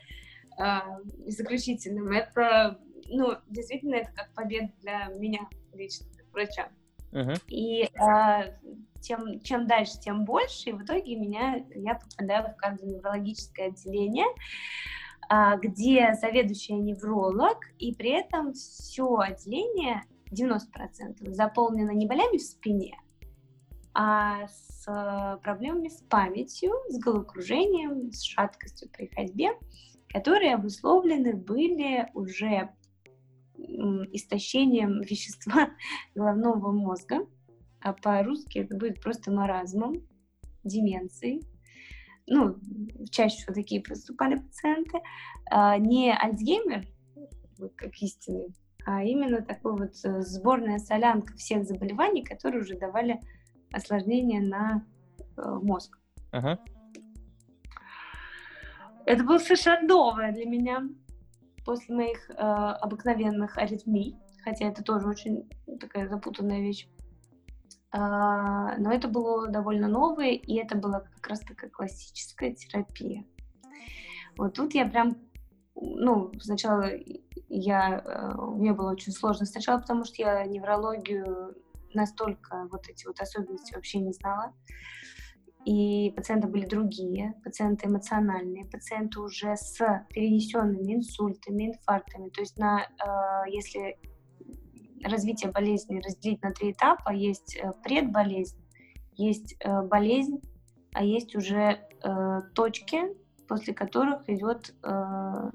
э, 0.59 0.80
заключительным, 1.28 2.11
это, 2.11 2.80
ну, 3.07 3.36
действительно, 3.49 3.95
это 3.95 4.11
как 4.11 4.34
победа 4.34 4.71
для 4.82 5.07
меня 5.19 5.47
лично, 5.74 6.07
как 6.17 6.32
врача. 6.32 6.69
Uh-huh. 7.11 7.39
И 7.47 7.84
э, 7.84 8.57
тем, 9.01 9.39
чем 9.41 9.67
дальше, 9.67 9.99
тем 9.99 10.26
больше, 10.26 10.69
и 10.69 10.74
в 10.74 10.84
итоге 10.84 11.15
меня, 11.15 11.63
я 11.76 11.95
попадаю 11.95 12.53
в 12.53 12.55
кардионеврологическое 12.55 13.67
отделение, 13.67 14.26
э, 15.30 15.59
где 15.61 16.15
заведующая 16.15 16.78
невролог, 16.78 17.59
и 17.78 17.93
при 17.93 18.19
этом 18.19 18.53
все 18.53 19.15
отделение 19.17 20.01
90% 20.34 21.31
заполнено 21.31 21.91
не 21.91 22.07
болями 22.07 22.38
в 22.38 22.41
спине, 22.41 22.97
а 23.93 24.47
с 24.47 24.88
э, 24.88 25.38
проблемами 25.43 25.89
с 25.89 26.01
памятью, 26.09 26.73
с 26.89 26.99
головокружением, 26.99 28.11
с 28.11 28.23
шаткостью 28.23 28.89
при 28.89 29.07
ходьбе, 29.07 29.51
которые 30.09 30.55
обусловлены 30.55 31.36
были 31.36 32.09
уже 32.13 32.69
истощением 34.11 35.01
вещества 35.09 35.69
головного 36.15 36.71
мозга, 36.71 37.27
а 37.81 37.93
по-русски 37.93 38.59
это 38.59 38.75
будет 38.75 39.01
просто 39.01 39.31
маразмом, 39.31 40.07
деменцией. 40.63 41.43
Ну, 42.25 42.55
чаще 43.11 43.36
всего 43.38 43.53
такие 43.53 43.81
проступали 43.81 44.36
пациенты. 44.36 44.99
А 45.51 45.77
не 45.77 46.13
Альцгеймер, 46.13 46.88
как 47.75 47.93
истинный 48.01 48.55
а 48.86 49.03
именно 49.03 49.41
такой 49.41 49.73
вот 49.73 49.93
э, 50.03 50.21
сборная 50.21 50.79
солянка 50.79 51.34
всех 51.36 51.65
заболеваний, 51.65 52.23
которые 52.23 52.61
уже 52.61 52.77
давали 52.77 53.19
осложнения 53.71 54.41
на 54.41 54.86
э, 55.38 55.41
мозг. 55.61 55.97
Uh-huh. 56.31 56.57
Это 59.05 59.23
было 59.23 59.38
совершенно 59.38 59.88
новое 59.88 60.31
для 60.31 60.45
меня 60.45 60.84
после 61.65 61.95
моих 61.95 62.29
э, 62.29 62.34
обыкновенных 62.34 63.57
аритмий, 63.57 64.17
хотя 64.43 64.67
это 64.67 64.84
тоже 64.84 65.07
очень 65.07 65.49
такая 65.79 66.07
запутанная 66.07 66.61
вещь. 66.61 66.88
Uh, 67.95 68.73
но 68.79 68.91
это 68.91 69.07
было 69.07 69.47
довольно 69.49 69.88
новое, 69.88 70.31
и 70.31 70.55
это 70.55 70.75
была 70.75 71.01
как 71.01 71.27
раз 71.27 71.41
такая 71.41 71.69
классическая 71.69 72.51
терапия. 72.55 73.23
Вот 74.36 74.55
тут 74.55 74.73
я 74.73 74.88
прям 74.88 75.15
ну, 75.76 76.32
сначала 76.39 76.89
я, 77.49 77.99
э, 77.99 78.41
мне 78.55 78.74
было 78.74 78.91
очень 78.91 79.11
сложно 79.11 79.45
сначала, 79.45 79.80
потому 79.80 80.05
что 80.05 80.21
я 80.21 80.43
неврологию 80.45 81.55
настолько 81.93 82.67
вот 82.71 82.88
эти 82.89 83.05
вот 83.05 83.19
особенности 83.19 83.76
вообще 83.76 83.99
не 83.99 84.11
знала. 84.13 84.53
И 85.65 86.11
пациенты 86.15 86.47
были 86.47 86.65
другие, 86.65 87.36
пациенты 87.43 87.88
эмоциональные, 87.88 88.65
пациенты 88.65 89.19
уже 89.19 89.55
с 89.55 89.78
перенесенными 90.09 90.95
инсультами, 90.95 91.67
инфарктами. 91.67 92.30
То 92.30 92.41
есть 92.41 92.57
на, 92.57 92.82
э, 92.82 93.49
если 93.49 93.97
развитие 95.03 95.51
болезни 95.51 95.99
разделить 95.99 96.41
на 96.41 96.51
три 96.51 96.71
этапа, 96.71 97.11
есть 97.11 97.55
э, 97.55 97.71
предболезнь, 97.84 98.59
есть 99.15 99.55
болезнь, 99.63 100.41
а 100.91 101.03
есть 101.03 101.36
уже 101.36 101.88
точки, 102.55 103.15
после 103.47 103.73
которых 103.73 104.27
идет 104.29 104.73
э, 104.83 105.51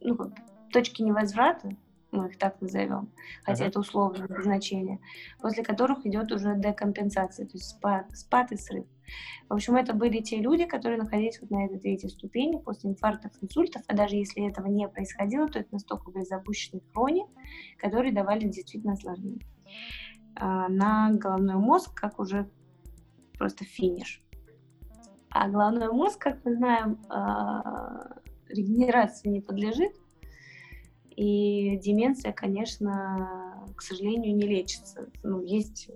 ну, 0.00 0.16
как, 0.16 0.32
точки 0.72 1.02
невозврата, 1.02 1.70
мы 2.10 2.28
их 2.28 2.38
так 2.38 2.60
назовем, 2.60 3.10
хотя 3.42 3.64
uh-huh. 3.64 3.68
это 3.68 3.80
условное 3.80 4.42
значение, 4.42 5.00
после 5.40 5.64
которых 5.64 6.06
идет 6.06 6.30
уже 6.32 6.54
декомпенсация, 6.56 7.46
то 7.46 7.52
есть 7.54 7.70
спад, 7.70 8.06
спад 8.16 8.52
и 8.52 8.56
срыв. 8.56 8.86
В 9.48 9.54
общем, 9.54 9.76
это 9.76 9.92
были 9.92 10.20
те 10.20 10.40
люди, 10.40 10.64
которые 10.64 10.98
находились 10.98 11.40
вот 11.40 11.50
на 11.50 11.66
этой 11.66 11.78
третьей 11.78 12.08
ступени 12.08 12.58
после 12.58 12.90
инфарктов, 12.90 13.32
инсультов, 13.42 13.82
а 13.86 13.94
даже 13.94 14.16
если 14.16 14.48
этого 14.48 14.66
не 14.68 14.88
происходило, 14.88 15.48
то 15.48 15.58
это 15.58 15.68
настолько 15.72 16.10
были 16.10 16.24
запущенные 16.24 16.82
хрони, 16.92 17.26
которые 17.78 18.12
давали 18.12 18.46
действительно 18.46 18.94
осложнения. 18.94 19.46
А 20.36 20.68
на 20.68 21.12
головной 21.12 21.56
мозг, 21.56 21.94
как 21.94 22.18
уже 22.18 22.48
просто 23.38 23.64
финиш. 23.64 24.23
А 25.34 25.48
головной 25.48 25.90
мозг, 25.90 26.20
как 26.20 26.44
мы 26.44 26.54
знаем, 26.54 26.96
а, 27.08 28.18
регенерации 28.48 29.28
не 29.28 29.40
подлежит. 29.40 29.92
И 31.16 31.76
деменция, 31.78 32.32
конечно, 32.32 33.66
к 33.74 33.82
сожалению, 33.82 34.36
не 34.36 34.46
лечится. 34.46 35.08
Ну, 35.24 35.42
есть 35.42 35.90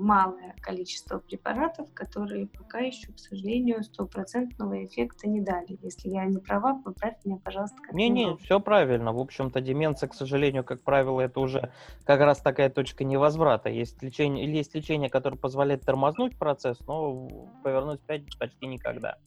малое 0.00 0.56
количество 0.60 1.18
препаратов, 1.18 1.92
которые 1.94 2.46
пока 2.46 2.78
еще, 2.78 3.12
к 3.12 3.18
сожалению, 3.18 3.84
стопроцентного 3.84 4.84
эффекта 4.84 5.28
не 5.28 5.40
дали. 5.40 5.78
Если 5.82 6.08
я 6.08 6.24
не 6.24 6.38
права, 6.38 6.80
поправь 6.82 7.16
меня, 7.24 7.38
пожалуйста. 7.42 7.76
Не-не, 7.92 8.36
все 8.38 8.58
правильно. 8.60 9.12
В 9.12 9.18
общем-то, 9.18 9.60
деменция, 9.60 10.08
к 10.08 10.14
сожалению, 10.14 10.64
как 10.64 10.82
правило, 10.82 11.20
это 11.20 11.40
уже 11.40 11.72
как 12.04 12.20
раз 12.20 12.40
такая 12.40 12.70
точка 12.70 13.04
невозврата. 13.04 13.68
Есть 13.68 14.02
лечение, 14.02 14.50
есть 14.50 14.74
лечение, 14.74 15.10
которое 15.10 15.36
позволяет 15.36 15.82
тормознуть 15.82 16.38
процесс, 16.38 16.78
но 16.86 17.28
повернуть 17.62 18.00
опять 18.00 18.22
почти 18.38 18.66
никогда. 18.66 19.18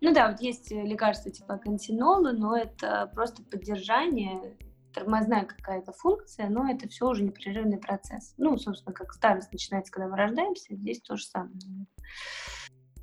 Ну 0.00 0.12
да, 0.12 0.30
вот 0.30 0.40
есть 0.40 0.70
лекарства 0.70 1.30
типа 1.30 1.56
континола, 1.56 2.32
но 2.32 2.56
это 2.56 3.10
просто 3.14 3.42
поддержание 3.42 4.54
тормозная 4.94 5.44
какая-то 5.44 5.92
функция, 5.92 6.48
но 6.48 6.70
это 6.70 6.88
все 6.88 7.08
уже 7.08 7.22
непрерывный 7.24 7.78
процесс. 7.78 8.34
Ну, 8.38 8.56
собственно, 8.56 8.94
как 8.94 9.12
старость 9.12 9.52
начинается, 9.52 9.92
когда 9.92 10.08
мы 10.08 10.16
рождаемся, 10.16 10.74
здесь 10.74 11.00
то 11.00 11.16
же 11.16 11.24
самое. 11.24 11.52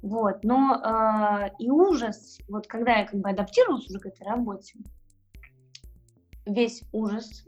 Вот, 0.02 0.44
но 0.44 0.82
э, 0.84 1.52
и 1.60 1.70
ужас, 1.70 2.40
вот 2.48 2.66
когда 2.66 2.98
я 2.98 3.06
как 3.06 3.20
бы 3.20 3.30
адаптировалась 3.30 3.88
уже 3.88 4.00
к 4.00 4.08
этой 4.08 4.26
работе, 4.26 4.80
весь 6.48 6.82
ужас, 6.92 7.46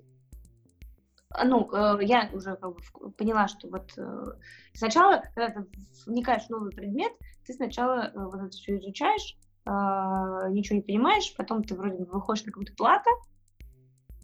ну, 1.44 1.68
э, 1.74 2.04
я 2.04 2.30
уже 2.32 2.56
как 2.56 2.76
бы 2.76 3.12
поняла, 3.14 3.48
что 3.48 3.68
вот 3.70 3.92
э, 3.98 4.26
сначала, 4.76 5.24
когда 5.34 5.50
ты 5.50 5.68
вникаешь 6.06 6.44
в 6.44 6.50
новый 6.52 6.72
предмет, 6.72 7.12
ты 7.48 7.54
сначала 7.54 8.12
э, 8.12 8.12
вот 8.14 8.36
это 8.36 8.50
все 8.50 8.78
изучаешь, 8.78 9.36
э, 9.66 9.70
ничего 10.52 10.76
не 10.76 10.84
понимаешь, 10.84 11.34
потом 11.36 11.64
ты 11.64 11.74
вроде 11.74 11.98
бы 11.98 12.06
выходишь 12.06 12.46
на 12.46 12.52
какую-то 12.52 12.76
плату, 12.76 13.10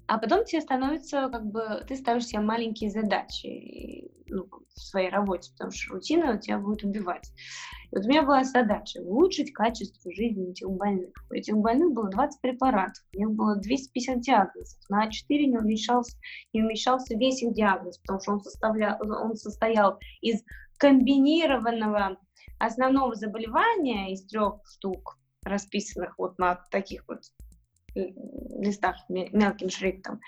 а 0.09 0.17
потом 0.17 0.43
тебе 0.43 0.59
становится, 0.61 1.29
как 1.29 1.45
бы, 1.45 1.85
ты 1.87 1.95
ставишь 1.95 2.25
себе 2.25 2.39
маленькие 2.39 2.89
задачи 2.89 4.09
ну, 4.27 4.47
в 4.75 4.79
своей 4.79 5.09
работе, 5.09 5.51
потому 5.51 5.69
что 5.71 5.93
рутина 5.93 6.39
тебя 6.39 6.57
будет 6.57 6.83
убивать. 6.83 7.31
И 7.91 7.95
вот 7.95 8.05
у 8.05 8.09
меня 8.09 8.23
была 8.23 8.43
задача 8.43 8.97
улучшить 9.01 9.53
качество 9.53 10.11
жизни 10.11 10.49
этих 10.49 10.67
больных. 10.67 11.13
У 11.29 11.35
этих 11.35 11.55
больных 11.57 11.93
было 11.93 12.09
20 12.09 12.41
препаратов, 12.41 13.03
у 13.13 13.19
них 13.19 13.29
было 13.29 13.55
250 13.57 14.21
диагнозов. 14.21 14.79
На 14.89 15.07
А4 15.07 15.11
не 15.29 15.59
умещался, 15.59 16.17
не 16.53 16.63
умещался 16.63 17.15
весь 17.15 17.43
их 17.43 17.53
диагноз, 17.53 17.99
потому 17.99 18.19
что 18.19 18.31
он, 18.31 18.41
составлял, 18.41 18.97
он 19.01 19.35
состоял 19.35 19.99
из 20.21 20.41
комбинированного 20.77 22.17
основного 22.57 23.13
заболевания 23.13 24.11
из 24.11 24.25
трех 24.25 24.61
штук, 24.65 25.19
расписанных 25.43 26.17
вот 26.17 26.39
на 26.39 26.55
таких 26.71 27.07
вот 27.07 27.19
листах 27.95 28.97
мелким 29.09 29.69
шрифтом, 29.69 30.19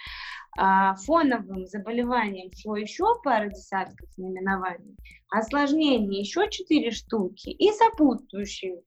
а, 0.58 0.96
фоновым 0.96 1.66
заболеванием 1.68 2.52
шло 2.54 2.76
еще 2.76 3.06
пара 3.24 3.50
десятков 3.50 4.10
наименований, 4.18 4.98
осложнения 5.30 6.20
еще 6.20 6.50
четыре 6.50 6.92
штуки 6.92 7.50
и 7.50 7.72
сопутствующие, 7.72 8.82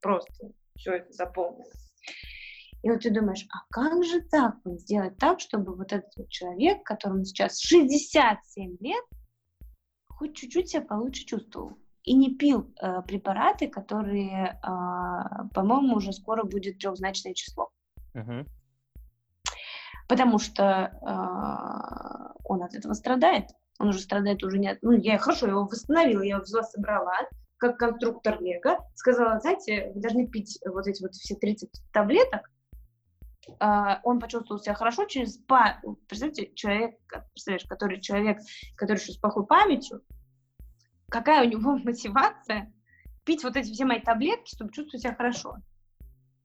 просто 0.00 0.52
все 0.76 0.94
это 0.94 1.12
заполнено. 1.12 1.64
И 2.82 2.90
вот 2.90 3.00
ты 3.00 3.10
думаешь, 3.10 3.44
а 3.50 3.66
как 3.70 4.04
же 4.04 4.20
так 4.20 4.54
вот 4.64 4.80
сделать 4.80 5.16
так, 5.16 5.40
чтобы 5.40 5.74
вот 5.74 5.92
этот 5.92 6.10
вот 6.16 6.28
человек, 6.28 6.84
которому 6.84 7.24
сейчас 7.24 7.58
67 7.60 8.76
лет, 8.80 9.04
хоть 10.06 10.36
чуть-чуть 10.36 10.70
себя 10.70 10.82
получше 10.82 11.24
чувствовал 11.24 11.76
и 12.04 12.14
не 12.14 12.34
пил 12.34 12.72
э, 12.80 13.02
препараты, 13.02 13.68
которые, 13.68 14.58
э, 14.62 15.48
по-моему, 15.54 15.96
уже 15.96 16.12
скоро 16.12 16.44
будет 16.44 16.78
трехзначное 16.78 17.34
число. 17.34 17.70
Uh-huh. 18.14 18.46
Потому 20.08 20.38
что 20.38 20.62
э, 20.62 22.40
он 22.44 22.62
от 22.62 22.74
этого 22.74 22.94
страдает. 22.94 23.50
Он 23.78 23.88
уже 23.88 24.00
страдает 24.00 24.42
уже 24.42 24.58
не 24.58 24.68
от... 24.68 24.78
Ну, 24.82 24.92
я 24.92 25.18
хорошо, 25.18 25.46
его 25.46 25.64
восстановила, 25.64 26.22
я 26.22 26.36
его 26.36 26.42
взяла, 26.42 26.62
собрала, 26.64 27.16
как 27.58 27.76
конструктор 27.76 28.40
Лего, 28.40 28.78
сказала, 28.94 29.38
знаете, 29.40 29.92
вы 29.94 30.00
должны 30.00 30.26
пить 30.26 30.58
вот 30.64 30.86
эти 30.86 31.02
вот 31.02 31.12
все 31.14 31.34
30 31.34 31.70
таблеток, 31.92 32.50
Uh, 33.60 33.96
он 34.02 34.20
почувствовал 34.20 34.60
себя 34.60 34.74
хорошо 34.74 35.06
через 35.06 35.38
па... 35.38 35.80
Представьте, 36.06 36.52
человек, 36.54 36.96
представляешь, 37.32 37.66
который 37.66 37.98
человек, 37.98 38.40
который 38.76 38.98
еще 38.98 39.12
с 39.12 39.16
плохой 39.16 39.46
памятью, 39.46 40.02
какая 41.10 41.46
у 41.46 41.50
него 41.50 41.76
мотивация 41.84 42.72
пить 43.24 43.44
вот 43.44 43.56
эти 43.56 43.72
все 43.72 43.84
мои 43.84 44.00
таблетки, 44.00 44.54
чтобы 44.54 44.72
чувствовать 44.72 45.02
себя 45.02 45.14
хорошо. 45.14 45.56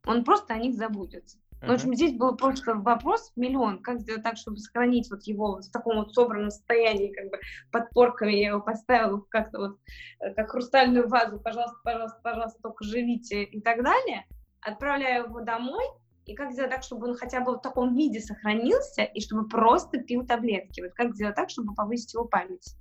Он 0.05 0.23
просто 0.25 0.53
о 0.53 0.57
них 0.57 0.75
забудется. 0.75 1.37
Uh-huh. 1.37 1.67
В 1.67 1.71
общем, 1.71 1.95
здесь 1.95 2.17
был 2.17 2.35
просто 2.35 2.75
вопрос 2.75 3.31
миллион, 3.37 3.81
как 3.81 4.01
сделать 4.01 4.23
так, 4.23 4.35
чтобы 4.35 4.57
сохранить 4.57 5.09
вот 5.09 5.23
его 5.23 5.61
в 5.61 5.71
таком 5.71 5.95
вот 5.95 6.13
собранном 6.13 6.49
состоянии, 6.49 7.13
как 7.13 7.31
бы 7.31 7.39
подпорками 7.71 8.33
я 8.33 8.49
его 8.49 8.59
поставила 8.59 9.21
как-то 9.29 9.59
вот, 9.59 9.79
э, 10.19 10.33
как 10.33 10.51
хрустальную 10.51 11.07
вазу, 11.07 11.39
пожалуйста, 11.39 11.77
пожалуйста, 11.85 12.19
пожалуйста, 12.21 12.59
только 12.61 12.83
живите 12.83 13.43
и 13.43 13.61
так 13.61 13.81
далее. 13.81 14.25
Отправляю 14.59 15.25
его 15.25 15.39
домой, 15.39 15.85
и 16.25 16.35
как 16.35 16.51
сделать 16.51 16.71
так, 16.71 16.83
чтобы 16.83 17.07
он 17.07 17.15
хотя 17.15 17.41
бы 17.41 17.53
в 17.53 17.61
таком 17.61 17.95
виде 17.95 18.19
сохранился, 18.19 19.03
и 19.03 19.21
чтобы 19.21 19.47
просто 19.47 19.99
пил 19.99 20.25
таблетки. 20.25 20.81
Вот 20.81 20.93
как 20.93 21.15
сделать 21.15 21.35
так, 21.35 21.49
чтобы 21.49 21.73
повысить 21.73 22.13
его 22.13 22.25
память, 22.25 22.75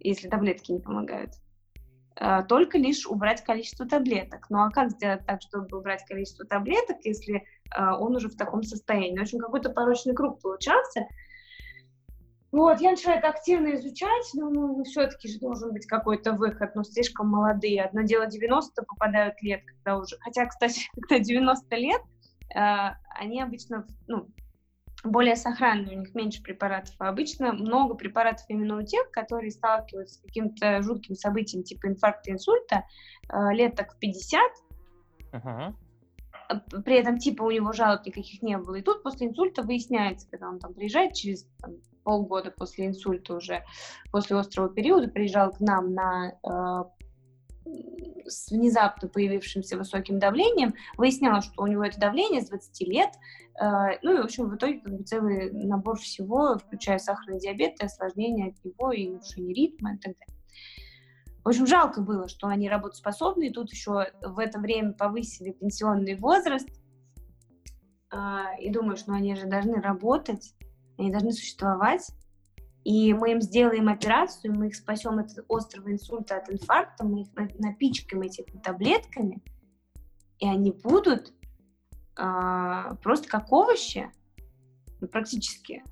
если 0.00 0.28
таблетки 0.28 0.72
не 0.72 0.80
помогают. 0.80 1.32
Э, 2.18 2.42
только 2.48 2.78
лишь 2.78 3.06
убрать 3.06 3.44
количество 3.44 3.86
таблеток. 3.86 4.46
Ну 4.48 4.58
а 4.58 4.70
как 4.70 4.90
сделать 4.90 5.26
так, 5.26 5.42
чтобы 5.42 5.78
убрать 5.78 6.04
количество 6.06 6.46
таблеток, 6.46 6.96
если 7.04 7.36
э, 7.76 7.82
он 7.98 8.16
уже 8.16 8.28
в 8.28 8.36
таком 8.36 8.62
состоянии? 8.62 9.18
В 9.18 9.22
общем, 9.22 9.38
какой-то 9.38 9.70
порочный 9.70 10.14
круг 10.14 10.40
получался. 10.40 11.06
Вот, 12.52 12.80
я 12.80 12.92
начала 12.92 13.16
это 13.16 13.28
активно 13.28 13.74
изучать, 13.74 14.30
ну, 14.32 14.50
ну, 14.50 14.84
все-таки 14.84 15.28
же 15.28 15.38
должен 15.40 15.72
быть 15.72 15.84
какой-то 15.84 16.32
выход, 16.32 16.74
но 16.74 16.84
слишком 16.84 17.28
молодые. 17.28 17.84
Одно 17.84 18.02
дело 18.02 18.26
90 18.26 18.82
попадают 18.82 19.42
лет, 19.42 19.62
когда 19.66 19.98
уже... 19.98 20.16
Хотя, 20.20 20.46
кстати, 20.46 20.88
когда 20.94 21.22
90 21.22 21.76
лет, 21.76 22.00
э, 22.54 22.58
они 23.18 23.42
обычно, 23.42 23.86
ну, 24.06 24.28
более 25.06 25.36
сохранные, 25.36 25.96
у 25.96 26.00
них 26.00 26.14
меньше 26.14 26.42
препаратов. 26.42 26.94
А 26.98 27.08
обычно 27.08 27.52
много 27.52 27.94
препаратов 27.94 28.44
именно 28.48 28.78
у 28.78 28.82
тех, 28.82 29.10
которые 29.10 29.50
сталкиваются 29.50 30.18
с 30.18 30.22
каким-то 30.22 30.82
жутким 30.82 31.14
событием 31.14 31.62
типа 31.62 31.88
инфаркта, 31.88 32.30
инсульта, 32.30 32.84
э, 33.28 33.52
лет 33.52 33.76
так 33.76 33.94
в 33.94 33.98
50, 33.98 34.40
uh-huh. 35.32 35.74
при 36.84 36.96
этом 36.96 37.18
типа 37.18 37.42
у 37.42 37.50
него 37.50 37.72
жалоб 37.72 38.04
никаких 38.06 38.42
не 38.42 38.58
было. 38.58 38.76
И 38.76 38.82
тут 38.82 39.02
после 39.02 39.28
инсульта 39.28 39.62
выясняется, 39.62 40.28
когда 40.30 40.48
он 40.48 40.58
там 40.58 40.74
приезжает 40.74 41.14
через 41.14 41.46
там, 41.58 41.74
полгода 42.04 42.50
после 42.50 42.86
инсульта 42.86 43.34
уже, 43.34 43.64
после 44.12 44.36
острого 44.36 44.68
периода, 44.68 45.08
приезжал 45.08 45.52
к 45.52 45.60
нам 45.60 45.92
на 45.92 46.32
э, 46.42 46.84
с 48.28 48.50
внезапно 48.50 49.08
появившимся 49.08 49.76
высоким 49.76 50.18
давлением, 50.18 50.74
выяснялось, 50.96 51.44
что 51.44 51.62
у 51.62 51.66
него 51.66 51.84
это 51.84 51.98
давление 51.98 52.42
с 52.42 52.48
20 52.48 52.88
лет, 52.88 53.10
э, 53.60 53.98
ну 54.02 54.14
и, 54.14 54.20
в 54.20 54.24
общем, 54.24 54.48
в 54.48 54.56
итоге 54.56 54.80
как 54.80 54.96
бы 54.96 55.04
целый 55.04 55.52
набор 55.52 55.98
всего, 55.98 56.58
включая 56.58 56.98
сахарный 56.98 57.40
диабет 57.40 57.80
и 57.80 57.84
осложнения 57.84 58.48
от 58.48 58.64
него, 58.64 58.92
и 58.92 59.08
нарушение 59.08 59.54
ритма 59.54 59.94
и 59.94 59.98
так 59.98 60.14
далее. 60.18 60.42
В 61.44 61.48
общем, 61.48 61.66
жалко 61.66 62.00
было, 62.00 62.28
что 62.28 62.48
они 62.48 62.68
работоспособны, 62.68 63.48
и 63.48 63.52
тут 63.52 63.70
еще 63.70 64.06
в 64.20 64.38
это 64.38 64.58
время 64.58 64.92
повысили 64.92 65.52
пенсионный 65.52 66.16
возраст, 66.16 66.68
э, 68.12 68.16
и 68.60 68.70
думаешь, 68.70 69.06
ну 69.06 69.14
они 69.14 69.36
же 69.36 69.46
должны 69.46 69.80
работать, 69.80 70.54
они 70.98 71.10
должны 71.10 71.32
существовать, 71.32 72.10
и 72.86 73.12
мы 73.14 73.32
им 73.32 73.40
сделаем 73.40 73.88
операцию, 73.88 74.54
мы 74.54 74.68
их 74.68 74.76
спасем 74.76 75.18
от 75.18 75.30
острого 75.48 75.90
инсульта, 75.90 76.36
от 76.36 76.48
инфаркта, 76.48 77.04
мы 77.04 77.22
их 77.22 77.28
напичкаем 77.58 78.22
этими 78.22 78.60
таблетками, 78.60 79.42
и 80.38 80.48
они 80.48 80.70
будут 80.70 81.32
а, 82.14 82.94
просто 83.02 83.28
как 83.28 83.50
овощи, 83.50 84.08
ну, 85.00 85.08
практически, 85.08 85.82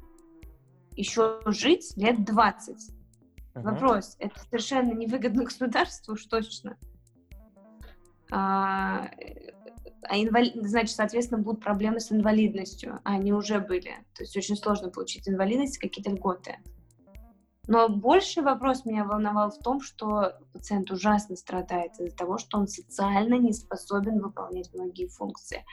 еще 0.93 1.41
жить 1.47 1.95
лет 1.97 2.25
20. 2.25 2.77
Uh-huh. 2.77 3.61
Вопрос, 3.61 4.15
это 4.21 4.39
совершенно 4.39 4.93
невыгодно 4.93 5.43
государству 5.47 6.13
уж 6.13 6.25
точно. 6.27 6.79
А, 8.31 9.11
а 10.03 10.17
инвали... 10.17 10.53
значит, 10.61 10.95
соответственно, 10.95 11.43
будут 11.43 11.61
проблемы 11.61 11.99
с 11.99 12.13
инвалидностью, 12.13 13.01
а 13.03 13.15
они 13.15 13.33
уже 13.33 13.59
были. 13.59 13.97
То 14.15 14.23
есть 14.23 14.37
очень 14.37 14.55
сложно 14.55 14.91
получить 14.91 15.29
инвалидность, 15.29 15.79
какие-то 15.79 16.13
льготы. 16.13 16.59
Но 17.67 17.89
больший 17.89 18.43
вопрос 18.43 18.85
меня 18.85 19.05
волновал 19.05 19.51
в 19.51 19.59
том, 19.59 19.81
что 19.81 20.35
пациент 20.53 20.91
ужасно 20.91 21.35
страдает 21.37 21.99
из-за 21.99 22.15
того, 22.15 22.37
что 22.37 22.59
он 22.59 22.69
социально 22.69 23.35
не 23.35 23.53
способен 23.53 24.21
выполнять 24.21 24.73
многие 24.75 25.07
функции. 25.07 25.65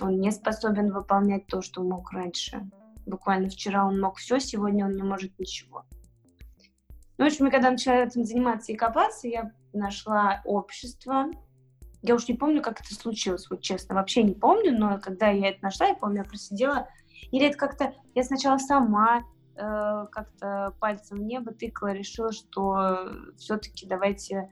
Он 0.00 0.20
не 0.20 0.30
способен 0.30 0.92
выполнять 0.92 1.46
то, 1.46 1.62
что 1.62 1.82
мог 1.82 2.12
раньше. 2.12 2.68
Буквально 3.06 3.48
вчера 3.48 3.86
он 3.86 3.98
мог 3.98 4.16
все, 4.16 4.38
сегодня 4.40 4.84
он 4.84 4.92
не 4.92 5.02
может 5.02 5.38
ничего. 5.38 5.84
Ну, 7.18 7.24
в 7.24 7.28
общем, 7.28 7.50
когда 7.50 7.70
начала 7.70 8.04
этим 8.04 8.24
заниматься 8.24 8.72
и 8.72 8.76
копаться, 8.76 9.26
я 9.26 9.52
нашла 9.72 10.42
общество. 10.44 11.30
Я 12.02 12.14
уж 12.14 12.28
не 12.28 12.34
помню, 12.34 12.60
как 12.60 12.80
это 12.80 12.94
случилось, 12.94 13.48
вот 13.48 13.62
честно, 13.62 13.94
вообще 13.94 14.22
не 14.22 14.34
помню, 14.34 14.78
но 14.78 14.98
когда 15.00 15.28
я 15.28 15.48
это 15.48 15.62
нашла, 15.62 15.86
я 15.86 15.94
помню, 15.94 16.18
я 16.18 16.24
просидела, 16.24 16.88
или 17.32 17.46
это 17.46 17.56
как-то, 17.56 17.94
я 18.14 18.22
сначала 18.22 18.58
сама 18.58 19.24
как-то 19.56 20.74
пальцем 20.80 21.18
в 21.18 21.22
небо 21.22 21.52
тыкала, 21.52 21.92
решила, 21.92 22.32
что 22.32 23.10
все-таки 23.36 23.86
давайте... 23.86 24.50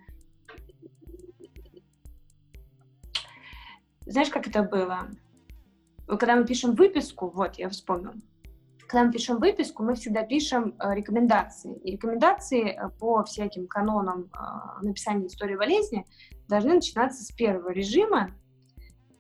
Знаешь, 4.07 4.31
как 4.31 4.47
это 4.47 4.63
было? 4.63 5.09
Когда 6.07 6.37
мы 6.37 6.47
пишем 6.47 6.75
выписку, 6.75 7.29
вот, 7.31 7.57
я 7.57 7.69
вспомнила, 7.69 8.15
когда 8.87 9.07
мы 9.07 9.13
пишем 9.13 9.39
выписку, 9.39 9.83
мы 9.83 9.95
всегда 9.95 10.23
пишем 10.23 10.77
э, 10.79 10.95
рекомендации. 10.95 11.77
И 11.79 11.93
рекомендации 11.93 12.69
э, 12.71 12.91
по 12.99 13.25
всяким 13.25 13.67
канонам 13.67 14.31
э, 14.33 14.85
написания 14.85 15.27
истории 15.27 15.57
болезни 15.57 16.07
должны 16.49 16.75
начинаться 16.75 17.25
с 17.25 17.33
первого 17.33 17.71
режима 17.71 18.31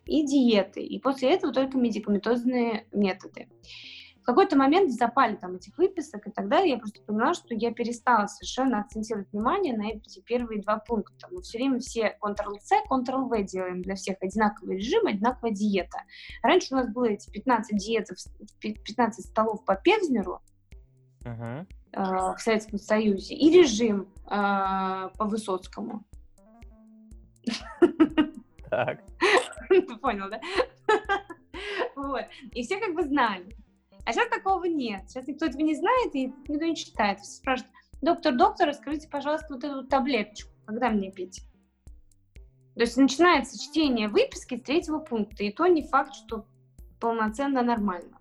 и 0.06 0.24
диеты. 0.24 0.80
И 0.80 1.00
после 1.00 1.32
этого 1.34 1.52
только 1.52 1.78
медикаментозные 1.78 2.86
методы 2.92 3.48
в 4.24 4.26
какой-то 4.26 4.56
момент 4.56 4.90
в 4.90 4.94
запале 4.94 5.36
там 5.36 5.56
этих 5.56 5.76
выписок 5.76 6.26
и 6.26 6.30
так 6.30 6.48
далее 6.48 6.70
я 6.70 6.78
просто 6.78 7.02
поняла, 7.02 7.34
что 7.34 7.54
я 7.54 7.74
перестала 7.74 8.26
совершенно 8.26 8.80
акцентировать 8.80 9.30
внимание 9.30 9.76
на 9.76 9.90
эти 9.90 10.20
первые 10.20 10.62
два 10.62 10.78
пункта. 10.78 11.28
Мы 11.30 11.42
все 11.42 11.58
время 11.58 11.78
все 11.78 12.16
Ctrl-C, 12.22 12.84
Ctrl-V 12.90 13.42
делаем 13.42 13.82
для 13.82 13.96
всех 13.96 14.16
одинаковый 14.22 14.78
режим, 14.78 15.06
одинаковая 15.06 15.50
диета. 15.50 15.98
Раньше 16.42 16.72
у 16.72 16.76
нас 16.78 16.88
было 16.88 17.04
эти 17.04 17.30
15 17.30 17.76
диет, 17.76 18.08
15 18.60 19.26
столов 19.26 19.62
по 19.66 19.76
Певзнеру, 19.76 20.40
uh-huh. 21.22 21.66
в 21.92 22.38
Советском 22.38 22.78
Союзе 22.78 23.34
и 23.34 23.50
режим 23.50 24.08
э, 24.24 25.10
по 25.18 25.26
Высоцкому. 25.26 26.02
Так. 28.70 29.02
Ты 29.68 29.82
понял, 29.98 30.30
да? 30.30 30.40
Вот. 31.94 32.24
И 32.52 32.62
все 32.62 32.80
как 32.80 32.94
бы 32.94 33.04
знали. 33.04 33.54
А 34.04 34.12
сейчас 34.12 34.28
такого 34.28 34.64
нет. 34.64 35.08
Сейчас 35.08 35.26
никто 35.26 35.46
этого 35.46 35.62
не 35.62 35.74
знает 35.74 36.14
и 36.14 36.26
никто 36.26 36.64
не 36.64 36.76
читает. 36.76 37.20
Все 37.20 37.36
спрашивают, 37.36 37.72
доктор, 38.02 38.34
доктор, 38.36 38.68
расскажите, 38.68 39.08
пожалуйста, 39.08 39.54
вот 39.54 39.64
эту 39.64 39.84
таблеточку, 39.84 40.50
когда 40.66 40.90
мне 40.90 41.10
пить? 41.10 41.42
То 42.74 42.80
есть 42.80 42.96
начинается 42.96 43.58
чтение 43.58 44.08
выписки 44.08 44.58
с 44.58 44.62
третьего 44.62 44.98
пункта, 44.98 45.44
и 45.44 45.52
то 45.52 45.66
не 45.66 45.86
факт, 45.86 46.14
что 46.14 46.46
полноценно 47.00 47.62
нормально. 47.62 48.18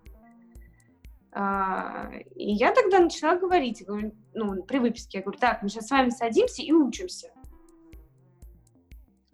А, 1.32 2.12
и 2.36 2.52
я 2.52 2.72
тогда 2.72 3.00
начала 3.00 3.36
говорить, 3.36 3.84
говорю, 3.84 4.14
ну, 4.34 4.62
при 4.62 4.78
выписке, 4.78 5.18
я 5.18 5.24
говорю, 5.24 5.38
так, 5.38 5.62
мы 5.62 5.68
сейчас 5.68 5.88
с 5.88 5.90
вами 5.90 6.10
садимся 6.10 6.62
и 6.62 6.70
учимся. 6.70 7.32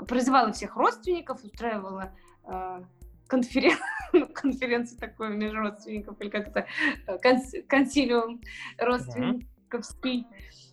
Призывала 0.09 0.51
всех 0.53 0.76
родственников, 0.76 1.44
устраивала 1.44 2.16
а, 2.44 2.82
конферен... 3.26 3.76
Конференцию 4.34 4.98
такую 4.98 5.36
между 5.36 5.58
родственников, 5.58 6.20
или 6.20 6.30
как-то 6.30 6.66
э, 7.06 7.18
конс... 7.18 7.52
консилиум 7.68 8.40
родственниковский. 8.78 10.26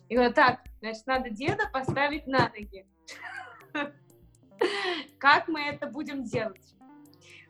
И 0.08 0.14
говорю, 0.14 0.32
так, 0.32 0.60
значит, 0.80 1.06
надо 1.06 1.30
деда 1.30 1.64
поставить 1.72 2.26
на 2.26 2.48
ноги. 2.48 2.86
Как 5.18 5.48
мы 5.48 5.60
это 5.60 5.86
будем 5.86 6.24
делать? 6.24 6.74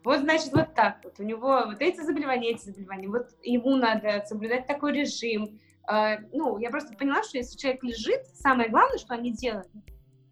вот, 0.09 0.21
значит, 0.21 0.53
вот 0.55 0.75
так 0.75 1.01
вот. 1.05 1.21
У 1.21 1.23
него 1.23 1.65
вот 1.67 1.81
эти 1.81 2.01
заболевания, 2.01 2.53
эти 2.53 2.65
заболевания. 2.65 3.09
Вот 3.09 3.29
ему 3.43 3.77
надо 3.77 4.25
соблюдать 4.27 4.67
такой 4.67 4.93
режим. 4.93 5.61
А, 5.87 6.19
ну, 6.33 6.57
я 6.59 6.71
просто 6.71 6.97
поняла, 6.97 7.23
что 7.23 7.37
если 7.37 7.59
человек 7.59 7.83
лежит, 7.83 8.27
самое 8.35 8.71
главное, 8.71 8.97
что 8.97 9.13
они 9.13 9.33
делают, 9.33 9.69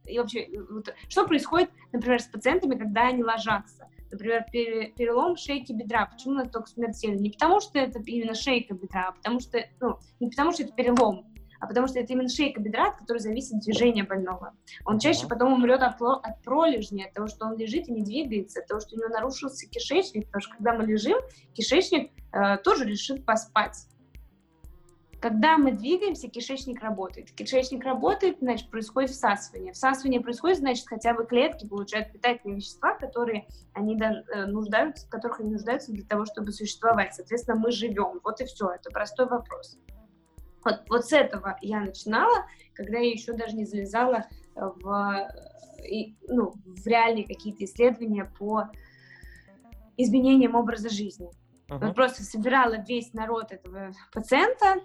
и 0.07 0.18
вообще, 0.18 0.48
вот, 0.70 0.94
что 1.09 1.26
происходит, 1.26 1.70
например, 1.92 2.20
с 2.20 2.26
пациентами, 2.26 2.78
когда 2.78 3.09
они 3.09 3.22
ложатся. 3.22 3.86
Например, 4.11 4.44
перелом 4.50 5.36
шейки 5.36 5.72
бедра. 5.72 6.07
Почему 6.07 6.40
он 6.40 6.50
только 6.50 6.68
смертельный? 6.68 7.20
Не 7.20 7.30
потому, 7.30 7.61
что 7.61 7.78
это 7.78 8.00
именно 8.07 8.34
шейка 8.34 8.74
бедра, 8.74 9.09
а 9.09 9.12
потому 9.12 9.40
что, 9.40 9.59
ну, 9.80 9.98
не 10.20 10.28
потому, 10.28 10.52
что 10.52 10.62
это 10.62 10.72
перелом, 10.72 11.26
а 11.61 11.66
потому 11.66 11.86
что 11.86 11.98
это 11.98 12.12
именно 12.12 12.28
шейка 12.28 12.61
бедра, 12.61 12.88
от 12.88 12.98
которой 12.98 13.18
зависит 13.18 13.61
движение 13.61 14.04
больного. 14.04 14.54
Он 14.84 14.98
чаще 14.98 15.26
потом 15.26 15.52
умрет 15.52 15.82
от, 15.82 16.00
от 16.00 16.42
пролежни, 16.42 17.02
от 17.02 17.12
того, 17.12 17.28
что 17.28 17.46
он 17.46 17.57
лежит 17.57 17.88
и 17.88 17.92
не 17.92 18.02
двигается, 18.02 18.61
от 18.61 18.66
того, 18.66 18.80
что 18.80 18.94
у 18.94 18.98
него 18.98 19.09
нарушился 19.09 19.68
кишечник, 19.68 20.26
потому 20.26 20.42
что 20.42 20.57
когда 20.57 20.74
мы 20.74 20.84
лежим, 20.84 21.18
кишечник 21.54 22.12
э, 22.32 22.59
тоже 22.59 22.84
решит 22.84 23.24
поспать. 23.24 23.76
Когда 25.27 25.59
мы 25.59 25.72
двигаемся, 25.72 26.29
кишечник 26.29 26.81
работает. 26.81 27.33
Кишечник 27.33 27.85
работает, 27.85 28.37
значит, 28.39 28.70
происходит 28.70 29.11
всасывание. 29.11 29.72
Всасывание 29.72 30.20
происходит, 30.20 30.59
значит, 30.59 30.87
хотя 30.87 31.14
бы 31.14 31.27
клетки 31.27 31.66
получают 31.66 32.12
питательные 32.12 32.59
вещества, 32.59 32.95
которые 32.95 33.49
они 33.72 34.01
э, 34.01 34.47
нуждаются, 34.47 35.11
которых 35.11 35.41
они 35.41 35.51
нуждаются 35.51 35.91
для 35.91 36.05
того, 36.05 36.27
чтобы 36.27 36.53
существовать. 36.53 37.12
Соответственно, 37.12 37.59
мы 37.59 37.72
живем. 37.72 38.20
Вот 38.22 38.41
и 38.41 38.45
все. 38.45 38.70
Это 38.70 38.91
простой 38.91 39.27
вопрос. 39.27 39.77
Вот, 40.64 40.85
вот 40.89 41.07
с 41.07 41.12
этого 41.12 41.59
я 41.61 41.81
начинала, 41.81 42.47
когда 42.72 42.99
я 42.99 43.11
еще 43.11 43.33
даже 43.33 43.57
не 43.57 43.64
залезала 43.64 44.27
в, 44.55 45.29
ну, 46.29 46.53
в 46.64 46.87
реальные 46.87 47.27
какие-то 47.27 47.64
исследования 47.64 48.31
по 48.39 48.70
изменениям 49.97 50.55
образа 50.55 50.89
жизни. 50.89 51.33
Uh-huh. 51.69 51.93
Просто 51.95 52.23
собирала 52.23 52.77
весь 52.77 53.12
народ 53.12 53.51
этого 53.51 53.91
пациента, 54.12 54.77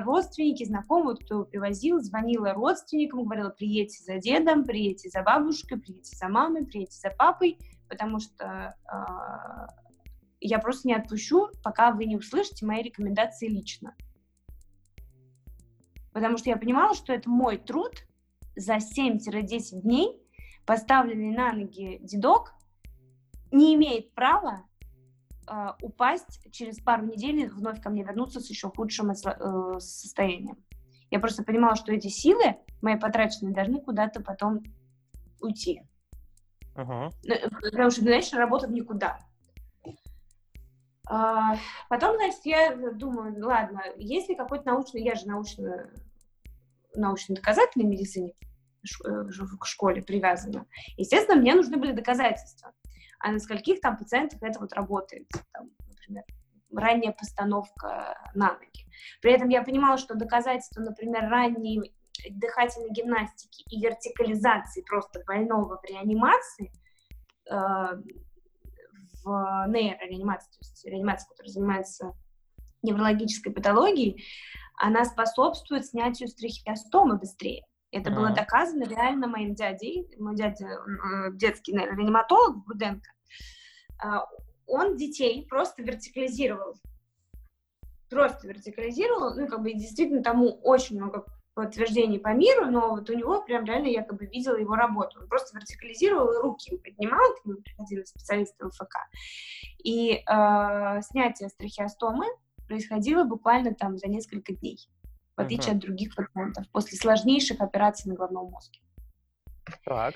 родственники, 0.00 0.64
знакомые, 0.64 1.16
кто 1.16 1.44
привозил, 1.44 2.00
звонила 2.00 2.52
родственникам, 2.52 3.24
говорила, 3.24 3.50
приедьте 3.50 4.02
за 4.02 4.18
дедом, 4.18 4.64
приедьте 4.64 5.08
за 5.08 5.22
бабушкой, 5.22 5.78
приедьте 5.78 6.16
за 6.16 6.28
мамой, 6.28 6.66
приедьте 6.66 6.98
за 6.98 7.10
папой, 7.10 7.58
потому 7.88 8.18
что 8.18 8.74
э, 8.92 9.66
я 10.40 10.58
просто 10.58 10.88
не 10.88 10.94
отпущу, 10.94 11.48
пока 11.62 11.92
вы 11.92 12.06
не 12.06 12.16
услышите 12.16 12.66
мои 12.66 12.82
рекомендации 12.82 13.46
лично 13.46 13.94
потому 16.16 16.38
что 16.38 16.48
я 16.48 16.56
понимала, 16.56 16.94
что 16.94 17.12
это 17.12 17.28
мой 17.28 17.58
труд 17.58 17.92
за 18.56 18.76
7-10 18.76 19.82
дней, 19.82 20.18
поставленный 20.64 21.36
на 21.36 21.52
ноги 21.52 21.98
дедок, 22.00 22.54
не 23.50 23.74
имеет 23.74 24.14
права 24.14 24.64
э, 25.48 25.72
упасть 25.82 26.50
через 26.52 26.78
пару 26.78 27.06
недель 27.06 27.40
и 27.40 27.46
вновь 27.46 27.80
ко 27.80 27.90
мне 27.90 28.02
вернуться 28.02 28.40
с 28.40 28.48
еще 28.48 28.70
худшим 28.70 29.10
э, 29.10 29.14
состоянием. 29.78 30.58
Я 31.10 31.20
просто 31.20 31.44
понимала, 31.44 31.76
что 31.76 31.92
эти 31.92 32.08
силы, 32.08 32.56
мои 32.82 32.96
потраченные, 32.98 33.54
должны 33.54 33.80
куда-то 33.80 34.20
потом 34.20 34.62
уйти. 35.40 35.82
Uh-huh. 36.74 37.10
Потому 37.62 37.90
что 37.90 38.04
дальше 38.04 38.36
работать 38.36 38.70
никуда. 38.70 39.18
А, 41.08 41.56
потом, 41.88 42.16
значит, 42.16 42.40
я 42.44 42.76
думаю, 42.92 43.44
ладно, 43.46 43.82
есть 43.96 44.28
ли 44.28 44.34
какой-то 44.34 44.66
научный, 44.66 45.02
я 45.02 45.14
же 45.14 45.26
научно 45.26 45.90
научно-доказательной 46.94 47.86
медицине 47.86 48.32
в 49.02 49.64
школе 49.64 50.02
привязана, 50.02 50.66
естественно, 50.96 51.40
мне 51.40 51.54
нужны 51.54 51.76
были 51.76 51.92
доказательства. 51.92 52.72
А 53.26 53.32
на 53.32 53.40
скольких 53.40 53.80
там 53.80 53.96
пациентах 53.96 54.40
это 54.40 54.60
вот 54.60 54.72
работает, 54.72 55.26
там, 55.52 55.70
например, 55.88 56.22
ранняя 56.72 57.10
постановка 57.10 58.16
на 58.36 58.52
ноги. 58.52 58.86
При 59.20 59.32
этом 59.32 59.48
я 59.48 59.64
понимала, 59.64 59.98
что 59.98 60.14
доказательства, 60.14 60.80
например, 60.80 61.28
ранней 61.28 61.92
дыхательной 62.30 62.92
гимнастики 62.92 63.64
и 63.68 63.80
вертикализации 63.82 64.82
просто 64.82 65.24
больного 65.26 65.76
в 65.76 65.84
реанимации, 65.90 66.70
э, 67.50 67.54
в 69.24 69.66
нейрореанимации, 69.70 70.52
то 70.52 70.58
есть 70.60 70.84
реанимация, 70.86 71.28
которая 71.30 71.50
занимается 71.50 72.12
неврологической 72.82 73.52
патологией, 73.52 74.24
она 74.76 75.04
способствует 75.04 75.84
снятию 75.84 76.28
стрихиостомы 76.28 77.18
быстрее. 77.18 77.64
Это 77.90 78.10
mm-hmm. 78.10 78.14
было 78.14 78.30
доказано 78.30 78.84
реально 78.84 79.26
моим 79.26 79.56
дядей, 79.56 80.08
мой 80.16 80.36
дядя 80.36 80.66
э, 80.66 81.32
детский 81.32 81.72
реаниматолог 81.72 82.64
Буденко. 82.66 83.10
Э, 83.10 83.15
он 84.66 84.96
детей 84.96 85.46
просто 85.48 85.82
вертикализировал. 85.82 86.74
Просто 88.10 88.46
вертикализировал, 88.48 89.34
ну, 89.34 89.48
как 89.48 89.62
бы 89.62 89.72
действительно 89.72 90.22
тому 90.22 90.60
очень 90.62 90.96
много 90.96 91.26
подтверждений 91.56 92.20
по 92.20 92.34
миру, 92.34 92.66
но 92.66 92.90
вот 92.90 93.08
у 93.08 93.14
него 93.14 93.42
прям 93.42 93.64
реально 93.64 93.88
я 93.88 94.02
как 94.02 94.18
бы 94.18 94.26
видела 94.26 94.56
его 94.56 94.74
работу. 94.74 95.20
Он 95.20 95.28
просто 95.28 95.56
вертикализировал 95.56 96.30
и 96.30 96.42
руки 96.42 96.76
поднимал, 96.76 97.34
к 97.34 97.46
нему 97.46 97.62
приходили 97.62 98.04
специалисты 98.04 98.68
ФК. 98.68 98.94
И 99.82 100.22
э, 100.22 101.00
снятие 101.02 101.48
стрихиостомы 101.48 102.26
происходило 102.68 103.24
буквально 103.24 103.74
там 103.74 103.96
за 103.96 104.06
несколько 104.08 104.52
дней, 104.52 104.78
в 105.34 105.40
отличие 105.40 105.72
uh-huh. 105.72 105.78
от 105.78 105.82
других 105.82 106.14
пациентов, 106.14 106.70
после 106.72 106.98
сложнейших 106.98 107.60
операций 107.60 108.10
на 108.10 108.16
головном 108.16 108.50
мозге. 108.50 108.80
Так. 109.84 110.14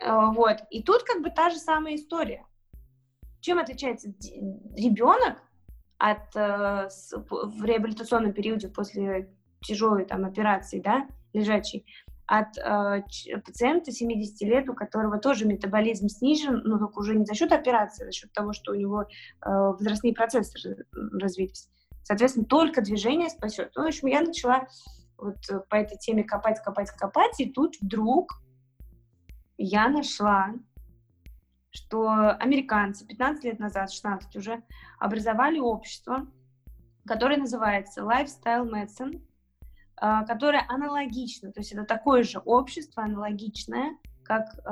Э, 0.00 0.30
вот. 0.32 0.58
И 0.70 0.82
тут 0.82 1.02
как 1.04 1.22
бы 1.22 1.30
та 1.30 1.50
же 1.50 1.56
самая 1.56 1.96
история. 1.96 2.46
Чем 3.40 3.58
отличается 3.58 4.08
ребенок 4.76 5.38
от 5.98 6.34
э, 6.34 6.88
с, 6.90 7.12
в 7.16 7.64
реабилитационном 7.64 8.32
периоде 8.32 8.68
после 8.68 9.32
тяжелой 9.62 10.04
там 10.04 10.24
операции, 10.24 10.80
да, 10.80 11.06
лежачей, 11.32 11.84
от 12.30 12.56
э, 12.58 13.02
пациента 13.44 13.90
70 13.90 14.40
лет, 14.42 14.68
у 14.68 14.74
которого 14.74 15.18
тоже 15.18 15.46
метаболизм 15.46 16.08
снижен, 16.08 16.62
но 16.64 16.78
только 16.78 16.98
уже 17.00 17.16
не 17.16 17.24
за 17.24 17.34
счет 17.34 17.50
операции, 17.50 18.04
а 18.04 18.06
за 18.06 18.12
счет 18.12 18.32
того, 18.32 18.52
что 18.52 18.70
у 18.70 18.76
него 18.76 19.02
э, 19.02 19.06
возрастные 19.44 20.14
процессы 20.14 20.86
развились. 20.92 21.68
Соответственно, 22.04 22.46
только 22.46 22.82
движение 22.82 23.28
спасет. 23.30 23.72
Ну, 23.74 23.82
в 23.82 23.86
общем, 23.88 24.06
я 24.06 24.20
начала 24.20 24.68
вот 25.18 25.38
э, 25.50 25.58
по 25.68 25.74
этой 25.74 25.98
теме 25.98 26.22
копать, 26.22 26.62
копать, 26.62 26.90
копать, 26.90 27.40
и 27.40 27.50
тут 27.50 27.74
вдруг 27.80 28.40
я 29.62 29.88
нашла, 29.88 30.54
что 31.70 32.08
американцы 32.38 33.06
15 33.06 33.44
лет 33.44 33.58
назад, 33.58 33.92
16 33.92 34.36
уже, 34.36 34.62
образовали 34.98 35.58
общество, 35.58 36.26
которое 37.06 37.36
называется 37.36 38.00
Lifestyle 38.00 38.68
Medicine, 38.68 39.22
а, 39.96 40.24
которое 40.24 40.64
аналогично, 40.68 41.52
то 41.52 41.60
есть 41.60 41.72
это 41.72 41.84
такое 41.84 42.22
же 42.22 42.38
общество, 42.38 43.02
аналогичное, 43.02 43.98
как 44.30 44.46
э, 44.64 44.68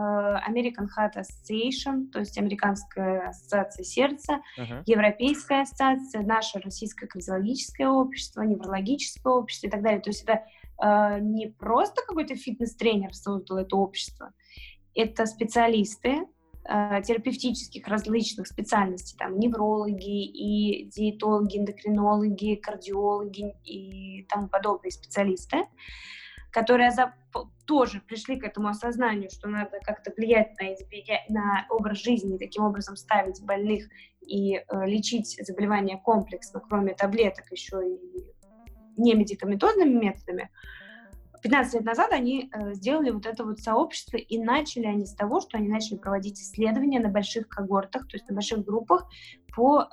American 0.49 0.87
Heart 0.97 1.17
Association, 1.17 2.11
то 2.13 2.21
есть 2.21 2.39
Американская 2.39 3.31
ассоциация 3.31 3.83
сердца, 3.83 4.41
uh-huh. 4.57 4.85
Европейская 4.87 5.63
ассоциация, 5.63 6.23
наше 6.23 6.61
Российское 6.61 7.09
кардиологическое 7.09 7.89
общество, 7.89 8.43
неврологическое 8.43 9.33
общество 9.33 9.67
и 9.67 9.71
так 9.71 9.83
далее. 9.83 10.01
То 10.01 10.11
есть 10.11 10.23
это 10.23 10.45
э, 10.81 11.19
не 11.21 11.49
просто 11.49 12.03
какой-то 12.07 12.37
фитнес-тренер 12.37 13.13
создал 13.15 13.59
это 13.59 13.75
общество, 13.75 14.33
это 15.03 15.27
специалисты, 15.27 16.27
Э, 16.71 17.01
терапевтических 17.03 17.89
различных 17.89 18.47
специальностей, 18.47 19.17
там 19.17 19.39
неврологи 19.39 20.23
и 20.27 20.85
диетологи, 20.91 21.57
эндокринологи, 21.57 22.57
кардиологи 22.57 23.55
и 23.65 24.25
тому 24.25 24.49
подобные 24.49 24.91
специалисты, 24.91 25.65
которые 26.51 26.91
за, 26.91 27.15
тоже 27.65 28.03
пришли 28.03 28.39
к 28.39 28.45
этому 28.45 28.69
осознанию, 28.69 29.31
что 29.31 29.49
надо 29.49 29.79
как-то 29.83 30.13
влиять 30.15 30.61
на, 30.61 30.67
на 31.31 31.67
образ 31.71 32.03
жизни, 32.03 32.37
таким 32.37 32.65
образом 32.65 32.97
ставить 32.97 33.43
больных 33.43 33.89
и 34.21 34.57
э, 34.57 34.63
лечить 34.85 35.41
заболевания 35.41 35.99
комплексно, 36.05 36.61
кроме 36.61 36.93
таблеток, 36.93 37.51
еще 37.51 37.81
и 37.83 39.01
не 39.01 39.15
медикаментозными 39.15 39.95
методами. 39.95 40.51
15 41.41 41.75
лет 41.75 41.85
назад 41.85 42.13
они 42.13 42.51
э, 42.53 42.75
сделали 42.75 43.11
вот 43.11 43.27
это 43.27 43.45
вот 43.45 43.59
сообщество, 43.61 44.17
и 44.17 44.39
начали 44.39 44.87
они 44.87 45.07
с 45.07 45.15
того, 45.15 45.41
что 45.41 45.59
они 45.59 45.69
начали 45.69 45.97
проводить 45.97 46.41
исследования 46.41 47.01
на 47.01 47.09
больших 47.09 47.49
когортах, 47.49 48.07
то 48.09 48.17
есть 48.17 48.29
на 48.29 48.35
больших 48.35 48.65
группах 48.65 49.07
по 49.55 49.83
э, 49.83 49.87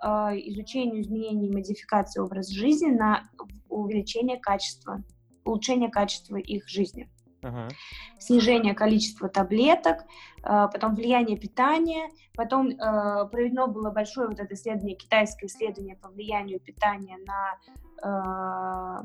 изучению 0.50 1.02
изменений 1.02 1.48
и 1.48 1.54
модификации 1.54 2.20
образа 2.20 2.54
жизни 2.54 2.92
на 2.92 3.30
увеличение 3.70 4.38
качества, 4.40 5.04
улучшение 5.44 5.90
качества 5.90 6.38
их 6.38 6.68
жизни. 6.68 7.10
Uh-huh. 7.42 7.70
Снижение 8.18 8.74
количества 8.74 9.30
таблеток, 9.30 10.02
э, 10.02 10.68
потом 10.72 10.96
влияние 10.96 11.38
питания, 11.38 12.10
потом 12.36 12.76
проведено 12.76 13.68
было 13.68 13.92
большое 13.92 14.28
вот 14.28 14.40
это 14.40 14.54
исследование, 14.56 14.98
китайское 14.98 15.48
исследование 15.48 15.96
по 15.96 16.10
влиянию 16.10 16.60
питания 16.60 17.18
на 17.26 19.04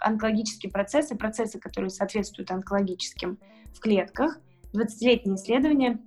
онкологические 0.00 0.70
процессы, 0.70 1.16
процессы, 1.16 1.58
которые 1.58 1.90
соответствуют 1.90 2.50
онкологическим 2.50 3.38
в 3.74 3.80
клетках. 3.80 4.38
20-летнее 4.74 5.36
исследование 5.36 5.98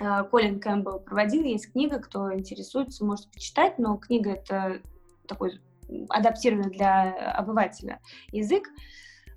э, 0.00 0.24
Колин 0.24 0.60
Кэмпбелл 0.60 1.00
проводил. 1.00 1.44
Есть 1.44 1.72
книга, 1.72 1.98
кто 1.98 2.32
интересуется, 2.32 3.04
может 3.04 3.30
почитать, 3.30 3.78
но 3.78 3.96
книга 3.96 4.32
это 4.32 4.80
такой 5.26 5.60
адаптированный 6.08 6.70
для 6.70 7.12
обывателя 7.34 8.00
язык. 8.32 8.68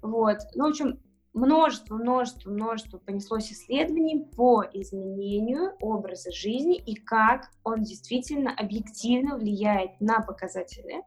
Вот. 0.02 0.38
Ну, 0.56 0.66
в 0.66 0.70
общем, 0.70 1.00
множество, 1.34 1.96
множество, 1.96 2.52
множество 2.52 2.98
понеслось 3.00 3.52
исследований 3.52 4.26
по 4.36 4.64
изменению 4.74 5.74
образа 5.82 6.32
жизни 6.32 6.78
и 6.78 6.96
как 6.96 7.50
он 7.64 7.84
действительно 7.84 8.54
объективно 8.54 9.38
влияет 9.38 10.00
на 10.00 10.22
показатели 10.22 11.02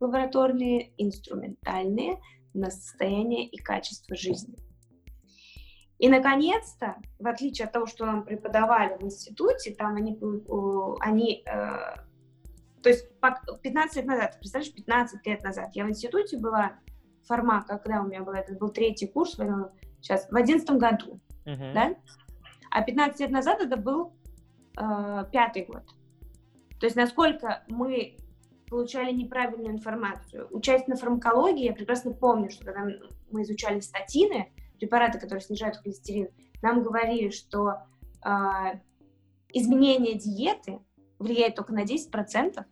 лабораторные, 0.00 0.92
инструментальные, 0.96 2.20
на 2.54 2.70
состояние 2.70 3.46
и 3.46 3.56
качество 3.58 4.16
жизни. 4.16 4.56
И, 5.98 6.08
наконец-то, 6.08 6.96
в 7.18 7.26
отличие 7.26 7.66
от 7.66 7.72
того, 7.72 7.86
что 7.86 8.06
нам 8.06 8.24
преподавали 8.24 8.96
в 8.96 9.02
институте, 9.02 9.74
там 9.74 9.96
они, 9.96 10.18
они 11.00 11.42
э, 11.44 11.96
то 12.82 12.88
есть 12.88 13.06
15 13.62 13.96
лет 13.96 14.06
назад, 14.06 14.38
представляешь, 14.38 14.72
15 14.74 15.26
лет 15.26 15.42
назад 15.42 15.70
я 15.74 15.84
в 15.84 15.90
институте 15.90 16.38
была, 16.38 16.74
форма, 17.26 17.64
когда 17.68 18.00
у 18.00 18.06
меня 18.06 18.22
был, 18.22 18.32
это 18.32 18.54
был 18.54 18.68
третий 18.70 19.06
курс, 19.06 19.36
сейчас, 20.00 20.28
в 20.30 20.36
одиннадцатом 20.36 20.78
году, 20.78 21.20
uh-huh. 21.44 21.74
да? 21.74 21.94
А 22.70 22.82
15 22.82 23.20
лет 23.20 23.30
назад 23.30 23.60
это 23.60 23.76
был 23.76 24.12
э, 24.78 25.24
пятый 25.32 25.64
год. 25.64 25.82
То 26.78 26.86
есть 26.86 26.96
насколько 26.96 27.64
мы 27.68 28.16
получали 28.68 29.12
неправильную 29.12 29.72
информацию. 29.72 30.48
Учась 30.50 30.86
на 30.86 30.96
фармакологии, 30.96 31.64
я 31.64 31.72
прекрасно 31.72 32.12
помню, 32.12 32.50
что 32.50 32.64
когда 32.64 32.86
мы 33.30 33.42
изучали 33.42 33.80
статины, 33.80 34.52
препараты, 34.78 35.18
которые 35.18 35.42
снижают 35.42 35.76
холестерин, 35.76 36.28
нам 36.62 36.82
говорили, 36.82 37.30
что 37.30 37.82
э, 38.24 38.28
изменение 39.52 40.14
диеты 40.18 40.80
влияет 41.18 41.56
только 41.56 41.72
на 41.72 41.84
10% 41.84 42.64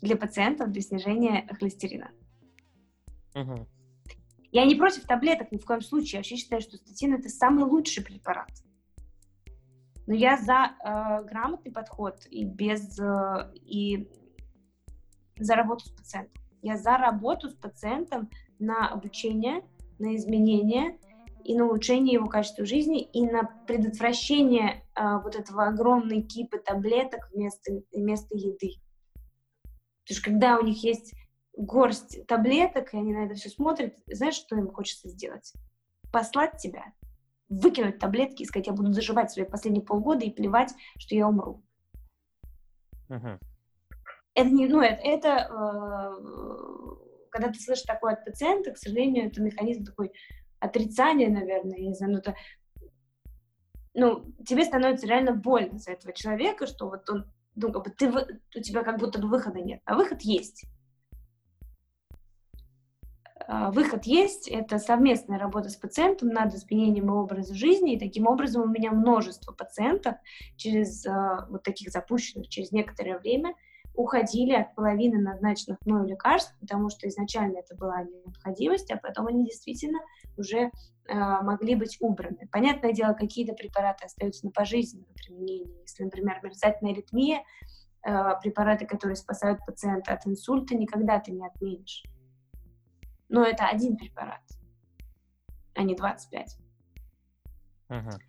для 0.00 0.16
пациентов 0.16 0.70
для 0.70 0.82
снижения 0.82 1.48
холестерина. 1.58 2.10
Угу. 3.34 3.66
Я 4.50 4.64
не 4.64 4.74
против 4.74 5.04
таблеток 5.06 5.52
ни 5.52 5.58
в 5.58 5.64
коем 5.64 5.82
случае. 5.82 6.12
Я 6.12 6.18
вообще 6.20 6.36
считаю, 6.36 6.62
что 6.62 6.76
статин 6.76 7.14
это 7.14 7.28
самый 7.28 7.64
лучший 7.64 8.02
препарат. 8.04 8.50
Но 10.06 10.14
я 10.14 10.38
за 10.38 10.72
э, 10.82 11.24
грамотный 11.28 11.70
подход 11.70 12.26
и 12.30 12.44
без 12.44 12.98
э, 12.98 13.52
и 13.54 14.08
за 15.38 15.54
работу 15.54 15.86
с 15.86 15.90
пациентом. 15.90 16.42
Я 16.62 16.76
за 16.76 16.96
работу 16.96 17.48
с 17.48 17.54
пациентом 17.54 18.30
на 18.58 18.88
обучение, 18.88 19.62
на 19.98 20.16
изменение 20.16 20.98
и 21.44 21.56
на 21.56 21.66
улучшение 21.66 22.14
его 22.14 22.26
качества 22.26 22.64
жизни, 22.64 23.02
и 23.02 23.24
на 23.24 23.44
предотвращение 23.66 24.84
а, 24.94 25.18
вот 25.20 25.34
этого 25.34 25.66
огромной 25.66 26.22
кипы 26.22 26.58
таблеток 26.58 27.30
вместо, 27.32 27.82
вместо 27.92 28.36
еды. 28.36 28.74
Потому 30.04 30.20
что 30.20 30.22
когда 30.22 30.58
у 30.58 30.64
них 30.64 30.82
есть 30.82 31.14
горсть 31.56 32.26
таблеток, 32.26 32.92
и 32.92 32.98
они 32.98 33.14
на 33.14 33.26
это 33.26 33.34
все 33.34 33.48
смотрят, 33.48 33.94
знаешь, 34.06 34.34
что 34.34 34.56
им 34.56 34.68
хочется 34.68 35.08
сделать? 35.08 35.52
Послать 36.12 36.58
тебя, 36.58 36.84
выкинуть 37.48 37.98
таблетки 37.98 38.42
и 38.42 38.46
сказать, 38.46 38.66
я 38.66 38.72
буду 38.72 38.92
заживать 38.92 39.30
свои 39.30 39.44
последние 39.44 39.84
полгода 39.84 40.24
и 40.24 40.30
плевать, 40.30 40.74
что 40.98 41.14
я 41.14 41.28
умру. 41.28 41.62
Uh-huh. 43.08 43.38
Это 44.38 44.50
не, 44.50 44.68
ну, 44.68 44.80
это, 44.80 45.00
это 45.02 45.28
э, 45.50 47.28
когда 47.30 47.48
ты 47.48 47.58
слышишь 47.58 47.82
такое 47.82 48.12
от 48.12 48.24
пациента, 48.24 48.70
к 48.70 48.78
сожалению, 48.78 49.26
это 49.26 49.42
механизм 49.42 49.84
такой 49.84 50.12
отрицание, 50.60 51.28
наверное, 51.28 51.76
я 51.76 51.88
не 51.88 51.94
знаю, 51.94 52.12
ну, 52.12 52.18
это, 52.20 52.36
ну, 53.94 54.32
тебе 54.46 54.64
становится 54.64 55.08
реально 55.08 55.32
больно 55.32 55.80
за 55.80 55.90
этого 55.90 56.14
человека, 56.14 56.68
что 56.68 56.88
вот 56.88 57.10
он, 57.10 57.28
ну, 57.56 57.72
как 57.72 57.82
бы 57.82 57.90
ты, 57.90 58.08
у 58.10 58.62
тебя 58.62 58.84
как 58.84 59.00
будто 59.00 59.20
бы 59.20 59.26
выхода 59.26 59.58
нет, 59.58 59.80
а 59.84 59.96
выход 59.96 60.22
есть. 60.22 60.66
А, 63.48 63.72
выход 63.72 64.04
есть, 64.04 64.46
это 64.46 64.78
совместная 64.78 65.40
работа 65.40 65.68
с 65.68 65.74
пациентом 65.74 66.28
над 66.28 66.54
изменением 66.54 67.06
его 67.06 67.22
образа 67.22 67.56
жизни, 67.56 67.94
и 67.94 67.98
таким 67.98 68.28
образом 68.28 68.62
у 68.62 68.72
меня 68.72 68.92
множество 68.92 69.50
пациентов 69.50 70.14
через 70.54 71.04
uh, 71.04 71.44
вот 71.48 71.64
таких 71.64 71.90
запущенных 71.90 72.48
через 72.48 72.70
некоторое 72.70 73.18
время 73.18 73.56
уходили 73.98 74.52
от 74.52 74.76
половины 74.76 75.20
назначенных 75.20 75.78
мною 75.84 76.06
лекарств, 76.06 76.54
потому 76.60 76.88
что 76.88 77.08
изначально 77.08 77.58
это 77.58 77.74
была 77.74 78.04
необходимость, 78.04 78.92
а 78.92 78.96
потом 78.96 79.26
они 79.26 79.44
действительно 79.44 79.98
уже 80.36 80.70
э, 81.08 81.14
могли 81.42 81.74
быть 81.74 81.96
убраны. 81.98 82.48
Понятное 82.52 82.92
дело, 82.92 83.12
какие-то 83.14 83.54
препараты 83.54 84.04
остаются 84.04 84.46
на 84.46 84.52
пожизненном 84.52 85.12
применении. 85.14 85.80
Если, 85.80 86.04
например, 86.04 86.38
мерцательная 86.44 86.92
аритмия, 86.92 87.42
э, 88.06 88.40
препараты, 88.40 88.86
которые 88.86 89.16
спасают 89.16 89.66
пациента 89.66 90.12
от 90.12 90.24
инсульта, 90.28 90.76
никогда 90.76 91.18
ты 91.18 91.32
не 91.32 91.44
отменишь. 91.44 92.04
Но 93.28 93.42
это 93.42 93.66
один 93.66 93.96
препарат, 93.96 94.42
а 95.74 95.82
не 95.82 95.96
25. 95.96 96.56
Uh-huh. 97.88 98.20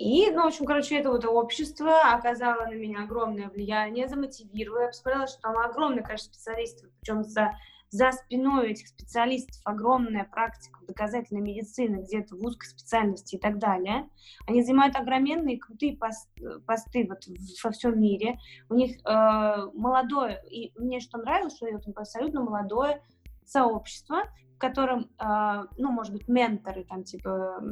И, 0.00 0.30
ну, 0.30 0.44
в 0.44 0.46
общем, 0.46 0.64
короче, 0.64 0.96
это 0.96 1.10
вот 1.10 1.26
общество 1.26 2.00
оказало 2.14 2.64
на 2.64 2.72
меня 2.72 3.02
огромное 3.02 3.50
влияние, 3.50 4.08
замотивировало. 4.08 4.84
Я 4.84 4.86
посмотрела, 4.86 5.26
что 5.26 5.42
там 5.42 5.58
огромное 5.58 6.02
количество 6.02 6.32
специалистов, 6.32 6.88
причем 6.98 7.22
за, 7.22 7.54
за 7.90 8.10
спиной 8.12 8.70
этих 8.70 8.88
специалистов 8.88 9.60
огромная 9.62 10.24
практика 10.24 10.80
доказательной 10.88 11.42
медицины, 11.42 11.96
где-то 11.96 12.34
в 12.34 12.42
узкой 12.42 12.68
специальности 12.68 13.34
и 13.34 13.38
так 13.38 13.58
далее. 13.58 14.08
Они 14.46 14.62
занимают 14.62 14.96
огроменные 14.96 15.58
крутые 15.58 15.98
посты 15.98 17.06
вот 17.06 17.18
во 17.62 17.70
всем 17.70 18.00
мире. 18.00 18.38
У 18.70 18.74
них 18.74 19.04
э, 19.04 19.66
молодое, 19.74 20.42
и 20.50 20.72
мне 20.78 21.00
что 21.00 21.18
нравилось, 21.18 21.56
что 21.56 21.66
это 21.66 21.92
абсолютно 21.94 22.40
молодое 22.40 23.02
сообщество, 23.44 24.22
котором, 24.60 25.10
э, 25.18 25.62
ну, 25.78 25.90
может 25.90 26.12
быть, 26.12 26.28
менторы, 26.28 26.84
там, 26.84 27.02
типа, 27.02 27.62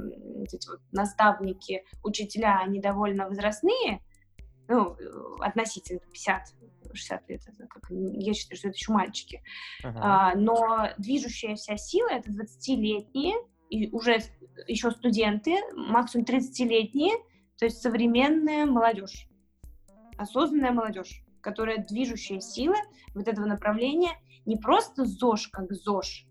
эти 0.43 0.68
вот 0.68 0.80
наставники, 0.91 1.84
учителя, 2.03 2.61
они 2.61 2.80
довольно 2.80 3.28
возрастные, 3.28 4.01
ну, 4.68 4.97
относительно 5.41 6.01
50, 6.01 6.55
60 6.93 7.28
лет, 7.28 7.43
это 7.47 7.66
как, 7.68 7.84
я 7.91 8.34
считаю, 8.34 8.59
что 8.59 8.68
это 8.68 8.76
еще 8.76 8.93
мальчики. 8.93 9.43
Uh-huh. 9.84 9.93
А, 9.97 10.34
но 10.34 10.89
движущая 10.99 11.55
вся 11.55 11.76
сила— 11.76 12.09
это 12.11 12.30
20-летние, 12.30 13.36
и 13.70 13.91
уже 13.91 14.20
еще 14.66 14.91
студенты, 14.91 15.57
максимум 15.74 16.24
30-летние, 16.26 17.16
то 17.59 17.66
есть 17.66 17.82
современная 17.82 18.66
молодежь, 18.66 19.28
осознанная 20.16 20.72
молодежь, 20.72 21.22
которая 21.41 21.84
движущая 21.84 22.41
сила 22.41 22.76
вот 23.14 23.28
этого 23.28 23.47
направления, 23.47 24.12
не 24.47 24.57
просто 24.57 25.05
ЗОЖ 25.05 25.49
как 25.49 25.72
ЗОЖ, 25.72 26.28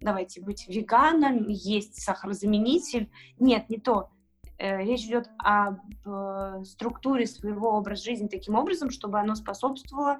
давайте 0.00 0.40
быть 0.40 0.68
веганом, 0.68 1.46
есть 1.48 2.02
сахарозаменитель. 2.02 3.10
Нет, 3.38 3.68
не 3.68 3.78
то. 3.78 4.10
Э, 4.58 4.82
речь 4.82 5.04
идет 5.04 5.30
об 5.38 5.78
э, 6.04 6.64
структуре 6.64 7.26
своего 7.26 7.70
образа 7.70 8.02
жизни 8.02 8.26
таким 8.26 8.56
образом, 8.56 8.90
чтобы 8.90 9.20
оно 9.20 9.36
способствовало 9.36 10.18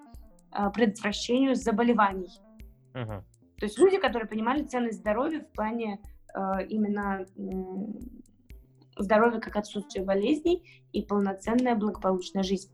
э, 0.53 0.71
предотвращению 0.71 1.57
заболеваний. 1.57 2.41
Uh-huh. 2.95 3.23
То 3.59 3.67
есть 3.67 3.79
люди, 3.79 3.99
которые 3.99 4.29
понимали 4.29 4.63
ценность 4.63 4.99
здоровья 4.99 5.41
в 5.41 5.53
плане 5.53 6.01
именно 6.69 7.27
здоровья 8.97 9.41
как 9.41 9.57
отсутствие 9.57 10.05
болезней 10.05 10.87
и 10.93 11.03
полноценная 11.03 11.75
благополучная 11.75 12.45
жизнь. 12.45 12.71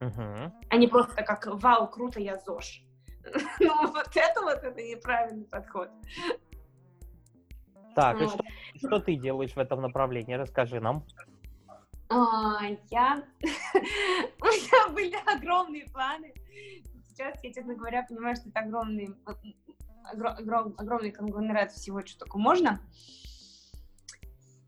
Uh-huh. 0.00 0.52
А 0.68 0.76
не 0.76 0.88
просто 0.88 1.22
как 1.22 1.46
«Вау, 1.46 1.88
круто, 1.88 2.20
я 2.20 2.36
ЗОЖ». 2.38 2.82
Ну, 3.60 3.92
вот 3.92 4.08
это 4.14 4.40
вот, 4.40 4.58
это 4.62 4.82
неправильный 4.82 5.44
подход. 5.44 5.90
Так, 7.94 8.20
вот. 8.20 8.24
и 8.24 8.78
что, 8.78 8.86
что 8.86 9.00
ты 9.00 9.16
делаешь 9.16 9.52
в 9.52 9.58
этом 9.58 9.80
направлении? 9.82 10.34
Расскажи 10.34 10.80
нам. 10.80 11.04
А, 12.08 12.60
я... 12.90 13.22
У 13.42 14.44
меня 14.44 14.88
были 14.92 15.16
огромные 15.36 15.86
планы. 15.86 16.32
Сейчас 17.08 17.42
я, 17.42 17.52
честно 17.52 17.74
говоря, 17.74 18.04
понимаю, 18.08 18.36
что 18.36 18.48
это 18.48 18.60
огромный, 18.60 19.14
огром, 20.04 20.74
огромный 20.78 21.12
конгломерат 21.12 21.72
всего, 21.72 22.04
что 22.04 22.20
только 22.20 22.38
можно. 22.38 22.80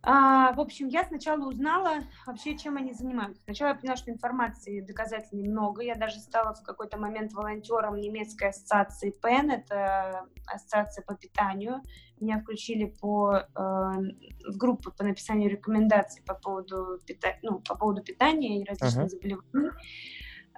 А, 0.05 0.53
в 0.55 0.61
общем, 0.61 0.89
я 0.89 1.05
сначала 1.05 1.47
узнала 1.47 2.01
вообще, 2.27 2.59
чем 2.59 2.77
они 2.77 2.93
занимаются. 2.93 3.41
Сначала 3.45 3.69
я 3.69 3.75
поняла, 3.77 3.97
что 3.97 4.11
информации 4.11 4.81
доказательной 4.81 5.49
много. 5.49 5.83
Я 5.83 5.95
даже 5.95 6.19
стала 6.19 6.55
в 6.55 6.63
какой-то 6.65 6.99
момент 6.99 7.33
волонтером 7.33 8.01
немецкой 8.01 8.49
ассоциации 8.49 9.11
ПЕН, 9.11 9.53
это 9.53 10.27
ассоциация 10.53 11.05
по 11.05 11.15
питанию. 11.15 11.83
Меня 12.19 12.41
включили 12.41 12.87
по, 12.87 13.37
э, 13.37 13.43
в 13.55 14.57
группу 14.57 14.91
по 14.91 15.05
написанию 15.05 15.49
рекомендаций 15.49 16.23
по 16.25 16.35
поводу, 16.35 16.99
пита... 17.07 17.37
ну, 17.43 17.61
по 17.61 17.77
поводу 17.77 18.03
питания 18.03 18.61
и 18.61 18.65
различных 18.65 19.07
uh-huh. 19.07 19.09
заболеваний. 19.09 19.71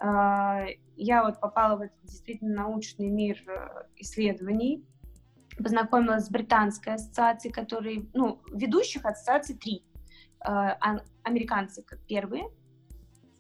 Э, 0.03 0.79
я 0.97 1.23
вот 1.23 1.39
попала 1.39 1.77
в 1.77 1.83
этот 1.83 2.03
действительно 2.03 2.63
научный 2.63 3.11
мир 3.11 3.43
э, 3.47 3.85
исследований 3.97 4.87
познакомилась 5.57 6.27
с 6.27 6.31
британской 6.31 6.95
ассоциацией, 6.95 7.53
которые, 7.53 8.07
ну, 8.15 8.43
ведущих 8.53 9.05
ассоциаций 9.05 9.57
три. 9.57 9.85
американцы 11.23 11.83
как 11.83 12.01
первые, 12.07 12.45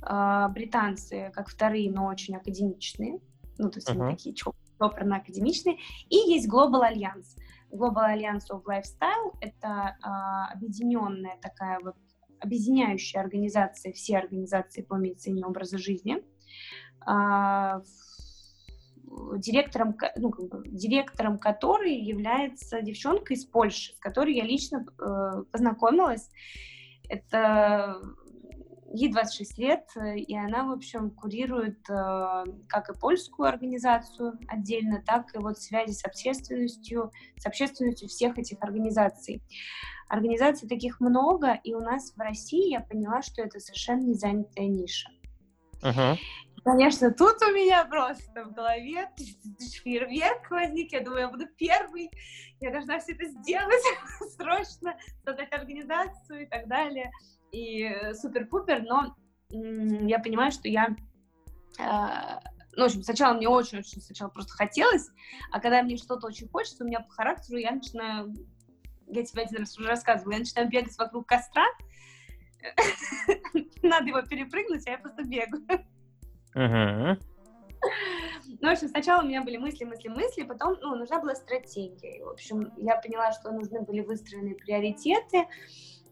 британцы 0.01 1.31
как 1.35 1.49
вторые, 1.49 1.91
но 1.91 2.07
очень 2.07 2.37
академичные, 2.37 3.21
ну, 3.59 3.71
то 3.71 3.79
есть 3.79 3.91
uh-huh. 3.91 4.03
они 4.03 4.17
такие 4.17 4.35
чопорно-академичные, 4.35 5.77
и 6.09 6.17
есть 6.17 6.49
Global 6.49 6.83
Alliance. 6.83 7.37
Global 7.71 8.09
Alliance 8.15 8.49
of 8.51 8.63
Lifestyle— 8.65 9.37
это 9.41 9.97
объединенная 10.53 11.37
такая 11.43 11.79
вот 11.81 11.97
объединяющая 12.41 13.21
организация, 13.21 13.93
все 13.93 14.19
организации 14.19 14.83
по 14.83 14.95
медицине 14.95 15.43
и 15.43 15.45
образу 15.45 15.79
жизни, 15.79 16.23
директором, 19.37 19.97
ну, 20.17 20.31
как 20.31 20.49
бы, 20.49 20.62
директором 20.67 21.39
которой 21.39 21.95
является 21.95 22.81
девчонка 22.83 23.35
из 23.35 23.45
Польши, 23.45 23.95
с 23.95 23.99
которой 24.01 24.35
я 24.35 24.45
лично 24.45 24.85
э, 24.85 25.45
познакомилась. 25.51 26.29
Это 27.09 28.01
ей 28.95 29.11
26 29.11 29.59
лет, 29.59 29.89
и 30.17 30.37
она, 30.37 30.65
в 30.65 30.71
общем, 30.71 31.11
курирует 31.11 31.79
э, 31.91 32.45
как 32.69 32.91
и 32.91 32.99
польскую 32.99 33.49
организацию 33.49 34.39
отдельно, 34.47 35.03
так 35.05 35.35
и 35.35 35.39
вот 35.39 35.59
связи 35.59 35.93
с 35.93 36.05
общественностью, 36.05 37.11
с 37.37 37.45
общественностью 37.45 38.09
всех 38.09 38.39
этих 38.39 38.62
организаций. 38.62 39.43
Организаций 40.09 40.69
таких 40.69 41.01
много, 41.01 41.59
и 41.65 41.75
у 41.75 41.81
нас 41.81 42.12
в 42.15 42.21
России 42.21 42.71
я 42.71 42.81
поняла, 42.81 43.23
что 43.23 43.43
это 43.43 43.59
совершенно 43.59 44.03
не 44.03 44.15
занятая 44.15 44.69
ниша. 44.69 45.09
Uh-huh. 45.83 46.17
Конечно, 46.65 47.12
тут 47.12 47.43
у 47.43 47.53
меня 47.53 47.85
просто 47.85 48.45
в 48.45 48.55
голове 48.55 49.11
фейерверк 49.83 50.51
возник. 50.51 50.93
Я 50.93 51.01
думаю, 51.01 51.21
я 51.23 51.29
буду 51.29 51.47
первый, 51.59 52.11
я 52.61 52.71
должна 52.71 52.99
все 53.01 53.12
это 53.12 53.27
сделать 53.27 53.85
срочно, 54.37 54.97
создать 55.25 55.53
организацию 55.53 56.45
и 56.45 56.47
так 56.47 56.67
далее. 56.67 57.11
И 57.53 57.87
супер-пупер, 58.15 58.83
но 58.83 59.15
я 59.51 60.19
понимаю, 60.19 60.53
что 60.53 60.67
я... 60.69 60.97
Э, 61.79 62.41
ну, 62.73 62.85
в 62.85 62.87
общем, 62.87 63.03
сначала 63.03 63.35
мне 63.35 63.47
очень-очень 63.47 64.01
сначала 64.01 64.31
просто 64.31 64.55
хотелось, 64.55 65.09
а 65.53 65.61
когда 65.61 65.83
мне 65.83 65.99
что-то 65.99 66.29
очень 66.29 66.49
хочется, 66.49 66.83
у 66.83 66.87
меня 66.87 67.01
по 67.01 67.11
характеру 67.11 67.59
я 67.59 67.73
начинаю... 67.73 68.35
Я 69.07 69.23
тебе 69.23 69.43
один 69.43 69.59
раз 69.59 69.79
уже 69.79 69.87
рассказывала, 69.87 70.33
я 70.33 70.39
начинаю 70.39 70.71
бегать 70.71 70.97
вокруг 70.97 71.29
костра, 71.29 71.67
надо 73.83 74.07
его 74.07 74.23
перепрыгнуть, 74.23 74.87
а 74.87 74.93
я 74.93 74.99
просто 74.99 75.25
бегаю. 75.25 75.62
Uh-huh. 76.55 77.17
Ну, 78.61 78.69
в 78.69 78.73
общем, 78.73 78.89
сначала 78.89 79.23
у 79.23 79.27
меня 79.27 79.43
были 79.43 79.57
мысли, 79.57 79.85
мысли, 79.85 80.09
мысли, 80.09 80.43
потом, 80.43 80.77
ну, 80.81 80.95
нужна 80.95 81.21
была 81.21 81.35
стратегия. 81.35 82.19
И, 82.19 82.23
в 82.23 82.29
общем, 82.29 82.73
я 82.77 82.97
поняла, 82.97 83.33
что 83.33 83.51
нужны 83.53 83.83
были 83.83 84.01
выстроены 84.01 84.55
приоритеты, 84.55 85.47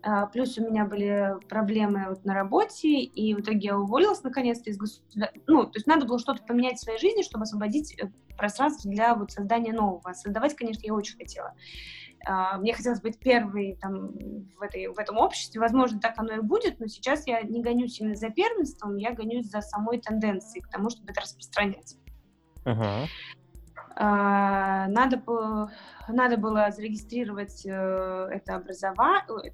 а, 0.02 0.26
плюс 0.26 0.58
у 0.58 0.68
меня 0.68 0.84
были 0.84 1.36
проблемы 1.48 2.06
вот 2.08 2.24
на 2.24 2.34
работе, 2.34 2.88
и 2.88 3.34
в 3.34 3.40
итоге 3.40 3.68
я 3.68 3.78
уволилась 3.78 4.22
наконец-то 4.22 4.68
из 4.70 4.76
государства. 4.76 5.40
Ну, 5.46 5.64
то 5.64 5.76
есть 5.76 5.86
надо 5.86 6.06
было 6.06 6.18
что-то 6.18 6.42
поменять 6.42 6.78
в 6.78 6.82
своей 6.82 6.98
жизни, 6.98 7.22
чтобы 7.22 7.44
освободить 7.44 7.96
э, 8.00 8.10
пространство 8.36 8.90
для 8.90 9.14
вот 9.14 9.30
создания 9.30 9.72
нового. 9.72 10.12
Создавать, 10.12 10.56
конечно, 10.56 10.84
я 10.84 10.94
очень 10.94 11.16
хотела. 11.16 11.54
А, 12.24 12.58
мне 12.58 12.72
хотелось 12.72 13.00
быть 13.00 13.18
первой 13.18 13.76
там, 13.80 14.12
в, 14.56 14.62
этой, 14.62 14.88
в 14.88 14.98
этом 14.98 15.18
обществе. 15.18 15.60
Возможно, 15.60 16.00
так 16.00 16.18
оно 16.18 16.34
и 16.34 16.40
будет, 16.40 16.80
но 16.80 16.86
сейчас 16.86 17.26
я 17.26 17.42
не 17.42 17.62
гонюсь 17.62 18.00
именно 18.00 18.16
за 18.16 18.30
первенством, 18.30 18.96
я 18.96 19.12
гонюсь 19.12 19.46
за 19.46 19.60
самой 19.60 20.00
тенденцией 20.00 20.62
к 20.62 20.68
тому, 20.68 20.90
чтобы 20.90 21.10
это 21.10 21.20
распространять. 21.20 21.96
Uh-huh. 22.64 23.06
Надо, 23.98 25.16
было, 25.18 25.70
надо 26.08 26.36
было 26.38 26.70
зарегистрировать 26.70 27.66
э, 27.66 28.28
это 28.30 28.54
образование, 28.54 29.52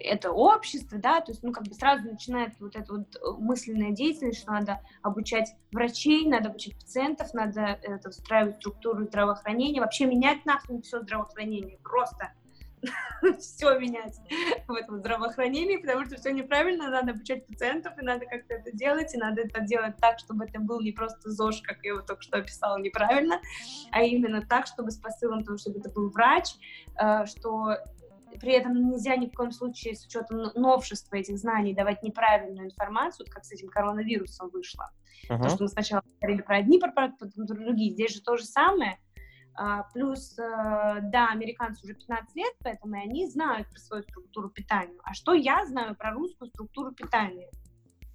это 0.00 0.32
общество, 0.32 0.98
да, 0.98 1.20
то 1.20 1.32
есть, 1.32 1.42
ну, 1.42 1.52
как 1.52 1.64
бы 1.64 1.74
сразу 1.74 2.04
начинает 2.08 2.52
вот 2.60 2.76
эта 2.76 2.92
вот 2.92 3.16
э, 3.16 3.18
мысленная 3.38 3.92
деятельность, 3.92 4.40
что 4.40 4.52
надо 4.52 4.80
обучать 5.02 5.54
врачей, 5.72 6.26
надо 6.26 6.50
обучать 6.50 6.76
пациентов, 6.76 7.32
надо 7.34 7.78
это, 7.82 8.10
встраивать 8.10 8.56
структуру 8.56 9.04
здравоохранения, 9.04 9.80
вообще 9.80 10.06
менять 10.06 10.44
нахрен 10.44 10.82
все 10.82 11.00
здравоохранение, 11.00 11.78
просто 11.82 12.32
все 13.38 13.78
менять 13.78 14.18
в 14.66 14.72
этом 14.72 14.98
здравоохранении, 14.98 15.76
потому 15.76 16.04
что 16.04 16.16
все 16.16 16.32
неправильно, 16.32 16.90
надо 16.90 17.12
обучать 17.12 17.46
пациентов, 17.46 17.92
и 18.00 18.04
надо 18.04 18.26
как-то 18.26 18.54
это 18.54 18.72
делать, 18.72 19.14
и 19.14 19.18
надо 19.18 19.42
это 19.42 19.60
делать 19.60 19.96
так, 19.98 20.18
чтобы 20.18 20.44
это 20.44 20.60
был 20.60 20.80
не 20.80 20.92
просто 20.92 21.30
ЗОЖ, 21.30 21.62
как 21.62 21.78
я 21.82 21.92
его 21.92 22.02
только 22.02 22.22
что 22.22 22.38
описала 22.38 22.78
неправильно, 22.78 23.40
а 23.90 24.02
именно 24.02 24.44
так, 24.44 24.66
чтобы 24.66 24.90
с 24.90 24.98
посылом 24.98 25.44
того, 25.44 25.58
чтобы 25.58 25.78
это 25.78 25.90
был 25.90 26.10
врач, 26.10 26.54
э, 27.00 27.26
что 27.26 27.76
при 28.38 28.52
этом 28.52 28.74
нельзя 28.74 29.16
ни 29.16 29.26
в 29.26 29.32
коем 29.32 29.52
случае 29.52 29.94
с 29.94 30.04
учетом 30.04 30.50
новшества 30.54 31.16
этих 31.16 31.38
знаний 31.38 31.74
давать 31.74 32.02
неправильную 32.02 32.66
информацию, 32.66 33.26
как 33.30 33.44
с 33.44 33.52
этим 33.52 33.68
коронавирусом 33.68 34.48
вышло. 34.50 34.90
Uh-huh. 35.28 35.42
То, 35.42 35.48
что 35.48 35.62
мы 35.64 35.68
сначала 35.68 36.02
говорили 36.20 36.42
про 36.42 36.56
одни 36.56 36.78
препараты, 36.78 37.14
потом 37.18 37.46
другие. 37.46 37.92
Здесь 37.92 38.14
же 38.14 38.22
то 38.22 38.36
же 38.36 38.44
самое. 38.44 38.98
А, 39.54 39.82
плюс, 39.92 40.38
э, 40.38 41.00
да, 41.02 41.28
американцы 41.30 41.84
уже 41.84 41.94
15 41.94 42.34
лет, 42.36 42.54
поэтому 42.62 42.94
они 42.94 43.28
знают 43.28 43.68
про 43.68 43.78
свою 43.78 44.02
структуру 44.02 44.48
питания. 44.48 44.98
А 45.04 45.12
что 45.12 45.34
я 45.34 45.66
знаю 45.66 45.94
про 45.94 46.12
русскую 46.12 46.48
структуру 46.48 46.92
питания? 46.92 47.50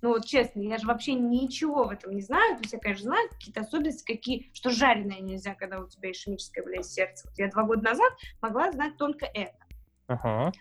Ну 0.01 0.09
вот 0.09 0.25
честно, 0.25 0.61
я 0.61 0.77
же 0.77 0.85
вообще 0.85 1.13
ничего 1.13 1.85
в 1.85 1.89
этом 1.89 2.13
не 2.13 2.21
знаю. 2.21 2.55
То 2.55 2.61
есть 2.61 2.73
я, 2.73 2.79
конечно, 2.79 3.05
знаю 3.05 3.29
какие-то 3.29 3.61
особенности, 3.61 4.05
какие, 4.05 4.49
что 4.53 4.69
жареное 4.69 5.19
нельзя, 5.19 5.55
когда 5.55 5.79
у 5.79 5.87
тебя 5.87 6.11
ишемическое 6.11 6.63
болезнь 6.63 6.89
сердца. 6.89 7.27
Вот 7.27 7.37
я 7.37 7.49
два 7.49 7.63
года 7.63 7.83
назад 7.83 8.13
могла 8.41 8.71
знать 8.71 8.97
только 8.97 9.25
это. 9.25 9.56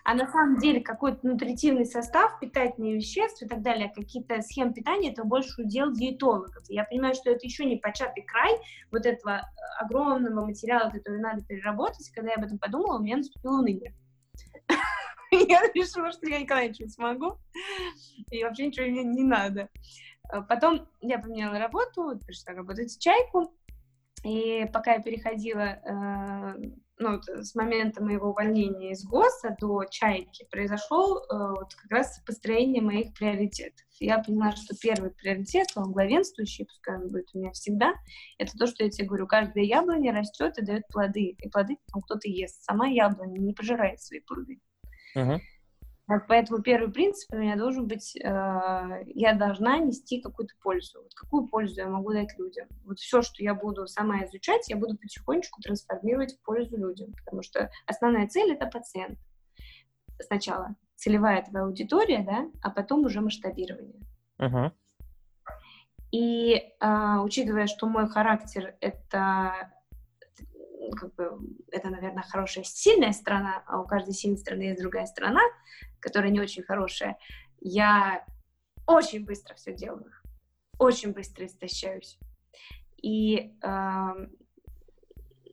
А 0.03 0.15
на 0.15 0.27
самом 0.27 0.59
деле 0.59 0.81
какой-то 0.81 1.27
нутритивный 1.27 1.87
состав, 1.87 2.39
питательные 2.41 2.97
вещества 2.97 3.47
и 3.47 3.49
так 3.49 3.63
далее, 3.63 3.93
какие-то 3.95 4.43
схемы 4.43 4.73
питания, 4.73 5.13
это 5.13 5.25
больше 5.25 5.63
удел 5.63 5.93
диетологов. 5.93 6.65
Я 6.69 6.85
понимаю, 6.85 7.15
что 7.15 7.31
это 7.31 7.47
еще 7.47 7.65
не 7.65 7.77
початый 7.77 8.25
край 8.25 8.57
вот 8.91 9.07
этого 9.07 9.37
э, 9.37 9.85
огромного 9.85 10.47
материала, 10.47 10.91
который 10.91 11.21
надо 11.21 11.45
переработать. 11.45 12.11
Когда 12.11 12.31
я 12.31 12.37
об 12.37 12.45
этом 12.45 12.59
подумала, 12.59 12.99
у 12.99 13.03
меня 13.03 13.19
наступило 13.19 13.59
уныние. 13.59 13.95
Я 15.33 15.61
решила, 15.75 16.13
что 16.13 16.29
я 16.29 16.41
никогда 16.41 16.65
ничего 16.65 16.87
не 16.87 16.93
смогу, 16.93 17.39
и 18.31 18.45
вообще 18.45 18.69
ничего 18.69 18.87
мне 18.87 19.03
не 19.03 19.25
надо. 19.25 19.69
Э, 20.33 20.43
потом 20.43 20.89
я 21.01 21.19
поменяла 21.19 21.59
работу, 21.59 22.19
пришла 22.25 22.55
работать 22.55 22.93
в 22.93 23.01
чайку, 23.01 23.53
и 24.25 24.67
пока 24.73 24.95
я 24.95 25.03
переходила 25.03 25.61
э, 25.63 26.55
ну, 26.99 27.21
с 27.23 27.55
момента 27.55 28.03
моего 28.03 28.31
увольнения 28.31 28.93
из 28.93 29.05
ГОСа 29.05 29.57
до 29.61 29.85
чайки 29.85 30.47
произошел 30.51 31.19
э, 31.19 31.25
вот 31.31 31.75
как 31.75 31.91
раз 31.91 32.21
построение 32.25 32.83
моих 32.83 33.13
приоритетов. 33.13 33.85
Я 34.01 34.19
поняла, 34.19 34.53
что 34.53 34.75
первый 34.81 35.11
приоритет, 35.11 35.69
он 35.75 35.93
главенствующий, 35.93 36.67
пускай 36.67 36.97
он 36.97 37.09
будет 37.09 37.29
у 37.35 37.39
меня 37.39 37.51
всегда, 37.53 37.93
это 38.39 38.57
то, 38.57 38.67
что 38.67 38.85
я 38.85 38.91
тебе 38.91 39.09
говорю, 39.09 39.27
каждая 39.27 39.65
яблоня 39.65 40.13
растет 40.13 40.59
и 40.59 40.65
дает 40.65 40.87
плоды, 40.89 41.37
и 41.39 41.49
плоды 41.49 41.77
потом 41.87 42.03
кто-то 42.03 42.29
ест. 42.29 42.63
Сама 42.63 42.87
яблоня 42.87 43.39
не 43.39 43.53
пожирает 43.53 44.01
свои 44.01 44.21
плоды. 44.21 44.61
Uh-huh. 45.17 45.39
Поэтому 46.29 46.63
первый 46.63 46.93
принцип 46.93 47.33
у 47.33 47.37
меня 47.37 47.57
должен 47.57 47.89
быть, 47.89 48.15
э, 48.17 49.03
я 49.07 49.35
должна 49.35 49.79
нести 49.79 50.21
какую-то 50.21 50.55
пользу. 50.63 51.03
Вот 51.03 51.13
какую 51.15 51.49
пользу 51.49 51.81
я 51.81 51.89
могу 51.89 52.13
дать 52.13 52.39
людям? 52.39 52.69
Вот 52.85 53.01
все, 53.01 53.23
что 53.23 53.43
я 53.43 53.55
буду 53.55 53.89
сама 53.89 54.25
изучать, 54.25 54.69
я 54.69 54.77
буду 54.77 54.97
потихонечку 54.97 55.61
трансформировать 55.61 56.37
в 56.37 56.43
пользу 56.43 56.77
людям, 56.77 57.13
потому 57.13 57.43
что 57.43 57.71
основная 57.87 58.29
цель— 58.29 58.53
это 58.55 58.67
пациент. 58.67 59.19
Сначала 60.21 60.77
целевая 60.95 61.43
твоя 61.43 61.65
аудитория, 61.65 62.23
да, 62.23 62.49
а 62.63 62.71
потом 62.71 63.05
уже 63.05 63.21
масштабирование. 63.21 64.01
Uh-huh. 64.39 64.71
И 66.13 66.55
э, 66.55 67.19
учитывая, 67.19 67.67
что 67.67 67.89
мой 67.89 68.09
характер— 68.09 68.77
это 68.81 69.73
как 70.93 71.15
бы, 71.15 71.39
это, 71.71 71.91
наверное, 71.91 72.23
хорошая, 72.23 72.65
сильная 72.65 73.13
сторона, 73.13 73.63
а 73.67 73.81
у 73.81 73.87
каждой 73.87 74.15
сильной 74.15 74.39
стороны 74.39 74.63
есть 74.63 74.81
другая 74.81 75.07
сторона, 75.07 75.41
которая 76.01 76.31
не 76.31 76.41
очень 76.41 76.63
хорошая, 76.63 77.19
я 77.61 78.25
очень 78.87 79.25
быстро 79.25 79.55
все 79.55 79.75
делаю, 79.75 80.13
очень 80.79 81.13
быстро 81.13 81.47
истощаюсь. 81.47 82.19
И 83.03 83.55
э, 83.63 84.29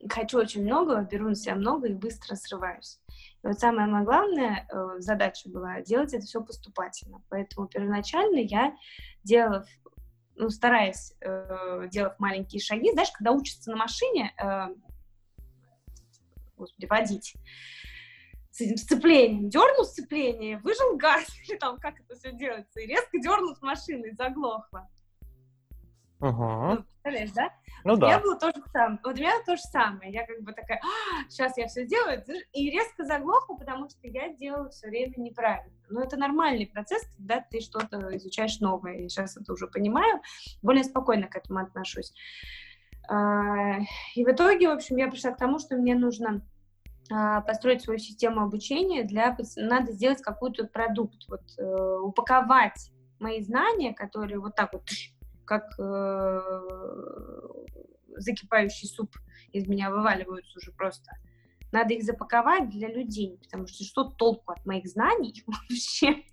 хочу 0.08 0.38
очень 0.38 0.62
много, 0.62 1.02
беру 1.02 1.28
на 1.28 1.34
себя 1.34 1.54
много 1.54 1.88
и 1.88 1.94
быстро 1.94 2.36
срываюсь. 2.36 3.00
И 3.42 3.46
вот 3.46 3.58
самая 3.58 3.86
моя 3.86 4.04
главная 4.04 4.68
э, 4.70 5.00
задача 5.00 5.48
была 5.48 5.80
делать 5.82 6.14
это 6.14 6.24
все 6.24 6.42
поступательно. 6.42 7.22
Поэтому 7.28 7.68
первоначально 7.68 8.38
я 8.38 8.74
делала, 9.22 9.64
ну, 10.36 10.48
стараясь, 10.50 11.14
э, 11.20 11.88
делать 11.90 12.18
маленькие 12.18 12.60
шаги, 12.60 12.92
знаешь, 12.92 13.10
когда 13.12 13.32
учатся 13.32 13.70
на 13.70 13.76
машине, 13.76 14.32
э, 14.42 14.74
господи, 16.64 16.86
водить 16.86 17.34
с 18.54 18.60
этим 18.60 18.76
сцеплением. 18.76 19.50
Дернул 19.50 19.84
сцепление, 19.84 20.58
выжил 20.58 20.96
газ, 20.96 21.26
или 21.48 21.56
там 21.56 21.78
как 21.78 22.00
это 22.00 22.14
все 22.14 22.32
делается, 22.32 22.80
и 22.80 22.86
резко 22.86 23.18
дернул 23.18 23.54
с 23.54 23.62
машины 23.62 24.06
и 24.06 24.14
заглохло. 24.14 24.88
Угу. 26.20 26.30
Ну, 26.30 26.82
представляешь, 26.84 27.32
да? 27.32 27.50
Ну 27.84 27.90
вот 27.90 28.00
да. 28.00 28.06
У 28.06 28.08
меня 28.10 28.20
было 28.20 28.38
то 28.38 28.46
же 28.46 28.62
самое. 28.72 29.00
Вот 29.04 29.14
у 29.14 29.18
меня 29.18 29.32
то 29.44 29.56
же 29.56 29.62
самое. 29.62 30.12
Я 30.12 30.26
как 30.26 30.40
бы 30.40 30.52
такая, 30.52 30.80
а, 30.82 31.28
сейчас 31.28 31.58
я 31.58 31.66
все 31.66 31.84
сделаю, 31.84 32.24
и 32.52 32.70
резко 32.70 33.04
заглохла, 33.04 33.56
потому 33.56 33.90
что 33.90 34.06
я 34.06 34.32
делала 34.32 34.70
все 34.70 34.88
время 34.88 35.14
неправильно. 35.18 35.76
Но 35.90 36.00
это 36.00 36.16
нормальный 36.16 36.66
процесс, 36.66 37.04
когда 37.16 37.40
ты 37.40 37.60
что-то 37.60 38.16
изучаешь 38.16 38.60
новое. 38.60 39.00
Я 39.00 39.08
сейчас 39.08 39.36
это 39.36 39.52
уже 39.52 39.66
понимаю, 39.66 40.22
более 40.62 40.84
спокойно 40.84 41.26
к 41.26 41.36
этому 41.36 41.58
отношусь. 41.58 42.14
А, 43.08 43.80
и 44.14 44.24
в 44.24 44.28
итоге, 44.30 44.68
в 44.68 44.72
общем, 44.72 44.96
я 44.96 45.10
пришла 45.10 45.32
к 45.32 45.38
тому, 45.38 45.58
что 45.58 45.76
мне 45.76 45.94
нужно 45.94 46.40
построить 47.08 47.82
свою 47.82 47.98
систему 47.98 48.42
обучения, 48.42 49.04
для, 49.04 49.36
надо 49.56 49.92
сделать 49.92 50.22
какой-то 50.22 50.66
продукт, 50.66 51.28
вот, 51.28 51.42
э, 51.58 51.98
упаковать 52.00 52.90
мои 53.18 53.42
знания, 53.42 53.92
которые 53.92 54.38
вот 54.38 54.54
так 54.54 54.72
вот, 54.72 54.88
как 55.44 55.64
э, 55.78 56.40
закипающий 58.16 58.88
суп 58.88 59.16
из 59.52 59.66
меня 59.66 59.90
вываливаются 59.90 60.58
уже 60.58 60.72
просто. 60.72 61.10
Надо 61.72 61.94
их 61.94 62.04
запаковать 62.04 62.70
для 62.70 62.88
людей, 62.88 63.38
потому 63.42 63.66
что 63.66 63.84
что 63.84 64.04
толку 64.04 64.52
от 64.52 64.64
моих 64.64 64.86
знаний 64.86 65.42
вообще, 65.46 66.24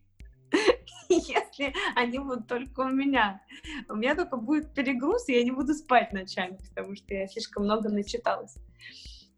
если 1.09 1.73
они 1.95 2.19
будут 2.19 2.47
только 2.47 2.81
у 2.81 2.89
меня. 2.89 3.41
У 3.89 3.95
меня 3.95 4.15
только 4.15 4.37
будет 4.37 4.73
перегруз, 4.73 5.27
и 5.27 5.33
я 5.33 5.43
не 5.43 5.51
буду 5.51 5.73
спать 5.73 6.13
ночами, 6.13 6.57
потому 6.69 6.95
что 6.95 7.13
я 7.13 7.27
слишком 7.27 7.63
много 7.63 7.89
начиталась 7.89 8.55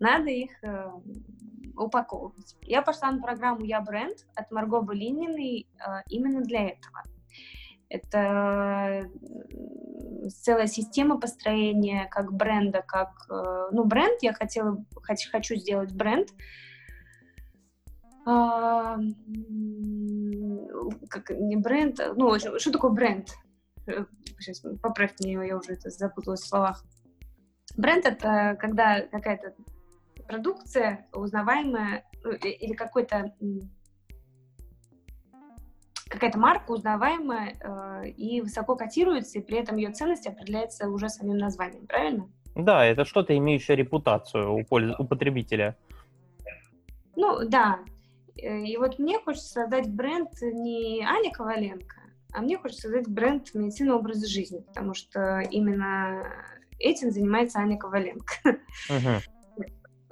надо 0.04 0.30
их 0.30 0.52
э, 0.64 0.92
упаковывать. 1.78 2.58
Я 2.62 2.82
пошла 2.82 3.12
на 3.12 3.22
программу 3.22 3.64
«Я 3.64 3.80
бренд» 3.82 4.18
от 4.36 4.52
Марго 4.52 4.82
Болининой 4.82 5.68
э, 5.80 6.04
именно 6.10 6.42
для 6.42 6.70
этого. 6.70 7.04
Это 7.90 9.10
целая 10.42 10.68
система 10.68 11.20
построения 11.20 12.08
как 12.12 12.34
бренда, 12.34 12.84
как... 12.86 13.12
Э, 13.30 13.70
ну, 13.72 13.86
бренд, 13.86 14.22
я 14.22 14.34
хотела, 14.34 14.84
хочу, 15.32 15.56
сделать 15.56 15.94
бренд, 15.94 16.30
э, 18.28 18.98
как 21.10 21.30
не 21.30 21.56
бренд, 21.56 22.00
ну, 22.16 22.38
что 22.40 22.72
такое 22.72 22.92
бренд? 22.92 23.30
Сейчас 24.40 24.60
поправь 24.82 25.14
меня, 25.20 25.44
я 25.44 25.58
уже 25.58 25.74
это 25.74 25.90
запуталась 25.90 26.42
в 26.42 26.48
словах. 26.48 26.84
Бренд— 27.78 28.06
это 28.06 28.58
когда 28.60 29.02
какая-то 29.02 29.54
продукция 30.28 31.08
узнаваемая 31.14 32.04
ну, 32.24 32.32
или 32.32 32.74
какой-то 32.74 33.34
какая-то 36.14 36.38
марка 36.38 36.72
узнаваемая 36.72 37.56
э, 37.60 38.10
и 38.10 38.42
высоко 38.42 38.76
котируется, 38.76 39.40
и 39.40 39.42
при 39.42 39.58
этом 39.58 39.78
ее 39.78 39.92
ценность 39.92 40.28
определяется 40.28 40.88
уже 40.88 41.10
самим 41.10 41.38
названием, 41.38 41.88
правильно? 41.88 42.30
Да, 42.56 42.86
это 42.86 43.04
что-то 43.04 43.36
имеющее 43.36 43.76
репутацию 43.76 44.54
у, 44.54 44.64
польз... 44.64 44.94
у 45.00 45.06
потребителя. 45.06 45.76
Ну, 47.16 47.48
да. 47.48 47.80
Э, 48.38 48.64
и 48.64 48.78
вот 48.78 49.00
мне 49.00 49.20
хочется 49.20 49.48
создать 49.48 49.90
бренд 49.90 50.30
не 50.42 51.04
Аня 51.04 51.32
Коваленко, 51.32 51.96
а 52.32 52.42
мне 52.42 52.58
хочется 52.58 52.84
создать 52.84 53.08
бренд 53.08 53.54
медицины 53.56 53.94
образа 53.94 54.28
жизни, 54.28 54.60
потому 54.60 54.94
что 54.94 55.40
именно 55.40 56.24
этим 56.80 57.10
занимается 57.10 57.60
Аня 57.60 57.78
Коваленко. 57.78 58.34
Угу. 58.90 59.33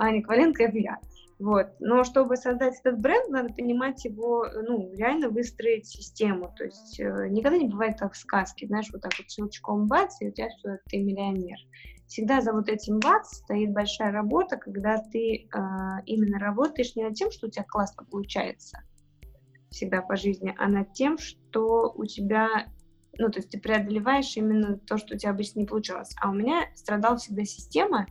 Аня 0.01 0.23
Коваленко— 0.23 0.63
это 0.65 0.77
я. 0.77 0.99
Вот. 1.39 1.67
Но 1.79 2.03
чтобы 2.03 2.35
создать 2.35 2.79
этот 2.79 2.99
бренд, 2.99 3.29
надо 3.29 3.53
понимать 3.53 4.03
его, 4.05 4.45
ну, 4.67 4.93
реально 4.93 5.29
выстроить 5.29 5.87
систему. 5.87 6.53
То 6.55 6.65
есть 6.65 6.99
э, 6.99 7.27
никогда 7.29 7.57
не 7.57 7.67
бывает 7.67 7.97
так 7.97 8.13
в 8.13 8.17
сказке, 8.17 8.67
знаешь, 8.67 8.89
вот 8.91 9.01
так 9.01 9.11
вот 9.17 9.29
щелчком 9.29 9.87
бац, 9.87 10.21
и 10.21 10.27
у 10.27 10.31
тебя 10.31 10.49
все, 10.49 10.77
ты 10.87 10.97
миллионер. 10.97 11.57
Всегда 12.07 12.41
за 12.41 12.51
вот 12.53 12.67
этим 12.67 12.99
бац 12.99 13.37
стоит 13.37 13.71
большая 13.73 14.11
работа, 14.11 14.57
когда 14.57 14.97
ты 14.97 15.35
э, 15.35 15.47
именно 16.05 16.37
работаешь 16.39 16.95
не 16.95 17.03
над 17.03 17.15
тем, 17.15 17.31
что 17.31 17.47
у 17.47 17.49
тебя 17.49 17.65
классно 17.67 18.05
получается 18.05 18.79
всегда 19.69 20.01
по 20.01 20.17
жизни, 20.17 20.53
а 20.57 20.67
над 20.67 20.93
тем, 20.93 21.17
что 21.17 21.93
у 21.95 22.05
тебя 22.05 22.67
ну, 23.17 23.29
то 23.29 23.39
есть 23.39 23.49
ты 23.49 23.59
преодолеваешь 23.59 24.35
именно 24.37 24.77
то, 24.77 24.97
что 24.97 25.15
у 25.15 25.17
тебя 25.17 25.31
обычно 25.31 25.59
не 25.59 25.65
получалось. 25.65 26.15
А 26.21 26.29
у 26.29 26.33
меня 26.33 26.67
страдала 26.75 27.17
всегда 27.17 27.43
система, 27.43 28.07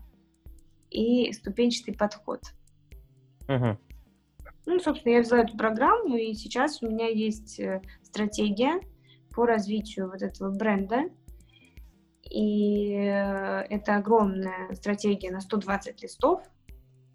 и 0.91 1.33
ступенчатый 1.33 1.95
подход. 1.95 2.41
Угу. 3.49 3.79
Ну, 4.67 4.79
собственно, 4.79 5.15
я 5.15 5.21
взяла 5.21 5.43
эту 5.43 5.57
программу, 5.57 6.17
и 6.17 6.35
сейчас 6.35 6.83
у 6.83 6.89
меня 6.89 7.09
есть 7.09 7.59
э, 7.59 7.83
стратегия 8.03 8.81
по 9.35 9.47
развитию 9.47 10.09
вот 10.09 10.23
этого 10.23 10.51
бренда. 10.51 11.05
И 12.31 12.93
э, 12.93 13.63
это 13.71 13.97
огромная 13.97 14.73
стратегия 14.75 15.31
на 15.31 15.41
120 15.41 16.03
листов. 16.03 16.43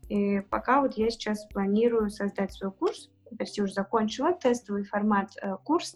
И 0.09 0.41
пока 0.49 0.81
вот 0.81 0.97
я 0.97 1.09
сейчас 1.09 1.45
планирую 1.47 2.09
создать 2.09 2.53
свой 2.53 2.71
курс, 2.71 3.09
почти 3.37 3.61
уже 3.61 3.73
закончила 3.73 4.33
тестовый 4.33 4.83
формат 4.83 5.31
э, 5.41 5.55
курс, 5.63 5.95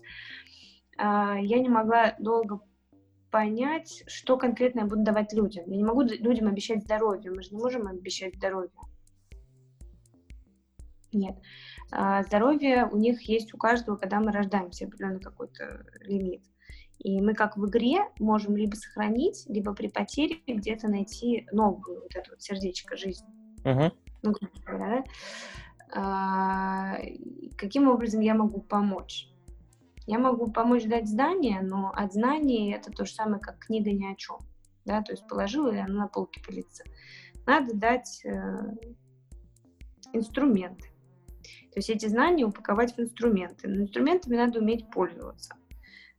э, 0.98 1.02
я 1.02 1.60
не 1.60 1.70
могла 1.70 2.16
долго 2.20 2.62
понять, 3.32 4.04
что 4.08 4.38
конкретно 4.38 4.82
я 4.82 4.86
буду 4.86 5.04
давать 5.04 5.34
людям. 5.34 5.66
Я 5.68 5.78
не 5.78 5.84
могу 5.84 6.02
людям 6.02 6.48
обещать 6.48 6.84
здоровье, 6.84 7.32
мы 7.32 7.42
же 7.42 7.52
не 7.52 7.62
можем 7.62 7.88
обещать 7.88 8.36
здоровье. 8.36 8.72
Нет. 11.12 11.36
А 11.92 12.24
здоровье 12.24 12.88
у 12.92 12.98
них 12.98 13.22
есть 13.24 13.54
у 13.54 13.58
каждого, 13.58 13.96
когда 13.98 14.20
мы 14.20 14.32
рождаемся, 14.32 14.86
определенный 14.86 15.20
какой-то 15.20 15.86
лимит. 16.02 16.44
И 17.00 17.22
мы 17.22 17.34
как 17.34 17.58
в 17.58 17.66
игре 17.68 18.00
можем 18.20 18.58
либо 18.58 18.76
сохранить, 18.76 19.46
либо 19.48 19.74
при 19.74 19.88
потере 19.88 20.42
где-то 20.46 20.90
найти 20.90 21.48
новую 21.52 22.02
вот 22.02 22.16
это 22.16 22.32
вот 22.32 22.42
сердечко 22.42 22.98
жизни. 22.98 23.28
Uh-huh. 23.64 23.92
Ну, 24.22 24.34
да? 24.66 25.04
а, 25.94 26.98
каким 27.58 27.88
образом 27.88 28.20
я 28.22 28.36
могу 28.36 28.62
помочь? 28.62 29.30
Я 30.10 30.18
могу 30.18 30.52
помочь 30.52 30.86
дать 30.86 31.08
знания, 31.08 31.62
но 31.62 31.92
от 31.96 32.14
знаний 32.14 32.74
это 32.74 32.92
то 32.92 33.06
же 33.06 33.14
самое, 33.14 33.40
как 33.40 33.60
книга 33.60 33.92
ни 33.92 34.12
о 34.12 34.16
чем. 34.16 34.38
Да? 34.84 35.04
То 35.04 35.12
есть 35.12 35.28
положила, 35.28 35.72
и 35.72 35.78
она 35.78 35.94
на 35.94 36.08
полке 36.08 36.42
пылится. 36.42 36.84
Надо 37.46 37.76
дать 37.76 38.26
э, 38.26 38.76
инструменты. 40.12 40.90
То 41.72 41.76
есть 41.76 41.92
эти 41.92 42.08
знания 42.08 42.44
упаковать 42.44 42.98
в 42.98 43.00
инструменты. 43.00 43.68
Но 43.68 43.84
инструментами 43.84 44.36
надо 44.36 44.62
уметь 44.62 44.90
пользоваться. 44.90 45.54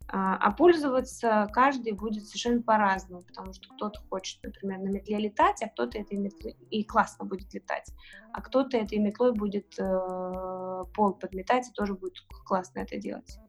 А, 0.07 0.37
а 0.37 0.53
пользоваться 0.53 1.49
каждый 1.53 1.91
будет 1.91 2.29
совершенно 2.29 2.63
по-разному, 2.63 3.23
потому 3.23 3.53
что 3.55 3.75
кто-то 3.75 3.99
хочет, 4.09 4.41
например, 4.45 4.79
на 4.79 4.89
метле 4.89 5.19
летать, 5.19 5.63
а 5.65 5.69
кто-то 5.69 5.99
этой 5.99 6.17
метлой 6.17 6.57
и 6.71 6.85
классно 6.85 7.25
будет 7.25 7.53
летать, 7.55 7.93
а 8.33 8.41
кто-то 8.41 8.77
этой 8.77 8.99
метлой 8.99 9.33
будет 9.33 9.75
э, 9.81 10.85
пол 10.95 11.15
подметать 11.15 11.69
и 11.69 11.73
тоже 11.73 11.95
будет 11.95 12.15
классно 12.45 12.81
это 12.81 12.97
делать. 12.97 13.41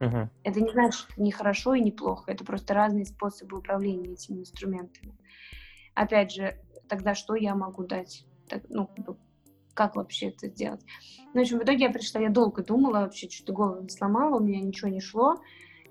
Угу. 0.00 0.28
Это 0.42 0.60
не 0.60 0.70
значит, 0.70 1.06
не 1.16 1.30
хорошо 1.30 1.74
и 1.74 1.80
не 1.80 1.92
плохо. 1.92 2.32
Это 2.32 2.44
просто 2.44 2.74
разные 2.74 3.04
способы 3.04 3.58
управления 3.58 4.12
этими 4.12 4.40
инструментами. 4.40 5.14
Опять 5.94 6.32
же, 6.32 6.58
тогда 6.88 7.14
что 7.14 7.34
я 7.34 7.54
могу 7.54 7.84
дать? 7.84 8.26
Так, 8.48 8.62
ну, 8.68 8.90
как 9.74 9.96
вообще 9.96 10.28
это 10.28 10.48
сделать? 10.48 10.82
Ну, 11.32 11.40
в 11.40 11.42
общем, 11.42 11.58
в 11.58 11.62
итоге 11.62 11.84
я 11.84 11.90
пришла, 11.90 12.20
я 12.20 12.30
долго 12.30 12.62
думала, 12.62 13.00
вообще 13.00 13.28
чуть 13.28 13.48
голову 13.50 13.82
не 13.82 13.88
сломала, 13.88 14.38
у 14.38 14.42
меня 14.42 14.60
ничего 14.60 14.88
не 14.88 15.00
шло. 15.00 15.40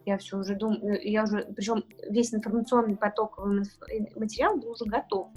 Я 0.06 0.18
все 0.18 0.38
уже 0.38 0.56
думала, 0.56 1.00
я 1.02 1.24
уже, 1.24 1.46
причем 1.56 1.84
весь 2.10 2.34
информационный 2.34 2.98
поток 2.98 3.40
материал 4.16 4.58
был 4.58 4.72
уже 4.72 4.86
готов. 4.86 5.30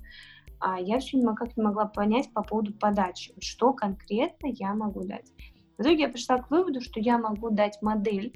А 0.59 0.80
я 0.80 0.98
все 0.98 1.18
никак 1.18 1.56
не 1.56 1.62
могла 1.62 1.84
понять 1.86 2.32
по 2.32 2.43
поводу 2.43 2.72
подачи, 2.72 3.34
что 3.40 3.72
конкретно 3.72 4.48
я 4.48 4.74
могу 4.74 5.05
дать. 5.05 5.30
В 5.78 5.82
итоге 5.82 6.02
я 6.02 6.09
пришла 6.09 6.38
к 6.38 6.51
выводу, 6.51 6.80
что 6.80 6.98
я 6.98 7.18
могу 7.18 7.51
дать 7.51 7.80
модель 7.82 8.32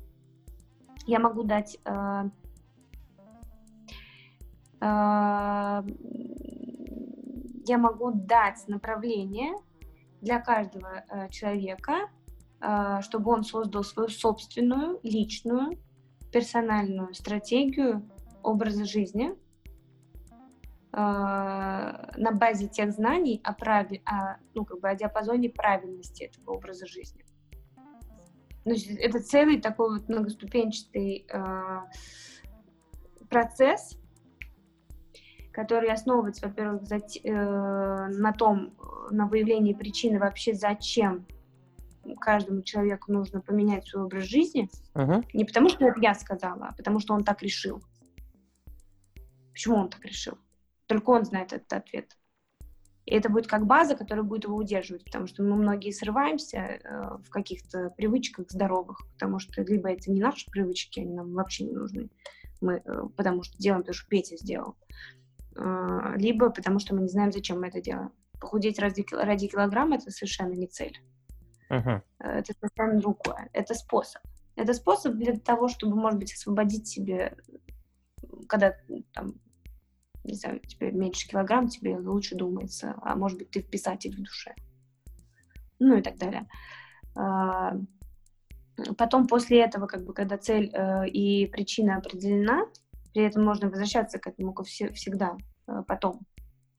я 1.11 1.19
могу 1.19 1.43
дать 1.43 1.77
э, 1.85 2.25
э, 4.81 5.83
я 7.67 7.79
могу 7.79 8.13
дать 8.13 8.69
направление 8.69 9.57
для 10.21 10.41
каждого 10.41 11.05
э, 11.09 11.29
человека, 11.31 12.09
чтобы 13.01 13.33
он 13.33 13.43
создал 13.43 13.83
свою 13.83 14.11
собственную, 14.11 15.01
личную, 15.03 15.79
персональную 16.31 17.15
стратегию 17.15 18.07
образа 18.43 18.85
жизни 18.85 19.35
на 20.93 22.33
базе 22.35 22.69
тех 22.69 22.93
знаний 22.93 23.41
о 23.45 23.55
праве, 23.55 24.03
о, 24.05 24.37
ну, 24.53 24.67
как 24.67 24.81
бы 24.81 24.91
о 24.91 24.95
диапазоне 24.95 25.49
правильности 25.49 26.25
этого 26.25 26.57
образа 26.57 26.87
жизни. 26.87 27.25
Ну, 28.65 28.75
это 28.99 29.21
целый 29.21 29.61
такой 29.61 29.99
вот 29.99 30.09
многоступенчатый 30.09 31.27
э, 31.33 31.79
процесс, 33.29 33.97
который 35.53 35.91
основывается, 35.91 36.47
во-первых, 36.47 36.83
за, 36.83 36.97
э, 36.97 37.33
на 37.33 38.33
том, 38.33 38.75
на 39.11 39.27
выявлении 39.27 39.73
причины 39.73 40.19
вообще, 40.19 40.55
зачем 40.55 41.27
каждому 42.21 42.63
человеку 42.63 43.13
нужно 43.13 43.41
поменять 43.41 43.87
свой 43.87 44.05
образ 44.05 44.25
жизни. 44.25 44.69
Uh-huh. 44.95 45.25
Не 45.33 45.45
потому, 45.45 45.69
что 45.69 45.87
это 45.87 46.01
я 46.01 46.15
сказала, 46.15 46.69
а 46.69 46.75
потому, 46.75 46.99
что 46.99 47.15
он 47.15 47.25
так 47.25 47.43
решил. 47.43 47.83
Почему 49.53 49.77
он 49.77 49.89
так 49.89 50.05
решил? 50.05 50.39
Только 50.87 51.11
он 51.11 51.25
знает 51.25 51.53
этот 51.53 51.73
ответ. 51.73 52.17
И 53.11 53.15
это 53.15 53.29
будет 53.29 53.49
как 53.49 53.67
база, 53.67 53.97
которая 53.97 54.25
будет 54.25 54.45
его 54.45 54.55
удерживать, 54.55 55.05
потому 55.05 55.27
что 55.27 55.43
мы 55.43 55.57
многие 55.57 55.91
срываемся 55.91 56.59
э, 56.59 57.19
в 57.25 57.29
каких-то 57.29 57.91
привычках 57.97 58.49
здоровых, 58.49 59.01
потому 59.15 59.41
что 59.41 59.63
либо 59.63 59.91
это 59.91 60.13
не 60.13 60.21
наши 60.21 60.49
привычки, 60.49 61.01
они 61.01 61.13
нам 61.13 61.33
вообще 61.33 61.65
не 61.65 61.73
нужны, 61.73 62.09
мы, 62.61 62.75
э, 62.85 63.03
потому 63.17 63.43
что 63.43 63.59
делаем 63.59 63.83
то, 63.83 63.93
что 63.93 64.09
Петя 64.09 64.37
сделал, 64.37 64.77
э, 65.57 66.13
либо 66.19 66.51
потому 66.51 66.79
что 66.79 66.95
мы 66.95 67.03
не 67.03 67.09
знаем, 67.09 67.33
зачем 67.33 67.61
мы 67.61 67.67
это 67.67 67.81
делаем. 67.81 68.13
Похудеть 68.41 68.79
ради, 68.79 69.05
ради 69.11 69.49
килограмма— 69.49 69.97
это 69.97 70.13
совершенно 70.13 70.53
не 70.53 70.69
цель. 70.69 70.97
Uh-huh. 71.69 72.01
Это 72.21 72.53
совершенно 72.61 73.01
другое. 73.01 73.51
Это 73.53 73.75
способ. 73.75 74.23
Это 74.55 74.73
способ 74.73 75.15
для 75.15 75.37
того, 75.37 75.69
чтобы, 75.69 75.97
может 75.97 76.19
быть, 76.19 76.33
освободить 76.33 76.87
себе, 76.87 77.37
когда 78.49 78.77
там 79.13 79.35
не 80.25 80.35
знаю, 80.35 80.61
тебе 80.61 80.93
меньше 80.93 81.29
килограмм, 81.29 81.69
тебе 81.69 81.99
лучше 81.99 82.37
думается, 82.37 82.95
а 83.03 83.17
может 83.17 83.39
быть, 83.39 83.51
ты 83.51 83.63
писатель 83.63 84.15
в 84.15 84.23
душе. 84.23 84.55
Ну 85.79 85.97
и 85.97 86.03
так 86.03 86.19
далее. 86.19 86.47
А, 87.17 87.77
потом 88.97 89.27
после 89.27 89.61
этого, 89.61 89.87
как 89.87 90.05
бы, 90.05 90.13
когда 90.13 90.37
цель 90.37 90.71
э, 90.73 91.09
и 91.09 91.47
причина 91.47 91.97
определена, 91.97 92.67
при 93.13 93.23
этом 93.23 93.45
можно 93.45 93.69
возвращаться 93.69 94.19
к 94.19 94.27
этому 94.27 94.55
всегда 94.55 95.37
э, 95.67 95.83
потом. 95.87 96.21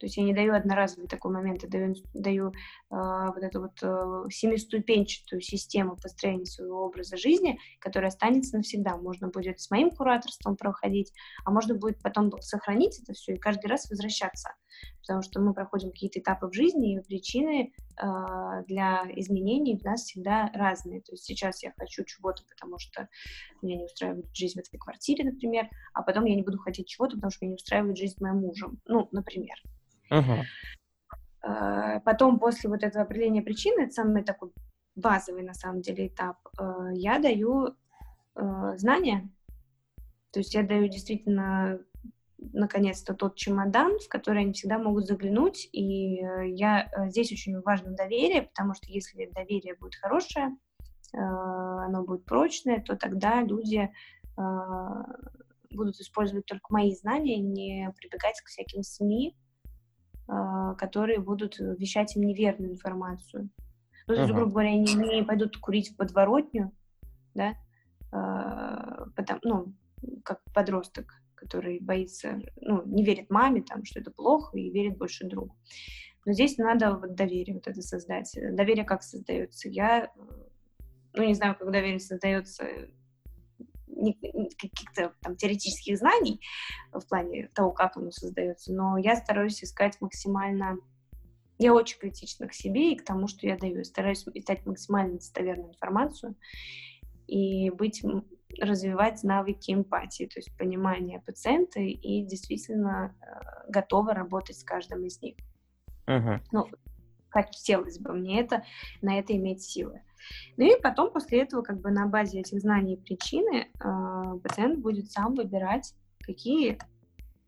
То 0.02 0.08
есть 0.08 0.18
я 0.18 0.24
не 0.24 0.34
даю 0.34 0.56
одноразовый 0.56 1.08
такой 1.08 1.32
момент, 1.32 1.62
я 1.62 1.70
даю, 1.70 1.94
даю 2.16 2.48
э, 2.50 2.52
вот 2.90 3.44
эту 3.44 3.62
вот 3.62 3.78
э, 3.84 4.30
семиступенчатую 4.32 5.42
систему 5.42 5.96
построения 5.96 6.48
своего 6.48 6.86
образа 6.86 7.18
жизни, 7.18 7.60
которая 7.78 8.10
останется 8.10 8.58
навсегда. 8.58 8.98
Можно 8.98 9.28
будет 9.28 9.60
с 9.60 9.70
моим 9.70 9.92
кураторством 9.92 10.58
проходить, 10.58 11.14
а 11.46 11.52
можно 11.52 11.76
будет 11.76 12.02
потом 12.02 12.32
сохранить 12.42 13.00
это 13.00 13.14
все 13.14 13.34
и 13.34 13.38
каждый 13.38 13.68
раз 13.68 13.92
возвращаться. 13.92 14.56
Потому 15.02 15.22
что 15.22 15.40
мы 15.40 15.54
проходим 15.54 15.92
какие-то 15.92 16.20
этапы 16.20 16.48
в 16.48 16.54
жизни, 16.54 16.96
и 16.96 17.04
причины 17.04 17.72
э, 18.02 18.64
для 18.66 19.04
изменений 19.18 19.80
у 19.80 19.88
нас 19.88 20.06
всегда 20.06 20.50
разные. 20.56 21.02
То 21.02 21.12
есть 21.12 21.26
сейчас 21.26 21.62
я 21.62 21.74
хочу 21.78 22.04
чего-то, 22.06 22.42
потому 22.50 22.80
что 22.80 23.08
меня 23.62 23.78
не 23.78 23.86
устраивает 23.86 24.36
жизнь 24.36 24.60
в 24.60 24.68
этой 24.68 24.80
квартире, 24.80 25.26
например, 25.26 25.70
а 25.94 26.02
потом 26.02 26.26
я 26.26 26.34
не 26.34 26.42
буду 26.42 26.58
хотеть 26.58 26.88
чего-то, 26.88 27.18
потому 27.18 27.30
что 27.30 27.46
меня 27.46 27.52
не 27.52 27.58
устраивает 27.58 27.98
жизнь 27.98 28.16
с 28.18 28.20
моим 28.20 28.38
мужем. 28.38 28.82
Ну, 28.88 29.08
например. 29.12 29.58
Uh-huh. 30.12 30.44
Потом, 32.06 32.38
после 32.40 32.70
вот 32.70 32.84
этого 32.84 33.04
определения 33.04 33.42
причины, 33.42 33.84
это 33.84 33.94
самый 33.94 34.24
такой 34.24 34.52
базовый, 34.96 35.44
на 35.44 35.54
самом 35.54 35.82
деле, 35.82 36.08
этап, 36.08 36.38
э, 36.60 36.90
я 36.94 37.18
даю 37.20 37.76
э, 38.36 38.74
знания. 38.78 39.30
То 40.32 40.40
есть 40.40 40.54
я 40.54 40.64
даю 40.64 40.88
действительно, 40.88 41.80
наконец-то, 42.38 43.14
тот 43.14 43.36
чемодан, 43.36 43.98
в 44.00 44.08
который 44.08 44.44
они 44.44 44.54
всегда 44.54 44.78
могут 44.78 45.08
заглянуть. 45.08 45.68
И 45.72 46.22
я 46.46 46.90
здесь 47.08 47.32
очень 47.32 47.60
важно 47.62 47.92
доверие, 47.92 48.44
потому 48.44 48.74
что 48.74 48.90
если 48.90 49.30
доверие 49.34 49.76
будет 49.76 49.96
хорошее, 49.96 50.56
оно 51.14 52.04
будет 52.04 52.24
прочное, 52.24 52.82
то 52.82 52.96
тогда 52.96 53.42
люди 53.42 53.92
будут 55.76 56.00
использовать 56.00 56.46
только 56.46 56.66
мои 56.70 56.96
знания, 56.96 57.38
не 57.40 57.94
прибегать 57.98 58.40
к 58.42 58.48
всяким 58.48 58.84
СМИ, 58.84 59.36
а, 59.36 59.51
которые 60.78 61.20
будут 61.20 61.58
вещать 61.60 62.16
им 62.16 62.24
неверную 62.24 62.72
информацию. 62.72 63.50
Ну, 64.08 64.16
то 64.16 64.22
есть, 64.22 64.32
uh-huh. 64.32 64.36
грубо 64.36 64.52
говоря, 64.52 64.70
они 64.70 64.94
не 64.94 65.24
пойдут 65.24 65.58
курить 65.58 65.90
в 65.90 65.96
подворотню, 65.98 66.72
да, 67.34 67.56
а, 68.12 69.06
потому, 69.16 69.40
ну, 69.44 69.74
как 70.24 70.42
подросток, 70.54 71.14
который 71.36 71.80
боится, 71.80 72.40
ну, 72.58 72.84
не 72.86 73.04
верит 73.04 73.30
маме, 73.30 73.64
там, 73.64 73.84
что 73.84 74.00
это 74.00 74.12
плохо, 74.12 74.58
и 74.58 74.70
верит 74.70 74.98
больше 74.98 75.28
другу. 75.28 75.56
Но 76.26 76.34
здесь 76.34 76.58
надо 76.58 76.96
вот 76.96 77.16
доверие 77.16 77.56
вот 77.56 77.68
это 77.68 77.82
создать. 77.82 78.32
Доверие 78.52 78.86
как 78.86 79.02
создается? 79.02 79.70
Я, 79.70 80.12
ну, 81.14 81.24
не 81.24 81.34
знаю, 81.34 81.56
как 81.58 81.72
доверие 81.72 82.00
создается 82.00 82.66
каких-то 84.58 85.14
там 85.22 85.36
теоретических 85.36 85.98
знаний 85.98 86.42
в 86.92 87.02
плане 87.08 87.50
того, 87.54 87.72
как 87.72 87.98
оно 87.98 88.12
создается, 88.12 88.74
но 88.74 88.98
я 88.98 89.16
стараюсь 89.16 89.64
искать 89.64 90.00
максимально... 90.02 90.78
Я 91.58 91.74
очень 91.76 92.00
критична 92.00 92.48
к 92.48 92.54
себе 92.54 92.94
и 92.94 92.96
к 92.96 93.06
тому, 93.06 93.28
что 93.28 93.46
я 93.46 93.56
даю. 93.56 93.84
Стараюсь 93.84 94.28
искать 94.34 94.66
максимально 94.66 95.16
достоверную 95.16 95.70
информацию 95.70 96.36
и 97.28 97.70
быть 97.70 98.04
развивать 98.60 99.24
навыки 99.24 99.72
эмпатии, 99.72 100.26
то 100.26 100.40
есть 100.40 100.56
понимание 100.58 101.22
пациента 101.22 101.80
и 101.80 102.24
действительно 102.24 103.16
э, 103.22 103.70
готова 103.70 104.14
работать 104.14 104.58
с 104.58 104.64
каждым 104.64 105.06
из 105.06 105.22
них. 105.22 105.36
Uh-huh. 106.08 106.40
Ну, 106.52 106.68
хотелось 107.32 108.00
бы 108.00 108.14
мне 108.14 108.42
это, 108.42 108.64
на 109.02 109.18
это 109.18 109.36
иметь 109.36 109.64
силы. 109.64 110.02
Ну 110.58 110.66
и 110.66 110.80
потом 110.80 111.12
после 111.12 111.42
этого 111.42 111.62
как 111.62 111.82
бы 111.82 111.92
на 111.92 112.06
базе 112.08 112.40
этих 112.40 112.60
знаний 112.60 112.94
и 112.94 113.02
причины 113.02 113.68
э, 113.80 114.40
пациент 114.44 114.80
будет 114.80 115.12
сам 115.12 115.36
выбирать, 115.36 115.94
какие, 116.20 116.78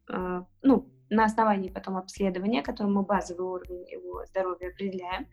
э, 0.09 0.43
ну, 0.61 0.89
на 1.09 1.25
основании 1.25 1.69
потом 1.69 1.97
обследования, 1.97 2.63
которым 2.63 2.95
мы 2.95 3.03
базовый 3.03 3.45
уровень 3.45 3.87
его 3.89 4.25
здоровья 4.25 4.69
определяем 4.69 5.27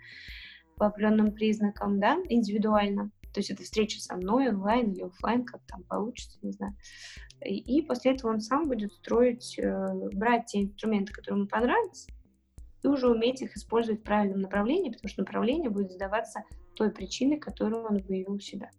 по 0.77 0.87
определенным 0.87 1.33
признакам, 1.33 1.99
да, 1.99 2.19
индивидуально. 2.29 3.11
То 3.33 3.41
есть 3.41 3.51
это 3.51 3.63
встреча 3.63 4.01
со 4.01 4.17
мной 4.17 4.49
онлайн 4.49 4.93
или 4.93 5.03
офлайн, 5.03 5.45
как 5.45 5.63
там 5.67 5.85
получится, 5.85 6.39
не 6.43 6.53
знаю. 6.53 6.75
И, 7.45 7.79
и 7.79 7.83
после 7.83 8.13
этого 8.13 8.33
он 8.33 8.41
сам 8.41 8.69
будет 8.69 8.93
строить, 8.93 9.59
э, 9.59 10.09
брать 10.13 10.47
те 10.47 10.63
инструменты, 10.63 11.13
которые 11.13 11.41
ему 11.41 11.49
понравятся, 11.49 12.11
и 12.83 12.87
уже 12.87 13.09
уметь 13.09 13.43
их 13.43 13.57
использовать 13.57 14.01
в 14.01 14.05
правильном 14.05 14.41
направлении, 14.41 14.91
потому 14.91 15.09
что 15.09 15.23
направление 15.23 15.71
будет 15.71 15.93
сдаваться 15.93 16.45
той 16.75 16.91
причины, 16.91 17.39
которую 17.39 17.85
он 17.85 17.99
выявил 17.99 18.35
у 18.35 18.41
себя. 18.41 18.71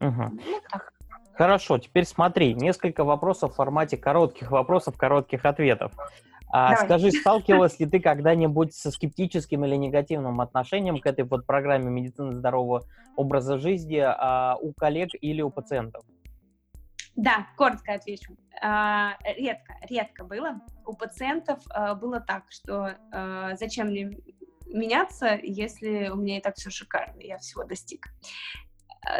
Угу. 0.00 0.22
Ну, 0.30 0.60
так. 0.70 0.92
Хорошо, 1.34 1.78
теперь 1.78 2.06
смотри, 2.06 2.54
несколько 2.54 3.04
вопросов 3.04 3.52
в 3.52 3.56
формате 3.56 3.98
коротких 3.98 4.50
вопросов, 4.50 4.96
коротких 4.96 5.44
ответов. 5.44 5.92
А, 6.48 6.76
скажи, 6.76 7.10
сталкивалась 7.10 7.78
ли 7.78 7.86
ты 7.86 8.00
когда-нибудь 8.00 8.72
со 8.72 8.90
скептическим 8.90 9.64
или 9.64 9.76
негативным 9.76 10.40
отношением 10.40 10.98
к 10.98 11.06
этой 11.06 11.24
вот 11.24 11.44
программе 11.44 11.90
медицины 11.90 12.32
здорового 12.32 12.84
образа 13.16 13.58
жизни 13.58 13.98
а, 13.98 14.56
у 14.60 14.72
коллег 14.72 15.10
или 15.20 15.42
у 15.42 15.50
пациентов? 15.50 16.04
Да, 17.16 17.46
коротко 17.56 17.94
отвечу. 17.94 18.36
А, 18.62 19.16
редко, 19.24 19.74
редко 19.88 20.24
было. 20.24 20.60
У 20.84 20.94
пациентов 20.94 21.62
а, 21.70 21.94
было 21.94 22.20
так, 22.20 22.44
что 22.50 22.96
а, 23.10 23.56
зачем 23.56 23.88
мне 23.88 24.18
меняться, 24.66 25.38
если 25.42 26.08
у 26.08 26.16
меня 26.16 26.38
и 26.38 26.40
так 26.42 26.56
все 26.56 26.70
шикарно, 26.70 27.20
я 27.20 27.38
всего 27.38 27.64
достиг. 27.64 28.08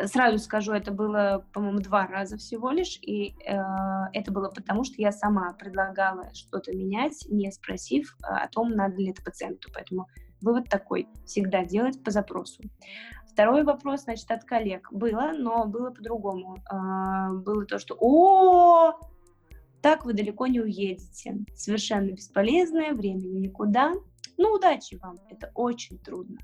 Сразу 0.06 0.39
скажу, 0.39 0.73
это 0.73 0.90
было, 0.90 1.47
по-моему, 1.52 1.78
два 1.78 2.09
раза 2.09 2.36
всего 2.36 2.70
лишь, 2.70 2.98
и 3.02 3.36
э, 3.47 3.56
это 4.14 4.32
было 4.32 4.51
потому, 4.51 4.82
что 4.82 4.94
я 4.98 5.12
сама 5.12 5.52
предлагала 5.52 6.35
что-то 6.35 6.73
менять, 6.73 7.24
не 7.28 7.52
спросив 7.52 8.16
о 8.20 8.48
том, 8.48 8.73
надо 8.73 8.97
ли 8.97 9.10
это 9.10 9.23
пациенту. 9.23 9.70
Поэтому 9.73 10.09
вывод 10.40 10.68
такой, 10.68 11.09
всегда 11.24 11.64
делать 11.64 12.02
по 12.02 12.10
запросу. 12.10 12.64
Второй 13.36 13.64
вопрос, 13.64 14.04
значит, 14.04 14.30
от 14.30 14.44
коллег. 14.44 14.90
Было, 14.90 15.32
но 15.36 15.66
было 15.66 15.90
по-другому. 15.90 16.56
Э, 16.72 17.34
было 17.34 17.66
то, 17.66 17.78
что 17.78 17.94
«О, 18.00 18.98
так 19.82 20.06
вы 20.06 20.14
далеко 20.14 20.46
не 20.46 20.58
уедете. 20.58 21.44
Совершенно 21.54 22.12
бесполезное, 22.12 22.94
времени 22.94 23.40
никуда. 23.40 23.92
Ну, 24.38 24.54
удачи 24.54 24.94
вам. 24.94 25.18
Это 25.28 25.52
очень 25.54 25.98
трудно. 25.98 26.38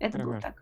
Это 0.00 0.18
угу. 0.18 0.30
было 0.30 0.40
так. 0.40 0.61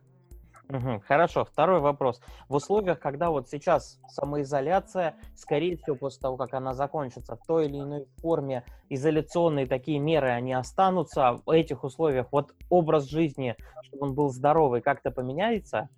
Хорошо, 1.06 1.44
второй 1.44 1.80
вопрос. 1.80 2.20
В 2.48 2.54
условиях, 2.54 3.00
когда 3.00 3.30
вот 3.30 3.48
сейчас 3.48 3.98
самоизоляция, 4.08 5.16
скорее 5.34 5.76
всего, 5.76 5.96
после 5.96 6.20
того, 6.20 6.36
как 6.36 6.54
она 6.54 6.74
закончится, 6.74 7.36
в 7.36 7.46
той 7.46 7.66
или 7.66 7.78
иной 7.78 8.06
форме 8.18 8.64
изоляционные 8.88 9.66
такие 9.66 9.98
меры, 9.98 10.28
они 10.28 10.52
останутся. 10.52 11.40
В 11.44 11.50
этих 11.50 11.84
условиях 11.84 12.28
вот 12.30 12.52
образ 12.68 13.04
жизни, 13.04 13.56
чтобы 13.82 14.06
он 14.08 14.14
был 14.14 14.30
здоровый, 14.30 14.80
как-то 14.80 15.10
поменяется? 15.10 15.88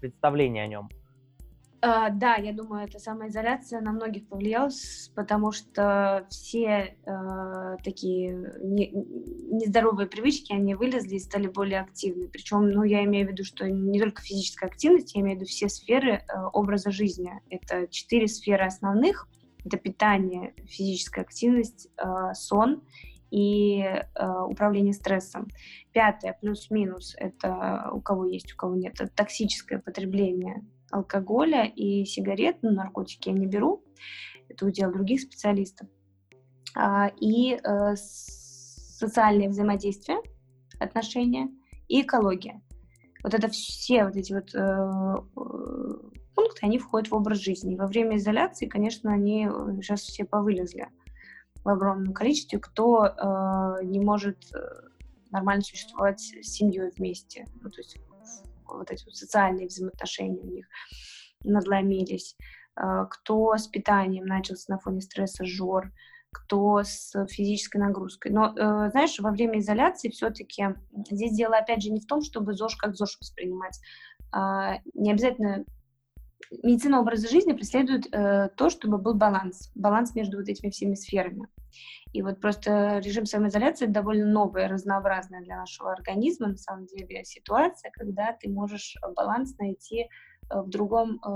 Представление 0.00 0.64
о 0.64 0.66
нем? 0.68 0.88
Uh, 1.80 2.10
да, 2.12 2.34
я 2.34 2.52
думаю, 2.52 2.88
эта 2.88 2.98
самоизоляция 2.98 3.80
на 3.80 3.92
многих 3.92 4.26
повлияла, 4.26 4.68
потому 5.14 5.52
что 5.52 6.26
все 6.28 6.96
uh, 7.06 7.76
такие 7.84 8.32
не, 8.60 8.90
нездоровые 8.90 10.08
привычки, 10.08 10.52
они 10.52 10.74
вылезли 10.74 11.14
и 11.14 11.20
стали 11.20 11.46
более 11.46 11.80
активны. 11.80 12.26
Причем, 12.26 12.68
ну, 12.68 12.82
я 12.82 13.04
имею 13.04 13.28
в 13.28 13.30
виду, 13.30 13.44
что 13.44 13.70
не 13.70 14.00
только 14.00 14.22
физическая 14.22 14.68
активность, 14.68 15.14
я 15.14 15.20
имею 15.20 15.36
в 15.36 15.40
виду 15.40 15.48
все 15.48 15.68
сферы 15.68 16.24
uh, 16.26 16.50
образа 16.52 16.90
жизни. 16.90 17.30
Это 17.48 17.86
четыре 17.86 18.26
сферы 18.26 18.66
основных. 18.66 19.28
Это 19.64 19.76
питание, 19.76 20.54
физическая 20.66 21.24
активность, 21.24 21.88
сон 22.32 22.82
и 23.30 23.84
управление 24.46 24.94
стрессом. 24.94 25.48
Пятое, 25.92 26.38
плюс-минус, 26.40 27.14
это 27.18 27.90
у 27.92 28.00
кого 28.00 28.24
есть, 28.24 28.54
у 28.54 28.56
кого 28.56 28.76
нет, 28.76 28.94
это 28.94 29.10
токсическое 29.14 29.80
потребление 29.80 30.64
алкоголя 30.90 31.64
и 31.64 32.04
сигарет, 32.04 32.58
ну, 32.62 32.70
наркотики 32.70 33.28
я 33.28 33.34
не 33.34 33.46
беру, 33.46 33.84
это 34.48 34.66
удел 34.66 34.92
других 34.92 35.20
специалистов. 35.20 35.88
а, 36.74 37.10
и 37.20 37.54
э, 37.54 37.96
социальное 37.96 39.48
взаимодействие, 39.48 40.18
отношения 40.78 41.48
и 41.88 42.02
экология. 42.02 42.60
Вот 43.22 43.34
это 43.34 43.48
все 43.48 44.04
вот 44.04 44.16
эти 44.16 44.32
вот 44.32 44.54
э, 44.54 45.14
пункты, 46.34 46.58
они 46.62 46.78
входят 46.78 47.10
в 47.10 47.14
образ 47.14 47.38
жизни. 47.38 47.74
Во 47.76 47.86
время 47.86 48.16
изоляции, 48.16 48.66
конечно, 48.66 49.12
они 49.12 49.48
сейчас 49.80 50.02
все 50.02 50.24
повылезли 50.24 50.88
в 51.64 51.68
огромном 51.68 52.12
количестве, 52.14 52.58
кто 52.58 53.06
э, 53.06 53.84
не 53.84 54.00
может 54.00 54.38
нормально 55.30 55.62
существовать 55.62 56.20
с 56.20 56.52
семьей 56.52 56.90
вместе. 56.96 57.46
Ну, 57.60 57.70
то 57.70 57.80
есть 57.80 57.96
вот 58.76 58.90
эти 58.90 59.04
вот 59.04 59.14
социальные 59.14 59.68
взаимоотношения 59.68 60.40
у 60.40 60.50
них 60.50 60.66
надломились. 61.44 62.36
Кто 62.74 63.56
с 63.56 63.66
питанием 63.66 64.26
начался 64.26 64.72
на 64.72 64.78
фоне 64.78 65.00
стресса, 65.00 65.44
жор, 65.44 65.90
кто 66.32 66.82
с 66.82 67.12
физической 67.26 67.78
нагрузкой. 67.78 68.32
Но, 68.32 68.54
э, 68.54 68.90
знаешь, 68.90 69.18
во 69.18 69.30
время 69.30 69.58
изоляции 69.58 70.10
все-таки 70.10 70.74
здесь 71.10 71.32
дело, 71.32 71.56
опять 71.56 71.82
же, 71.82 71.90
не 71.90 72.00
в 72.00 72.06
том, 72.06 72.22
чтобы 72.22 72.54
ЗОЖ 72.54 72.76
как 72.76 72.94
ЗОЖ 72.94 73.18
воспринимать. 73.20 73.80
А, 74.30 74.78
не 74.94 75.10
обязательно 75.10 75.64
медицина 76.62 77.00
образа 77.00 77.28
жизни 77.28 77.52
преследует 77.52 78.06
э, 78.12 78.50
то, 78.56 78.70
чтобы 78.70 78.98
был 78.98 79.14
баланс, 79.14 79.70
баланс 79.74 80.14
между 80.14 80.38
вот 80.38 80.48
этими 80.48 80.70
всеми 80.70 80.94
сферами. 80.94 81.48
И 82.12 82.22
вот 82.22 82.40
просто 82.40 82.98
режим 82.98 83.26
самоизоляции 83.26 83.86
довольно 83.86 84.26
новая, 84.26 84.68
разнообразная 84.68 85.42
для 85.42 85.56
нашего 85.56 85.92
организма, 85.92 86.48
на 86.48 86.56
самом 86.56 86.86
деле, 86.86 87.24
ситуация, 87.24 87.90
когда 87.92 88.32
ты 88.32 88.48
можешь 88.48 88.96
баланс 89.16 89.56
найти 89.58 90.02
э, 90.02 90.60
в 90.60 90.68
другом, 90.68 91.20
э, 91.24 91.28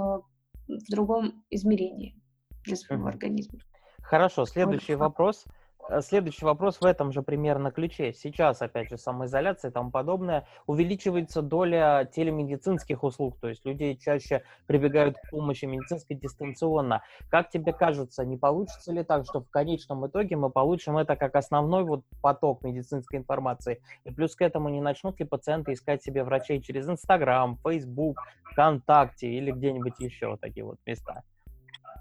в 0.68 0.90
другом 0.90 1.44
измерении 1.50 2.16
для 2.64 2.76
своего 2.76 3.08
организма. 3.08 3.58
Хорошо, 4.02 4.46
следующий 4.46 4.94
вопрос. 4.94 5.44
Э, 5.46 5.61
следующий 6.00 6.44
вопрос 6.44 6.80
в 6.80 6.84
этом 6.84 7.12
же 7.12 7.22
примерно 7.22 7.70
ключе. 7.70 8.12
Сейчас, 8.12 8.62
опять 8.62 8.90
же, 8.90 8.98
самоизоляция 8.98 9.70
и 9.70 9.74
тому 9.74 9.90
подобное, 9.90 10.46
увеличивается 10.66 11.42
доля 11.42 12.08
телемедицинских 12.12 13.02
услуг, 13.02 13.38
то 13.40 13.48
есть 13.48 13.64
люди 13.64 13.94
чаще 13.94 14.42
прибегают 14.66 15.16
к 15.16 15.30
помощи 15.30 15.64
медицинской 15.64 16.16
дистанционно. 16.16 17.02
Как 17.30 17.50
тебе 17.50 17.72
кажется, 17.72 18.24
не 18.24 18.36
получится 18.36 18.92
ли 18.92 19.02
так, 19.02 19.24
что 19.24 19.40
в 19.40 19.50
конечном 19.50 20.06
итоге 20.06 20.36
мы 20.36 20.50
получим 20.50 20.96
это 20.98 21.16
как 21.16 21.34
основной 21.36 21.84
вот 21.84 22.04
поток 22.20 22.62
медицинской 22.62 23.18
информации, 23.18 23.82
и 24.04 24.10
плюс 24.10 24.34
к 24.34 24.42
этому 24.42 24.68
не 24.68 24.80
начнут 24.80 25.18
ли 25.20 25.26
пациенты 25.26 25.72
искать 25.72 26.02
себе 26.02 26.24
врачей 26.24 26.60
через 26.60 26.88
Инстаграм, 26.88 27.58
Фейсбук, 27.62 28.18
ВКонтакте 28.44 29.28
или 29.28 29.50
где-нибудь 29.50 29.98
еще 29.98 30.36
такие 30.36 30.64
вот 30.64 30.78
места? 30.86 31.22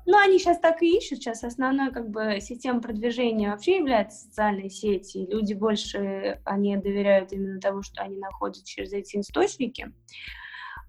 Ну, 0.05 0.17
они 0.17 0.39
сейчас 0.39 0.59
так 0.59 0.81
и 0.81 0.97
ищут. 0.97 1.19
Сейчас 1.19 1.43
основной 1.43 1.91
как 1.91 2.09
бы 2.09 2.39
система 2.41 2.81
продвижения 2.81 3.51
вообще 3.51 3.77
является 3.77 4.25
социальные 4.25 4.69
сети. 4.69 5.27
Люди 5.29 5.53
больше, 5.53 6.41
они 6.43 6.75
доверяют 6.77 7.31
именно 7.31 7.59
тому, 7.59 7.83
что 7.83 8.01
они 8.01 8.17
находят 8.17 8.63
через 8.65 8.93
эти 8.93 9.17
источники. 9.17 9.93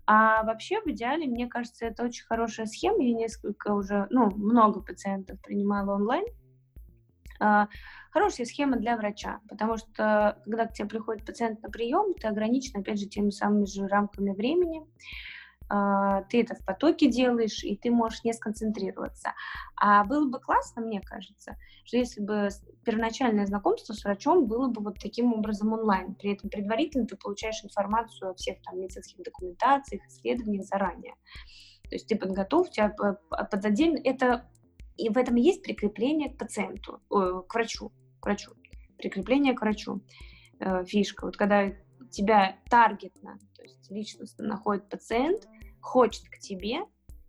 А 0.06 0.42
вообще, 0.44 0.80
в 0.80 0.86
идеале, 0.88 1.26
мне 1.26 1.46
кажется, 1.46 1.86
это 1.86 2.04
очень 2.04 2.24
хорошая 2.24 2.66
схема. 2.66 3.02
Я 3.02 3.14
несколько 3.14 3.72
уже, 3.72 4.06
ну, 4.10 4.30
много 4.30 4.80
пациентов 4.80 5.40
принимала 5.40 5.94
онлайн. 5.94 6.24
А, 7.38 7.68
хорошая 8.10 8.46
схема 8.46 8.76
для 8.76 8.96
врача, 8.96 9.40
потому 9.48 9.76
что, 9.76 10.40
когда 10.44 10.66
к 10.66 10.72
тебе 10.72 10.88
приходит 10.88 11.24
пациент 11.24 11.62
на 11.62 11.70
прием, 11.70 12.14
ты 12.14 12.28
ограничен, 12.28 12.80
опять 12.80 13.00
же, 13.00 13.06
теми 13.06 13.30
самыми 13.30 13.64
же 13.64 13.86
рамками 13.86 14.32
времени. 14.32 14.82
А, 15.74 16.22
ты 16.24 16.42
это 16.42 16.54
в 16.54 16.62
потоке 16.66 17.08
делаешь, 17.08 17.64
и 17.64 17.78
ты 17.78 17.90
можешь 17.90 18.24
не 18.24 18.34
сконцентрироваться. 18.34 19.32
А 19.74 20.04
было 20.04 20.28
бы 20.28 20.38
классно, 20.38 20.82
мне 20.82 21.00
кажется, 21.00 21.56
что 21.84 21.96
если 21.96 22.20
бы 22.20 22.50
первоначальное 22.84 23.46
знакомство 23.46 23.94
с 23.94 24.04
врачом 24.04 24.46
было 24.46 24.68
бы 24.68 24.82
вот 24.82 24.98
таким 25.00 25.32
образом 25.32 25.72
онлайн. 25.72 26.14
При 26.14 26.34
этом 26.34 26.50
предварительно 26.50 27.06
ты 27.06 27.16
получаешь 27.16 27.64
информацию 27.64 28.30
о 28.32 28.34
всех 28.34 28.60
там 28.60 28.80
медицинских 28.80 29.24
документациях, 29.24 30.06
исследованиях 30.08 30.66
заранее. 30.66 31.14
То 31.88 31.94
есть 31.94 32.06
ты 32.06 32.16
подготов, 32.16 32.70
тебя 32.70 32.90
под 32.90 33.64
отдельно... 33.64 33.98
Это... 34.04 34.50
И 34.98 35.08
в 35.08 35.16
этом 35.16 35.36
есть 35.36 35.62
прикрепление 35.62 36.28
к 36.28 36.36
пациенту, 36.36 37.00
к 37.08 37.54
врачу, 37.54 37.92
к 38.20 38.26
врачу. 38.26 38.52
Прикрепление 38.98 39.54
к 39.54 39.62
врачу. 39.62 40.02
Э, 40.60 40.84
фишка. 40.84 41.24
Вот 41.24 41.38
когда 41.38 41.72
тебя 42.10 42.58
таргетно, 42.68 43.38
то 43.56 43.62
есть 43.62 43.90
личностно 43.90 44.46
находит 44.46 44.88
пациент, 44.90 45.48
хочет 45.82 46.24
к 46.28 46.38
тебе, 46.38 46.80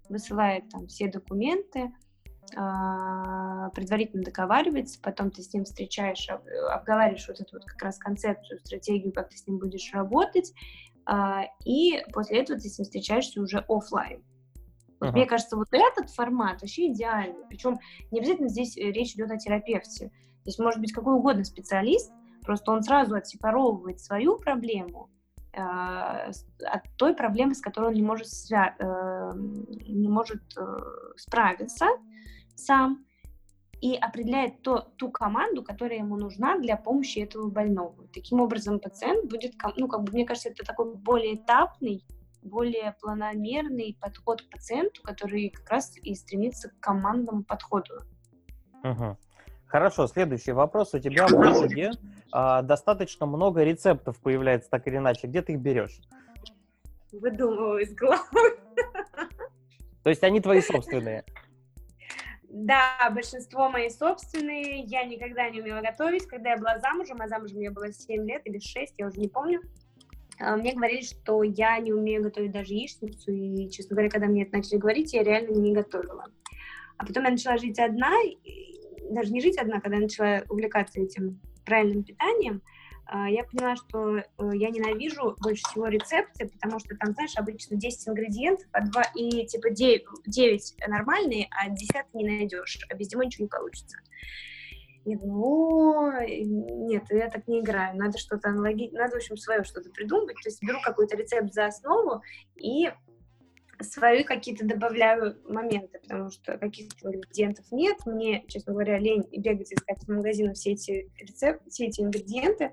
высылает 0.09 0.69
там 0.69 0.87
все 0.87 1.09
документы, 1.09 1.91
а, 2.55 3.69
предварительно 3.71 4.23
договаривается, 4.23 4.99
потом 5.01 5.31
ты 5.31 5.41
с 5.41 5.53
ним 5.53 5.65
встречаешь, 5.65 6.27
обговариваешь 6.29 7.27
вот 7.27 7.39
эту 7.39 7.57
вот 7.57 7.65
как 7.65 7.81
раз 7.81 7.97
концепцию, 7.97 8.59
стратегию, 8.59 9.13
как 9.13 9.29
ты 9.29 9.37
с 9.37 9.47
ним 9.47 9.59
будешь 9.59 9.91
работать, 9.93 10.53
а, 11.05 11.43
и 11.65 12.03
после 12.13 12.39
этого 12.39 12.59
ты 12.59 12.69
с 12.69 12.77
ним 12.77 12.85
встречаешься 12.85 13.41
уже 13.41 13.65
офлайн. 13.67 14.23
Вот 14.99 15.09
uh-huh. 15.09 15.13
Мне 15.13 15.25
кажется, 15.25 15.57
вот 15.57 15.67
этот 15.71 16.09
формат 16.11 16.61
вообще 16.61 16.87
идеальный. 16.87 17.45
Причем 17.49 17.77
не 18.11 18.19
обязательно 18.19 18.47
здесь 18.47 18.77
э, 18.77 18.91
речь 18.91 19.15
идет 19.15 19.31
о 19.31 19.37
терапевте. 19.37 20.11
Здесь 20.43 20.59
может 20.59 20.79
быть 20.79 20.93
какой 20.93 21.15
угодно 21.15 21.43
специалист, 21.43 22.11
просто 22.43 22.71
он 22.71 22.83
сразу 22.83 23.15
отсепаровывает 23.15 23.99
свою 23.99 24.37
проблему 24.37 25.09
а, 25.09 25.12
от 25.55 26.83
той 26.97 27.15
проблемы, 27.15 27.53
с 27.55 27.61
которой 27.61 27.87
он 27.87 27.93
не 27.93 28.01
может, 28.01 28.27
свя- 28.27 28.73
э, 28.79 29.31
не 29.87 30.09
может 30.09 30.41
э, 30.57 30.77
справиться 31.17 31.87
сам, 32.55 33.05
и 33.83 33.95
определяет 33.95 34.61
то, 34.61 34.93
ту 34.95 35.11
команду, 35.11 35.61
которая 35.61 35.99
ему 35.99 36.15
нужна 36.15 36.57
для 36.57 36.77
помощи 36.77 37.19
этого 37.19 37.49
больного. 37.49 38.07
Таким 38.13 38.39
образом, 38.39 38.79
пациент 38.79 39.29
будет, 39.29 39.55
ну, 39.75 39.89
как 39.89 40.03
бы, 40.03 40.13
мне 40.13 40.25
кажется, 40.25 40.49
это 40.49 40.63
такой 40.63 40.95
более 40.95 41.35
этапный, 41.35 42.05
более 42.41 42.95
планомерный 43.01 43.97
подход 43.99 44.41
к 44.41 44.49
пациенту, 44.49 45.01
который 45.01 45.49
как 45.49 45.69
раз 45.69 45.97
и 45.97 46.15
стремится 46.15 46.69
к 46.69 46.79
командному 46.79 47.43
подходу. 47.43 47.95
Угу. 48.83 49.17
Хорошо, 49.65 50.07
следующий 50.07 50.53
вопрос. 50.53 50.93
У 50.93 50.99
тебя 50.99 51.27
в 51.27 51.31
блоге 51.37 51.91
а, 51.91 52.12
достаточно 52.33 53.25
много 53.25 53.63
рецептов 53.63 54.19
появляется 54.19 54.69
так 54.69 54.87
или 54.87 54.97
иначе. 54.97 55.27
Где 55.27 55.41
ты 55.41 55.53
их 55.53 55.59
берешь? 55.59 56.01
Выдумываю 57.11 57.79
из 57.79 57.93
головы. 57.93 58.57
То 60.03 60.09
есть 60.09 60.23
они 60.23 60.41
твои 60.41 60.61
собственные? 60.61 61.23
Да, 62.49 63.09
большинство 63.11 63.69
мои 63.69 63.89
собственные. 63.89 64.81
Я 64.81 65.05
никогда 65.05 65.49
не 65.49 65.61
умела 65.61 65.81
готовить. 65.81 66.27
Когда 66.27 66.51
я 66.51 66.57
была 66.57 66.79
замужем, 66.79 67.21
а 67.21 67.27
замужем 67.27 67.59
я 67.61 67.71
была 67.71 67.91
7 67.91 68.27
лет 68.27 68.41
или 68.45 68.59
6, 68.59 68.93
я 68.97 69.07
уже 69.07 69.19
не 69.19 69.27
помню, 69.27 69.61
а, 70.39 70.55
мне 70.55 70.73
говорили, 70.73 71.01
что 71.03 71.43
я 71.43 71.77
не 71.79 71.93
умею 71.93 72.23
готовить 72.23 72.51
даже 72.51 72.73
яичницу, 72.73 73.31
и, 73.31 73.69
честно 73.69 73.95
говоря, 73.95 74.09
когда 74.09 74.27
мне 74.27 74.43
это 74.43 74.57
начали 74.57 74.77
говорить, 74.77 75.13
я 75.13 75.23
реально 75.23 75.51
не 75.51 75.73
готовила. 75.73 76.25
А 76.97 77.05
потом 77.05 77.23
я 77.23 77.31
начала 77.31 77.57
жить 77.57 77.79
одна, 77.79 78.11
даже 79.09 79.31
не 79.31 79.41
жить 79.41 79.57
одна, 79.57 79.79
когда 79.79 79.97
я 79.97 80.03
начала 80.03 80.43
увлекаться 80.49 80.99
этим 80.99 81.39
правильным 81.63 82.03
питанием, 82.03 82.61
а, 83.05 83.29
я 83.29 83.43
поняла, 83.43 83.75
что 83.75 84.17
э, 84.17 84.23
я 84.53 84.69
ненавижу 84.69 85.35
больше 85.41 85.61
всего 85.69 85.87
рецепты, 85.87 86.47
потому 86.47 86.79
что 86.79 86.95
там, 86.95 87.13
знаешь, 87.13 87.35
обычно 87.35 87.75
10 87.75 88.07
ингредиентов, 88.07 88.65
а 88.71 88.81
2, 88.81 89.03
и 89.15 89.45
типа 89.45 89.69
9, 89.69 90.03
9 90.25 90.75
нормальные, 90.87 91.47
а 91.51 91.69
10 91.69 91.93
не 92.13 92.25
найдешь, 92.25 92.79
а 92.89 92.95
без 92.95 93.11
него 93.11 93.23
ничего 93.23 93.43
не 93.43 93.49
получится. 93.49 93.97
Я 95.05 95.17
думаю, 95.17 96.25
нет, 96.87 97.03
я 97.09 97.29
так 97.29 97.45
не 97.47 97.59
играю, 97.59 97.97
надо 97.97 98.17
что-то 98.17 98.49
аналогичное, 98.49 99.01
надо, 99.01 99.15
в 99.15 99.17
общем, 99.17 99.35
свое 99.35 99.63
что-то 99.65 99.89
придумать, 99.89 100.37
то 100.41 100.47
есть 100.47 100.63
беру 100.63 100.79
какой-то 100.81 101.17
рецепт 101.17 101.53
за 101.53 101.65
основу 101.65 102.21
и 102.55 102.89
свои 103.83 104.23
какие-то 104.23 104.65
добавляю 104.65 105.37
моменты, 105.47 105.99
потому 105.99 106.29
что 106.29 106.57
каких-то 106.57 107.07
ингредиентов 107.07 107.65
нет. 107.71 107.97
Мне, 108.05 108.45
честно 108.47 108.73
говоря, 108.73 108.97
лень 108.97 109.27
бегать 109.31 109.71
искать 109.71 110.03
в 110.03 110.07
магазинах 110.09 110.55
все 110.55 110.71
эти 110.71 111.11
рецепты, 111.19 111.69
все 111.69 111.87
эти 111.87 112.01
ингредиенты. 112.01 112.71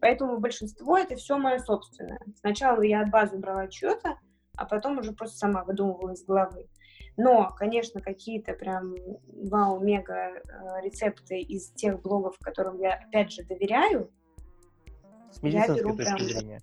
Поэтому 0.00 0.38
большинство 0.38 0.98
это 0.98 1.16
все 1.16 1.38
мое 1.38 1.58
собственное. 1.58 2.20
Сначала 2.40 2.82
я 2.82 3.02
от 3.02 3.10
базы 3.10 3.38
брала 3.38 3.70
что-то, 3.70 4.18
а 4.56 4.66
потом 4.66 4.98
уже 4.98 5.12
просто 5.12 5.38
сама 5.38 5.64
выдумывала 5.64 6.12
из 6.12 6.24
головы. 6.24 6.68
Но, 7.16 7.50
конечно, 7.56 8.00
какие-то 8.00 8.54
прям 8.54 8.94
вау-мега 9.28 10.14
э, 10.14 10.40
рецепты 10.82 11.38
из 11.38 11.70
тех 11.70 12.02
блогов, 12.02 12.36
которым 12.40 12.78
я, 12.80 12.94
опять 12.94 13.30
же, 13.30 13.44
доверяю, 13.44 14.10
с 15.30 15.42
я 15.42 15.68
беру 15.68 15.96
прям... 15.96 16.18
Зрения 16.18 16.60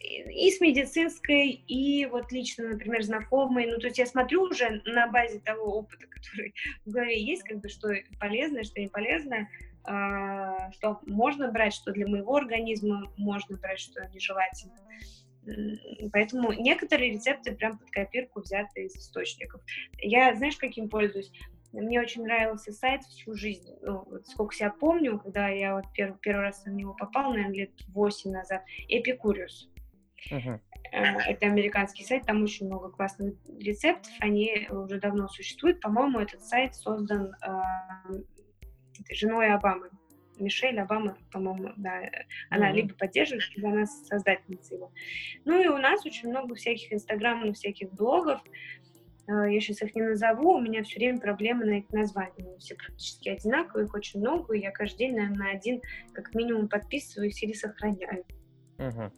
и 0.00 0.50
с 0.50 0.60
медицинской, 0.60 1.50
и 1.50 2.06
вот 2.06 2.30
лично, 2.30 2.68
например, 2.68 3.02
знакомые. 3.02 3.66
Ну, 3.66 3.78
то 3.78 3.86
есть 3.86 3.98
я 3.98 4.06
смотрю 4.06 4.42
уже 4.42 4.80
на 4.84 5.08
базе 5.08 5.40
того 5.40 5.78
опыта, 5.78 6.06
который 6.10 6.54
в 6.84 6.90
голове 6.90 7.20
есть, 7.20 7.42
как 7.42 7.58
бы, 7.58 7.68
что 7.68 7.92
полезное, 8.20 8.62
что 8.62 8.80
не 8.80 8.88
полезное, 8.88 9.48
э, 9.88 10.72
что 10.72 11.00
можно 11.06 11.50
брать, 11.50 11.74
что 11.74 11.92
для 11.92 12.06
моего 12.06 12.36
организма 12.36 13.12
можно 13.16 13.56
брать, 13.56 13.80
что 13.80 14.06
нежелательно. 14.08 14.76
Поэтому 16.12 16.52
некоторые 16.52 17.12
рецепты 17.12 17.52
прям 17.52 17.78
под 17.78 17.90
копирку 17.90 18.40
взяты 18.40 18.84
из 18.84 18.94
источников. 18.96 19.62
Я, 19.96 20.34
знаешь, 20.34 20.56
каким 20.56 20.88
пользуюсь? 20.88 21.32
Мне 21.72 22.00
очень 22.00 22.22
нравился 22.24 22.72
сайт 22.72 23.02
всю 23.04 23.34
жизнь. 23.34 23.70
Ну, 23.82 24.04
вот 24.06 24.26
сколько 24.26 24.54
себя 24.54 24.70
помню, 24.70 25.18
когда 25.18 25.48
я 25.48 25.74
вот 25.74 25.84
первый, 25.94 26.18
первый 26.20 26.42
раз 26.42 26.64
на 26.64 26.70
него 26.70 26.94
попал, 26.94 27.32
наверное, 27.32 27.54
лет 27.54 27.70
8 27.88 28.30
назад. 28.30 28.62
Эпикуриус. 28.88 29.68
Uh-huh. 30.32 30.60
Это 30.92 31.46
американский 31.46 32.04
сайт, 32.04 32.24
там 32.26 32.42
очень 32.42 32.66
много 32.66 32.90
классных 32.90 33.34
рецептов, 33.58 34.12
они 34.20 34.68
уже 34.70 34.98
давно 34.98 35.28
существуют. 35.28 35.80
По-моему, 35.80 36.20
этот 36.20 36.42
сайт 36.44 36.74
создан 36.74 37.34
э, 37.42 38.22
женой 39.12 39.52
Обамы. 39.52 39.90
Мишель 40.38 40.78
Обама, 40.78 41.16
по-моему, 41.32 41.72
да, 41.76 42.00
она 42.48 42.70
mm-hmm. 42.70 42.74
либо 42.74 42.94
поддерживает, 42.94 43.44
либо 43.56 43.70
она 43.70 43.86
создательница 43.86 44.74
его. 44.74 44.92
Ну 45.44 45.60
и 45.60 45.66
у 45.66 45.78
нас 45.78 46.06
очень 46.06 46.28
много 46.28 46.54
всяких 46.54 46.92
инстаграмов, 46.92 47.56
всяких 47.56 47.92
блогов. 47.92 48.40
Э, 49.26 49.52
я 49.52 49.60
сейчас 49.60 49.82
их 49.82 49.94
не 49.94 50.02
назову, 50.02 50.54
у 50.54 50.60
меня 50.60 50.82
все 50.84 51.00
время 51.00 51.18
проблемы 51.18 51.64
на 51.64 51.78
их 51.78 51.90
названия. 51.90 52.56
Все 52.58 52.76
практически 52.76 53.28
одинаковые, 53.28 53.86
их 53.86 53.94
очень 53.94 54.20
много, 54.20 54.54
и 54.54 54.60
я 54.60 54.70
каждый 54.70 54.98
день, 54.98 55.16
наверное, 55.16 55.38
на 55.38 55.50
один 55.50 55.82
как 56.12 56.34
минимум 56.34 56.68
подписываюсь 56.68 57.42
или 57.42 57.52
сохраняю. 57.52 58.24
Угу. 58.78 59.12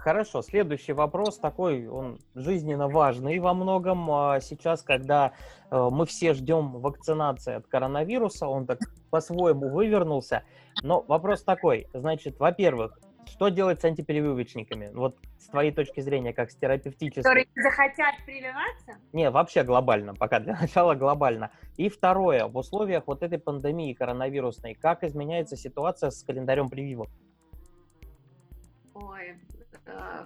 Хорошо, 0.00 0.40
следующий 0.40 0.94
вопрос 0.94 1.38
такой, 1.38 1.86
он 1.86 2.18
жизненно 2.34 2.88
важный 2.88 3.38
во 3.38 3.52
многом. 3.52 4.10
А 4.10 4.40
сейчас, 4.40 4.82
когда 4.82 5.34
э, 5.70 5.88
мы 5.92 6.06
все 6.06 6.32
ждем 6.32 6.72
вакцинации 6.80 7.56
от 7.56 7.66
коронавируса, 7.66 8.46
он 8.48 8.66
так 8.66 8.78
по-своему 9.10 9.68
вывернулся. 9.68 10.42
Но 10.82 11.02
вопрос 11.02 11.42
такой, 11.42 11.86
значит, 11.92 12.38
во-первых, 12.40 12.98
что 13.26 13.48
делать 13.50 13.82
с 13.82 13.84
антипрививочниками? 13.84 14.90
Вот 14.94 15.18
с 15.38 15.48
твоей 15.48 15.70
точки 15.70 16.00
зрения, 16.00 16.32
как 16.32 16.50
с 16.50 16.56
терапевтической. 16.56 17.22
Которые 17.22 17.46
захотят 17.54 18.14
прививаться? 18.24 18.98
Не, 19.12 19.30
вообще 19.30 19.64
глобально, 19.64 20.14
пока 20.14 20.40
для 20.40 20.58
начала 20.58 20.94
глобально. 20.94 21.50
И 21.76 21.90
второе, 21.90 22.46
в 22.46 22.56
условиях 22.56 23.04
вот 23.06 23.22
этой 23.22 23.38
пандемии 23.38 23.92
коронавирусной, 23.92 24.74
как 24.74 25.04
изменяется 25.04 25.56
ситуация 25.56 26.10
с 26.10 26.22
календарем 26.22 26.70
прививок? 26.70 27.10
Ой, 28.94 29.38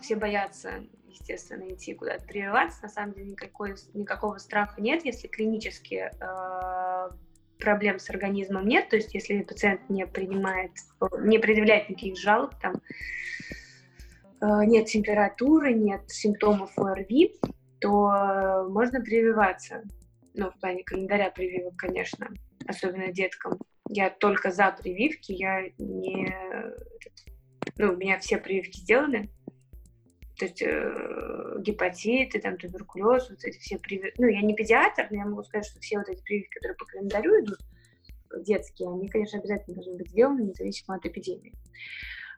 все 0.00 0.16
боятся, 0.16 0.84
естественно, 1.06 1.68
идти 1.72 1.94
куда-то 1.94 2.24
прививаться. 2.26 2.82
На 2.82 2.88
самом 2.88 3.14
деле 3.14 3.30
никакой, 3.30 3.74
никакого 3.94 4.38
страха 4.38 4.80
нет, 4.80 5.04
если 5.04 5.28
клинически 5.28 6.10
э, 6.20 7.10
проблем 7.58 7.98
с 7.98 8.10
организмом 8.10 8.66
нет. 8.66 8.88
То 8.88 8.96
есть 8.96 9.14
если 9.14 9.42
пациент 9.42 9.88
не 9.88 10.06
принимает, 10.06 10.72
не 11.20 11.38
предъявляет 11.38 11.88
никаких 11.88 12.18
жалоб, 12.18 12.54
там 12.60 12.74
э, 14.40 14.64
нет 14.66 14.86
температуры, 14.86 15.72
нет 15.72 16.02
симптомов 16.08 16.78
ОРВИ, 16.78 17.36
то 17.80 18.66
можно 18.70 19.00
прививаться. 19.00 19.82
Ну, 20.34 20.50
в 20.50 20.58
плане 20.58 20.82
календаря 20.82 21.30
прививок, 21.30 21.76
конечно, 21.76 22.28
особенно 22.66 23.12
деткам. 23.12 23.58
Я 23.88 24.10
только 24.10 24.50
за 24.50 24.72
прививки, 24.72 25.30
я 25.32 25.68
не 25.78 26.34
ну, 27.76 27.92
у 27.92 27.96
меня 27.96 28.18
все 28.18 28.38
прививки 28.38 28.78
сделаны, 28.78 29.28
есть 30.44 30.62
э, 30.62 31.56
гепатиты, 31.60 32.40
там, 32.40 32.56
туберкулез, 32.56 33.28
вот 33.30 33.44
эти 33.44 33.58
все 33.58 33.78
прививки. 33.78 34.14
Ну, 34.18 34.28
я 34.28 34.40
не 34.42 34.54
педиатр, 34.54 35.08
но 35.10 35.16
я 35.16 35.24
могу 35.24 35.42
сказать, 35.42 35.66
что 35.66 35.80
все 35.80 35.98
вот 35.98 36.08
эти 36.08 36.22
прививки, 36.22 36.54
которые 36.54 36.76
по 36.76 36.84
календарю 36.86 37.44
идут, 37.44 37.58
детские, 38.38 38.90
они, 38.90 39.08
конечно, 39.08 39.38
обязательно 39.38 39.76
должны 39.76 39.96
быть 39.96 40.10
сделаны, 40.10 40.42
независимо 40.42 40.96
от 40.96 41.06
эпидемии. 41.06 41.54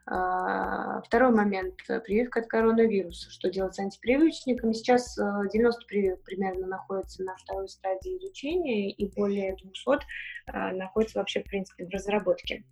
А, 0.09 1.01
второй 1.01 1.31
момент– 1.31 1.75
прививка 2.05 2.39
от 2.39 2.47
коронавируса. 2.47 3.29
Что 3.29 3.49
делать 3.49 3.75
с 3.75 3.79
антипрививочниками? 3.79 4.71
Сейчас 4.71 5.17
90 5.17 5.81
э, 5.81 5.85
прививок 5.85 6.23
примерно 6.23 6.65
находятся 6.67 7.23
на 7.23 7.35
второй 7.35 7.67
стадии 7.67 8.17
изучения, 8.17 8.89
и 8.89 9.11
более 9.13 9.55
200 9.57 10.05
а, 10.47 10.71
находятся 10.71 11.19
вообще, 11.19 11.41
в 11.41 11.45
принципе, 11.45 11.85
в 11.85 11.89
разработке. 11.89 12.63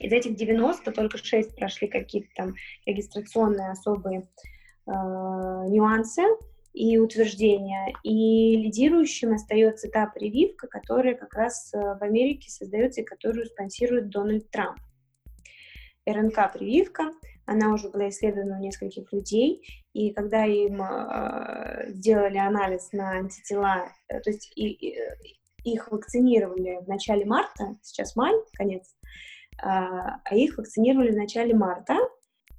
Из 0.00 0.12
этих 0.12 0.34
90 0.34 0.90
только 0.90 1.18
6 1.18 1.56
прошли 1.56 1.88
какие-то 1.88 2.28
там 2.34 2.54
регистрационные 2.84 3.70
особые 3.70 4.28
э, 4.86 4.90
нюансы 4.90 6.22
и 6.72 6.98
утверждения. 6.98 7.92
И 8.02 8.56
лидирующим 8.56 9.32
остается 9.32 9.88
та 9.88 10.06
прививка, 10.06 10.66
которая 10.68 11.14
как 11.14 11.34
раз 11.34 11.72
э, 11.72 11.78
в 11.78 12.02
Америке 12.02 12.50
создается 12.50 13.00
и 13.00 13.04
которую 13.04 13.46
спонсирует 13.46 14.10
Дональд 14.10 14.50
Трамп. 14.50 14.78
РНК-прививка, 16.06 17.10
она 17.46 17.72
уже 17.72 17.88
была 17.88 18.08
исследована 18.10 18.58
у 18.58 18.60
нескольких 18.60 19.12
людей, 19.12 19.62
и 19.92 20.12
когда 20.12 20.44
им 20.44 20.82
э, 20.82 21.90
сделали 21.92 22.38
анализ 22.38 22.92
на 22.92 23.12
антитела, 23.12 23.88
э, 24.08 24.20
то 24.20 24.30
есть 24.30 24.52
и, 24.56 24.68
и, 24.68 24.96
их 25.64 25.90
вакцинировали 25.90 26.78
в 26.84 26.88
начале 26.88 27.24
марта, 27.24 27.76
сейчас 27.82 28.14
май, 28.16 28.32
конец, 28.52 28.94
а, 29.60 30.20
а 30.24 30.34
их 30.34 30.58
вакцинировали 30.58 31.10
в 31.10 31.16
начале 31.16 31.54
марта 31.54 31.96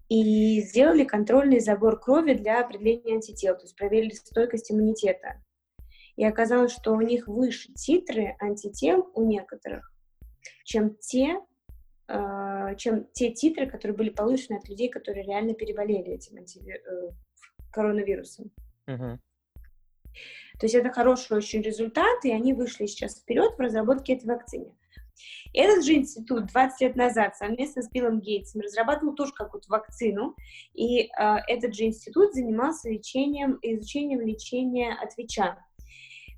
и 0.09 0.61
сделали 0.61 1.03
контрольный 1.03 1.59
забор 1.59 1.99
крови 1.99 2.33
для 2.33 2.61
определения 2.61 3.15
антител, 3.15 3.55
то 3.55 3.63
есть 3.63 3.75
проверили 3.75 4.13
стойкость 4.13 4.71
иммунитета. 4.71 5.43
И 6.15 6.25
оказалось, 6.25 6.71
что 6.71 6.93
у 6.93 7.01
них 7.01 7.27
выше 7.27 7.71
титры 7.73 8.35
антител 8.39 9.11
у 9.13 9.23
некоторых, 9.23 9.91
чем 10.63 10.95
те, 10.95 11.39
а, 12.07 12.73
чем 12.75 13.05
те 13.11 13.31
титры, 13.31 13.69
которые 13.69 13.95
были 13.95 14.09
получены 14.09 14.57
от 14.57 14.67
людей, 14.67 14.89
которые 14.89 15.25
реально 15.25 15.53
переболели 15.53 16.13
этим. 16.13 16.37
Э, 16.37 17.11
коронавирусом. 17.71 18.51
Uh-huh. 18.87 19.19
То 20.59 20.65
есть 20.65 20.73
это 20.73 20.89
хороший 20.89 21.37
очень 21.37 21.61
результат, 21.61 22.23
и 22.23 22.31
они 22.31 22.53
вышли 22.53 22.87
сейчас 22.87 23.19
вперед 23.19 23.53
в 23.55 23.59
разработке 23.59 24.13
этой 24.13 24.25
вакцины. 24.25 24.73
Этот 25.53 25.85
же 25.85 25.93
институт 25.93 26.47
20 26.47 26.81
лет 26.81 26.95
назад 26.95 27.35
совместно 27.35 27.81
с 27.81 27.89
Биллом 27.89 28.19
Гейтсом 28.19 28.61
разрабатывал 28.61 29.15
тоже 29.15 29.33
какую-то 29.33 29.69
вакцину, 29.69 30.35
и 30.73 31.03
э, 31.03 31.07
этот 31.47 31.73
же 31.73 31.85
институт 31.85 32.33
занимался 32.33 32.89
лечением, 32.89 33.57
изучением 33.61 34.21
лечения 34.21 34.93
от 34.93 35.17
ВИЧа. 35.17 35.57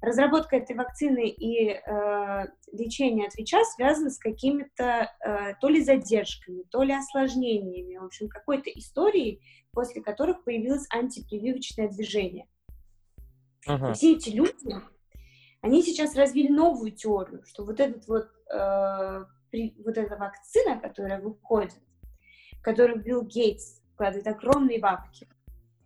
Разработка 0.02 0.56
этой 0.56 0.78
вакцины 0.78 1.28
и 1.28 1.72
э, 1.72 2.46
лечение 2.72 3.28
от 3.28 3.36
ВИЧа 3.36 3.64
связаны 3.76 4.12
с 4.12 4.18
какими-то 4.18 5.12
э, 5.20 5.56
то 5.60 5.68
ли 5.68 5.84
задержками, 5.84 6.64
то 6.72 6.84
ли 6.84 6.94
осложнениями, 6.94 7.98
в 7.98 8.06
общем, 8.06 8.30
какой-то 8.30 8.70
историей, 8.70 9.42
после 9.74 10.02
которых 10.02 10.46
появилось 10.46 10.88
антипрививочное 10.90 11.90
движение. 11.90 12.48
Uh-huh. 13.68 13.92
И 13.92 13.94
все 13.94 14.14
эти 14.14 14.30
люди, 14.30 14.74
они 15.62 15.84
сейчас 15.84 16.16
развили 16.16 16.52
новую 16.52 16.92
теорию, 16.92 17.44
что 17.46 17.66
вот 17.66 17.80
этот 17.80 18.08
вот 18.08 18.28
э, 18.54 19.26
при, 19.52 19.76
вот 19.84 19.98
эта 19.98 20.16
вакцина, 20.16 20.80
которая 20.80 21.20
выходит, 21.20 21.80
которую 22.62 23.02
Билл 23.02 23.24
Гейтс 23.24 23.82
вкладывает 23.94 24.28
огромные 24.28 24.80
бабки, 24.80 25.28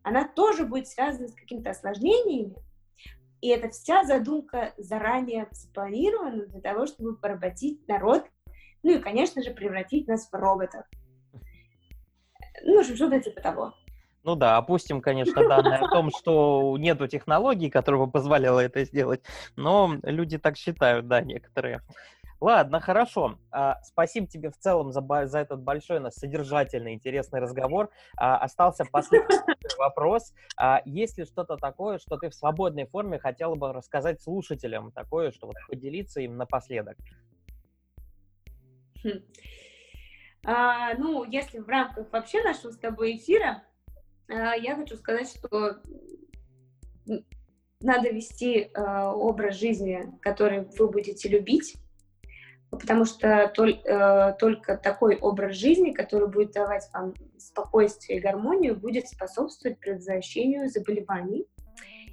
она 0.03 0.27
тоже 0.27 0.65
будет 0.65 0.87
связана 0.87 1.27
с 1.27 1.33
какими-то 1.33 1.71
осложнениями, 1.71 2.55
и 3.41 3.49
эта 3.49 3.69
вся 3.69 4.03
задумка 4.03 4.73
заранее 4.77 5.49
спланирована 5.51 6.45
для 6.45 6.61
того, 6.61 6.85
чтобы 6.85 7.17
поработить 7.17 7.85
народ, 7.87 8.25
ну 8.83 8.91
и, 8.91 8.99
конечно 8.99 9.41
же, 9.41 9.51
превратить 9.51 10.07
нас 10.07 10.29
в 10.29 10.33
роботов. 10.33 10.85
Ну, 12.63 12.83
что-то 12.83 13.19
типа 13.19 13.41
того. 13.41 13.73
Ну 14.23 14.35
да, 14.35 14.57
опустим, 14.57 15.01
конечно, 15.01 15.47
данные 15.47 15.79
о 15.79 15.89
том, 15.89 16.09
что 16.17 16.77
нету 16.77 17.07
технологий, 17.07 17.69
которые 17.69 18.05
бы 18.05 18.11
позволяла 18.11 18.61
это 18.61 18.85
сделать, 18.85 19.21
но 19.57 19.95
люди 20.03 20.37
так 20.37 20.57
считают, 20.57 21.07
да, 21.07 21.21
некоторые. 21.21 21.81
Ладно, 22.43 22.81
хорошо. 22.81 23.39
А, 23.51 23.79
спасибо 23.83 24.27
тебе 24.27 24.49
в 24.49 24.57
целом 24.57 24.91
за, 24.91 25.01
за 25.27 25.39
этот 25.39 25.61
большой, 25.61 26.01
нас 26.01 26.15
содержательный, 26.15 26.93
интересный 26.93 27.39
разговор. 27.39 27.89
А, 28.17 28.37
остался 28.37 28.83
последний 28.83 29.37
вопрос. 29.77 30.33
А, 30.57 30.81
есть 30.83 31.17
ли 31.17 31.23
что-то 31.23 31.55
такое, 31.55 31.99
что 31.99 32.17
ты 32.17 32.29
в 32.29 32.35
свободной 32.35 32.85
форме 32.85 33.17
хотела 33.17 33.55
бы 33.55 33.71
рассказать 33.71 34.21
слушателям, 34.21 34.91
такое, 34.91 35.31
что 35.31 35.47
вот 35.47 35.55
поделиться 35.69 36.19
им 36.19 36.35
напоследок? 36.35 36.97
Хм. 39.05 39.21
А, 40.45 40.95
ну, 40.95 41.23
если 41.23 41.59
в 41.59 41.69
рамках 41.69 42.11
вообще 42.11 42.43
нашего 42.43 42.71
с 42.71 42.77
тобой 42.77 43.15
эфира, 43.15 43.63
я 44.27 44.75
хочу 44.75 44.95
сказать, 44.97 45.29
что 45.29 45.81
надо 47.81 48.09
вести 48.09 48.71
а, 48.73 49.13
образ 49.13 49.55
жизни, 49.55 50.05
который 50.21 50.65
вы 50.77 50.89
будете 50.89 51.27
любить, 51.27 51.75
потому 52.71 53.05
что 53.05 53.27
э, 53.27 54.33
только 54.39 54.77
такой 54.77 55.17
образ 55.17 55.55
жизни, 55.55 55.91
который 55.91 56.27
будет 56.27 56.53
давать 56.53 56.89
вам 56.93 57.13
спокойствие 57.37 58.17
и 58.17 58.21
гармонию, 58.21 58.75
будет 58.75 59.07
способствовать 59.07 59.79
предотвращению 59.79 60.69
заболеваний 60.69 61.45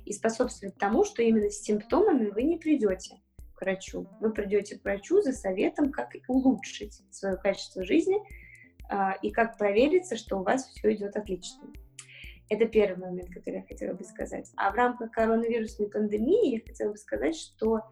и 0.04 0.12
способствовать 0.12 0.76
тому, 0.76 1.04
что 1.04 1.22
именно 1.22 1.50
с 1.50 1.62
симптомами 1.62 2.28
вы 2.28 2.42
не 2.42 2.58
придете 2.58 3.20
к 3.54 3.62
врачу. 3.62 4.06
Вы 4.20 4.32
придете 4.32 4.78
к 4.78 4.84
врачу 4.84 5.22
за 5.22 5.32
советом, 5.32 5.92
как 5.92 6.10
улучшить 6.28 7.02
свое 7.10 7.36
качество 7.36 7.84
жизни 7.84 8.18
а, 8.88 9.12
и 9.22 9.30
как 9.30 9.56
провериться, 9.56 10.16
что 10.16 10.38
у 10.38 10.42
вас 10.42 10.66
все 10.66 10.92
идет 10.92 11.16
отлично. 11.16 11.62
Это 12.50 12.66
первый 12.66 12.98
момент, 12.98 13.30
который 13.32 13.60
я 13.60 13.62
хотела 13.62 13.94
бы 13.94 14.02
сказать. 14.02 14.50
А 14.56 14.72
в 14.72 14.74
рамках 14.74 15.12
коронавирусной 15.12 15.88
пандемии 15.88 16.56
я 16.56 16.60
хотела 16.60 16.90
бы 16.90 16.96
сказать, 16.98 17.36
что 17.36 17.82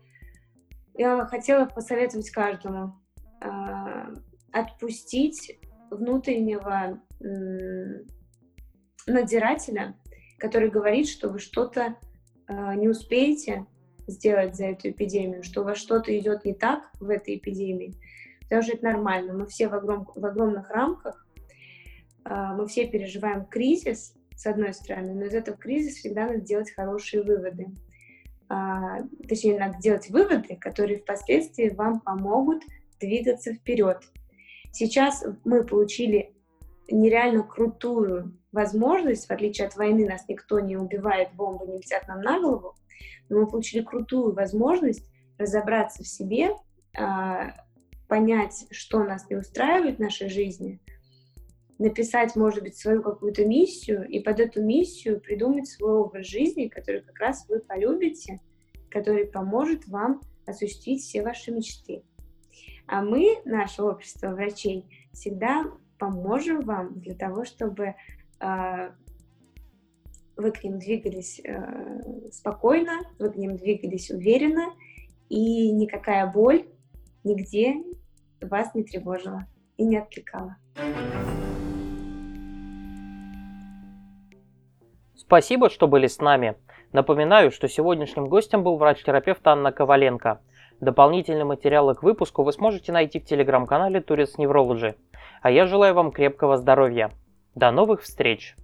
я 0.95 1.25
хотела 1.27 1.65
посоветовать 1.65 2.29
каждому 2.31 3.01
э, 3.41 4.15
отпустить 4.51 5.61
внутреннего 5.91 7.01
э, 7.21 8.05
надзирателя, 9.07 9.97
который 10.39 10.71
говорит, 10.71 11.09
что 11.09 11.29
вы 11.29 11.39
что-то 11.39 11.95
э, 12.49 12.75
не 12.75 12.89
успеете 12.89 13.65
сделать 14.09 14.57
за 14.57 14.67
эту 14.67 14.91
эпидемию, 14.91 15.45
что 15.45 15.61
у 15.61 15.65
вас 15.65 15.79
что-то 15.79 16.17
идет 16.19 16.45
не 16.45 16.55
так 16.55 16.91
в 16.99 17.11
этой 17.11 17.37
эпидемии, 17.37 17.95
потому 18.43 18.63
что 18.63 18.73
это 18.73 18.87
нормально. 18.87 19.35
Мы 19.35 19.47
все 19.47 19.69
в, 19.69 19.75
огром, 19.75 20.09
в 20.13 20.27
огромных 20.27 20.69
рамках, 20.71 21.25
э, 22.25 22.35
мы 22.57 22.67
все 22.67 22.89
переживаем 22.89 23.47
кризис, 23.47 24.18
с 24.39 24.47
одной 24.47 24.73
стороны, 24.73 25.15
но 25.15 25.25
из 25.25 25.35
этого 25.35 25.57
кризиса 25.57 25.99
всегда 25.99 26.29
надо 26.29 26.41
делать 26.41 26.71
хорошие 26.71 27.25
выводы. 27.25 27.67
А, 28.49 29.03
точнее, 29.29 29.59
надо 29.59 29.79
делать 29.79 30.09
выводы, 30.11 30.57
которые 30.57 30.99
впоследствии 30.99 31.71
вам 31.71 32.01
помогут 32.01 32.63
двигаться 33.01 33.53
вперед. 33.53 33.99
Сейчас 34.71 35.25
мы 35.45 35.65
получили 35.65 36.37
нереально 36.89 37.43
крутую 37.43 38.39
возможность, 38.53 39.27
в 39.27 39.31
отличие 39.33 39.67
от 39.67 39.75
войны, 39.75 40.07
нас 40.07 40.25
никто 40.29 40.61
не 40.61 40.77
убивает, 40.77 41.35
бомбы 41.35 41.67
не 41.67 41.79
летят 41.79 42.07
нам 42.07 42.21
на 42.21 42.41
голову, 42.41 42.77
но 43.29 43.41
мы 43.41 43.49
получили 43.49 43.83
крутую 43.83 44.35
возможность 44.35 45.11
разобраться 45.37 46.05
в 46.05 46.07
себе, 46.07 46.51
а, 46.97 47.55
понять, 48.07 48.67
что 48.71 49.03
нас 49.03 49.29
не 49.29 49.37
устраивает 49.37 49.97
в 49.97 50.01
нашей 50.01 50.29
жизни, 50.29 50.81
написать, 51.79 52.35
может 52.35 52.63
быть, 52.63 52.77
свою 52.77 53.03
какую-то 53.03 53.47
миссию 53.47 54.07
и 54.09 54.21
под 54.21 54.41
эту 54.41 54.63
миссию 54.63 55.21
придумать 55.21 55.69
свой 55.69 55.93
образ 55.93 56.27
жизни, 56.27 56.69
который 56.69 57.03
как 57.03 57.19
раз 57.19 57.47
вы 57.49 57.61
полюбите, 57.61 58.41
который 58.91 59.27
поможет 59.27 59.87
вам 59.87 60.21
осуществить 60.47 61.03
все 61.03 61.23
ваши 61.23 61.53
мечты. 61.53 62.03
А 62.87 63.03
мы, 63.03 63.41
наше 63.45 63.83
общество 63.83 64.31
врачей, 64.31 64.87
всегда 65.13 65.65
поможем 65.99 66.63
вам 66.63 66.99
для 67.01 67.15
того, 67.15 67.45
чтобы 67.45 67.95
э, 68.41 68.91
вы 70.37 70.53
к 70.53 70.65
ним 70.65 70.79
двигались 70.79 71.41
э, 71.45 72.31
спокойно, 72.33 73.01
вы 73.19 73.31
к 73.31 73.37
ним 73.37 73.57
двигались 73.57 74.11
уверенно, 74.11 74.73
и 75.29 75.71
никакая 75.71 76.27
боль 76.33 76.67
нигде 77.25 77.75
вас 78.41 78.75
не 78.75 78.85
тревожила 78.85 79.47
и 79.77 79.85
не 79.85 79.99
отвлекала. 79.99 80.57
Спасибо, 85.29 85.69
что 85.69 85.89
были 85.89 86.07
с 86.07 86.21
нами. 86.21 86.57
Напоминаю, 86.93 87.51
что 87.51 87.69
сегодняшним 87.69 88.29
гостем 88.29 88.63
был 88.63 88.79
врач-терапевт 88.79 89.47
Анна 89.47 89.73
Коваленко. 89.73 90.41
Дополнительные 90.81 91.45
материалы 91.45 91.95
к 91.95 92.03
выпуску 92.03 92.45
вы 92.45 92.53
сможете 92.55 92.93
найти 92.93 93.21
в 93.21 93.27
телеграм-канале 93.27 94.01
Турец 94.01 94.39
Неврологи. 94.39 94.95
А 95.43 95.51
я 95.51 95.67
желаю 95.67 95.93
вам 95.93 96.13
крепкого 96.13 96.57
здоровья. 96.57 97.11
До 97.55 97.71
новых 97.71 98.05
встреч! 98.05 98.57